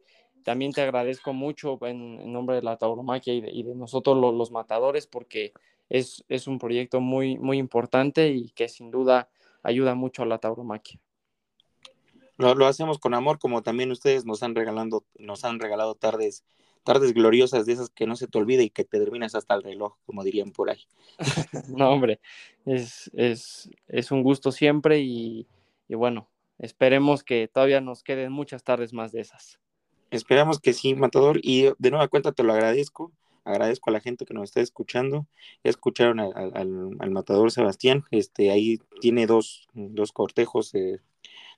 también 0.47 0.70
te 0.70 0.81
agradezco 0.81 1.33
mucho 1.33 1.77
en, 1.85 2.33
nombre 2.33 2.55
de 2.55 2.62
la 2.62 2.77
tauromaquia 2.77 3.35
y 3.35 3.41
de, 3.41 3.51
y 3.51 3.64
de 3.64 3.74
nosotros 3.74 4.16
los, 4.16 4.53
matadores 4.53 5.09
porque 5.09 5.53
es, 5.89 6.24
es, 6.29 6.47
un 6.47 6.61
proyecto 6.61 7.01
muy, 7.01 7.37
muy 7.37 7.59
importante 7.59 8.29
y 8.29 8.51
que 8.51 8.68
sin 8.68 8.93
duda 8.93 9.29
ayuda 9.64 9.97
mucho 9.97 10.22
a 10.22 10.27
la 10.27 10.39
tauromaquia. 10.39 11.01
Lo, 12.37 12.55
lo, 12.55 12.66
hacemos 12.66 12.99
con 12.99 13.14
amor, 13.14 13.39
como 13.39 13.62
también 13.62 13.91
ustedes 13.91 14.24
nos 14.24 14.43
han 14.43 14.55
regalando, 14.55 15.05
nos 15.18 15.45
han 15.45 15.59
regalado 15.59 15.95
tardes, 15.95 16.45
tardes 16.84 17.14
gloriosas 17.14 17.66
de 17.66 17.72
esas 17.72 17.91
que 17.91 18.07
no 18.07 18.16
se 18.16 18.28
te 18.28 18.39
olvida 18.39 18.62
y 18.62 18.70
que 18.70 18.84
te 18.84 18.99
terminas 18.99 19.34
hasta 19.34 19.55
el 19.55 19.62
reloj, 19.62 19.97
como 20.05 20.22
dirían 20.22 20.53
por 20.53 20.70
ahí. 20.70 20.87
no, 21.68 21.91
hombre, 21.91 22.20
es, 22.64 23.11
es, 23.14 23.70
es 23.89 24.11
un 24.11 24.22
gusto 24.22 24.53
siempre 24.53 25.01
y, 25.01 25.47
y 25.89 25.95
bueno, 25.95 26.28
esperemos 26.59 27.24
que 27.24 27.49
todavía 27.49 27.80
nos 27.80 28.03
queden 28.03 28.32
muchas 28.32 28.64
tardes 28.64 28.93
más 28.93 29.12
de 29.12 29.20
esas. 29.20 29.59
Esperamos 30.11 30.61
que 30.61 30.72
sí, 30.72 30.95
Matador. 30.95 31.41
Y 31.43 31.70
de 31.78 31.91
nueva 31.91 32.09
cuenta 32.09 32.32
te 32.32 32.43
lo 32.43 32.53
agradezco. 32.53 33.12
Agradezco 33.47 33.90
a 33.90 33.92
la 33.92 34.01
gente 34.01 34.26
que 34.26 34.34
nos 34.34 34.44
está 34.44 34.61
escuchando. 34.61 35.26
Ya 35.62 35.70
escucharon 35.70 36.18
al, 36.20 36.53
al, 36.55 37.11
Matador 37.11 37.53
Sebastián. 37.53 38.05
Este, 38.11 38.51
ahí 38.51 38.78
tiene 39.01 39.26
dos, 39.26 39.68
dos 39.72 40.11
cortejos, 40.12 40.74
eh, 40.74 41.01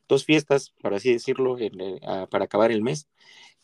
dos 0.06 0.24
fiestas, 0.24 0.74
por 0.82 0.92
así 0.92 1.12
decirlo, 1.12 1.56
eh, 1.58 1.70
para 2.30 2.44
acabar 2.44 2.70
el 2.70 2.82
mes. 2.82 3.08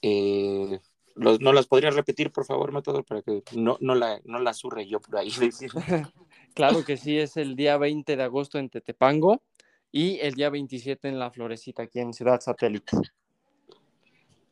Eh, 0.00 0.80
¿No 1.16 1.52
las 1.52 1.66
podrías 1.66 1.94
repetir, 1.94 2.32
por 2.32 2.44
favor, 2.44 2.72
Matador, 2.72 3.04
para 3.04 3.22
que 3.22 3.42
no, 3.54 3.76
no, 3.80 3.94
la, 3.94 4.20
no 4.24 4.40
la 4.40 4.52
surre 4.52 4.86
yo 4.88 5.00
por 5.00 5.18
ahí? 5.18 5.30
claro 6.54 6.84
que 6.84 6.96
sí, 6.96 7.18
es 7.18 7.36
el 7.36 7.54
día 7.54 7.76
20 7.76 8.16
de 8.16 8.22
agosto 8.22 8.58
en 8.58 8.70
Tetepango 8.70 9.42
y 9.92 10.18
el 10.20 10.34
día 10.34 10.50
27 10.50 11.08
en 11.08 11.18
La 11.18 11.30
Florecita, 11.30 11.84
aquí 11.84 12.00
en 12.00 12.12
Ciudad 12.12 12.40
Satélite. 12.40 12.96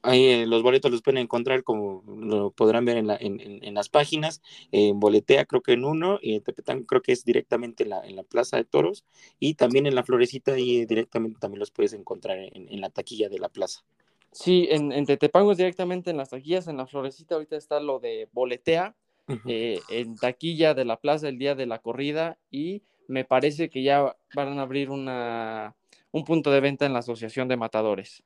Ahí 0.03 0.25
eh, 0.27 0.47
los 0.47 0.63
boletos 0.65 0.91
los 0.91 1.01
pueden 1.01 1.19
encontrar 1.19 1.63
como 1.63 2.03
lo 2.07 2.51
podrán 2.51 2.85
ver 2.85 2.97
en, 2.97 3.07
la, 3.07 3.17
en, 3.17 3.41
en, 3.41 3.75
las 3.75 3.89
páginas, 3.89 4.43
en 4.73 4.99
Boletea 4.99 5.45
creo 5.45 5.63
que 5.63 5.75
en 5.75 5.85
uno, 5.85 6.19
y 6.21 6.35
en 6.35 6.43
Tepetán 6.43 6.83
creo 6.83 7.03
que 7.03 7.13
es 7.13 7.25
directamente 7.25 7.85
en 7.85 7.91
la, 7.91 8.05
en 8.05 8.17
la 8.17 8.25
Plaza 8.25 8.57
de 8.57 8.65
Toros, 8.65 9.05
y 9.39 9.55
también 9.55 9.87
en 9.87 9.95
la 9.95 10.03
Florecita 10.03 10.59
y 10.59 10.87
directamente 10.87 11.39
también 11.39 11.61
los 11.61 11.71
puedes 11.71 11.93
encontrar 11.93 12.39
en, 12.39 12.81
la 12.81 12.91
taquilla 12.91 13.29
de 13.29 13.39
la 13.39 13.49
plaza. 13.49 13.85
Sí, 14.33 14.67
en, 14.71 14.91
en 14.91 15.07
Tetepango 15.07 15.53
es 15.53 15.59
directamente 15.59 16.11
en 16.11 16.17
las 16.17 16.31
taquillas, 16.31 16.67
en 16.67 16.79
la 16.79 16.87
Florecita 16.87 17.37
ahorita 17.37 17.57
está 17.57 17.79
lo 17.79 18.01
de 18.01 18.29
Boletea, 18.33 18.97
uh 19.29 19.33
-huh. 19.33 19.41
eh, 19.47 19.81
en 19.89 20.17
taquilla 20.17 20.75
de 20.75 20.85
la 20.85 20.97
plaza 20.97 21.29
el 21.29 21.39
día 21.39 21.55
de 21.55 21.67
la 21.67 21.79
corrida, 21.79 22.39
y 22.51 22.83
me 23.07 23.25
parece 23.25 23.71
que 23.71 23.85
ya 23.85 24.17
van 24.35 24.59
a 24.59 24.63
abrir 24.63 24.91
una, 24.91 25.77
un 26.11 26.25
punto 26.25 26.51
de 26.51 26.61
venta 26.61 26.87
en 26.87 26.93
la 26.93 27.01
Asociación 27.01 27.47
de 27.47 27.57
Matadores. 27.57 28.25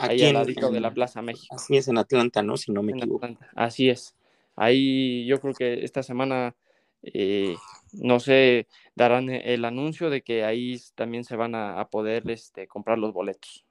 Aquí 0.00 0.22
ahí 0.22 0.28
al 0.28 0.34
ladito 0.34 0.68
en, 0.68 0.74
de 0.74 0.80
la 0.80 0.92
Plaza 0.92 1.22
México. 1.22 1.54
Así 1.54 1.76
es, 1.76 1.88
en 1.88 1.98
Atlanta, 1.98 2.42
¿no? 2.42 2.56
Si 2.56 2.72
no 2.72 2.82
me 2.82 2.92
en 2.92 2.98
equivoco. 2.98 3.24
Atlanta. 3.24 3.50
Así 3.54 3.88
es. 3.88 4.14
Ahí 4.56 5.26
yo 5.26 5.40
creo 5.40 5.54
que 5.54 5.84
esta 5.84 6.02
semana, 6.02 6.54
eh, 7.02 7.56
no 7.92 8.20
sé, 8.20 8.66
darán 8.94 9.30
el 9.30 9.64
anuncio 9.64 10.10
de 10.10 10.22
que 10.22 10.44
ahí 10.44 10.80
también 10.94 11.24
se 11.24 11.36
van 11.36 11.54
a, 11.54 11.80
a 11.80 11.88
poder 11.88 12.30
este, 12.30 12.66
comprar 12.66 12.98
los 12.98 13.12
boletos. 13.12 13.64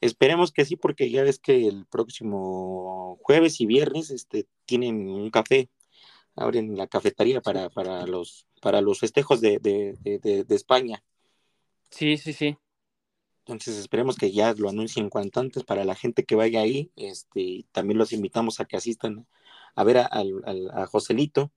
Esperemos 0.00 0.52
que 0.52 0.64
sí, 0.64 0.76
porque 0.76 1.10
ya 1.10 1.22
ves 1.22 1.38
que 1.38 1.66
el 1.66 1.86
próximo 1.86 3.18
jueves 3.22 3.60
y 3.60 3.66
viernes 3.66 4.10
este, 4.10 4.46
tienen 4.66 5.08
un 5.08 5.30
café, 5.30 5.70
abren 6.36 6.76
la 6.76 6.86
cafetería 6.86 7.40
para, 7.40 7.70
para, 7.70 8.06
los, 8.06 8.46
para 8.60 8.82
los 8.82 9.00
festejos 9.00 9.40
de, 9.40 9.58
de, 9.58 9.96
de, 10.02 10.44
de 10.44 10.54
España. 10.54 11.02
Sí, 11.90 12.18
sí, 12.18 12.34
sí. 12.34 12.56
Entonces 13.46 13.78
esperemos 13.78 14.16
que 14.16 14.32
ya 14.32 14.52
lo 14.54 14.68
anuncien 14.68 15.08
cuanto 15.08 15.38
antes 15.38 15.62
para 15.62 15.84
la 15.84 15.94
gente 15.94 16.24
que 16.24 16.34
vaya 16.34 16.60
ahí. 16.60 16.90
Este, 16.96 17.64
también 17.72 17.98
los 17.98 18.12
invitamos 18.12 18.58
a 18.58 18.64
que 18.64 18.76
asistan 18.76 19.26
a 19.76 19.84
ver 19.84 19.98
a, 19.98 20.86
Joselito 20.86 21.52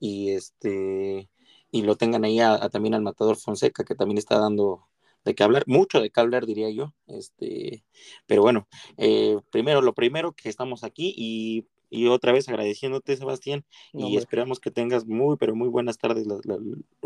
y 0.00 0.30
este 0.30 1.28
y 1.70 1.82
lo 1.82 1.96
tengan 1.96 2.24
ahí 2.24 2.40
a, 2.40 2.68
también 2.70 2.94
al 2.94 3.02
Matador 3.02 3.36
Fonseca, 3.36 3.84
que 3.84 3.94
también 3.94 4.18
está 4.18 4.38
dando 4.38 4.88
de 5.24 5.34
qué 5.34 5.42
hablar, 5.44 5.64
mucho 5.66 6.00
de 6.00 6.10
qué 6.10 6.20
hablar, 6.20 6.46
diría 6.46 6.70
yo. 6.70 6.94
Este, 7.06 7.84
pero 8.26 8.42
bueno, 8.42 8.68
eh, 8.96 9.38
primero 9.50 9.82
lo 9.82 9.94
primero 9.94 10.32
que 10.32 10.48
estamos 10.48 10.84
aquí 10.84 11.14
y 11.16 11.66
y 11.94 12.08
otra 12.08 12.32
vez 12.32 12.48
agradeciéndote, 12.48 13.16
Sebastián, 13.16 13.64
no, 13.92 14.08
y 14.08 14.16
esperamos 14.16 14.60
que 14.60 14.70
tengas 14.70 15.06
muy, 15.06 15.36
pero 15.36 15.54
muy 15.54 15.68
buenas 15.68 15.98
tardes, 15.98 16.26
la, 16.26 16.38
la, 16.44 16.58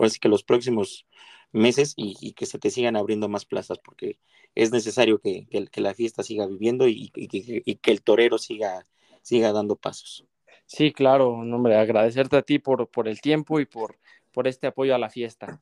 así 0.05 0.19
que 0.19 0.29
los 0.29 0.43
próximos 0.43 1.07
meses 1.53 1.95
y, 1.97 2.17
y, 2.21 2.33
que 2.33 2.47
se 2.47 2.59
te 2.59 2.71
sigan 2.71 2.97
abriendo 2.97 3.29
más 3.29 3.45
plazas, 3.45 3.79
porque 3.79 4.19
es 4.55 4.73
necesario 4.73 5.19
que, 5.19 5.47
que, 5.51 5.67
que 5.67 5.81
la 5.81 5.95
fiesta 5.95 6.23
siga 6.23 6.47
viviendo 6.47 6.89
y, 6.89 7.11
y, 7.15 7.77
que 7.77 7.91
el 7.91 8.03
torero 8.03 8.39
siga, 8.39 8.85
siga 9.23 9.53
dando 9.53 9.77
pasos. 9.77 10.27
Sí, 10.67 10.93
claro, 10.93 11.31
hombre, 11.31 11.77
agradecerte 11.77 12.37
a 12.37 12.43
ti 12.43 12.59
por, 12.59 12.89
por 12.89 13.09
el 13.09 13.21
tiempo 13.21 13.61
y 13.61 13.67
por, 13.67 13.99
por 14.33 14.47
este 14.47 14.67
apoyo 14.67 14.95
a 14.95 14.99
la 14.99 15.09
fiesta. 15.09 15.61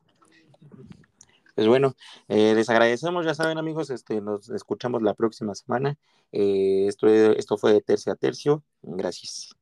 Pues 1.56 1.68
bueno, 1.68 1.96
eh, 2.28 2.54
les 2.54 2.70
agradecemos, 2.70 3.26
ya 3.26 3.34
saben 3.34 3.58
amigos, 3.58 3.90
este, 3.90 4.20
nos 4.20 4.50
escuchamos 4.50 5.02
la 5.02 5.14
próxima 5.14 5.54
semana. 5.56 5.98
Eh, 6.32 6.86
esto, 6.88 7.08
esto 7.08 7.58
fue 7.58 7.72
de 7.74 7.82
tercio 7.82 8.12
a 8.12 8.16
tercio. 8.16 8.64
Gracias. 8.82 9.56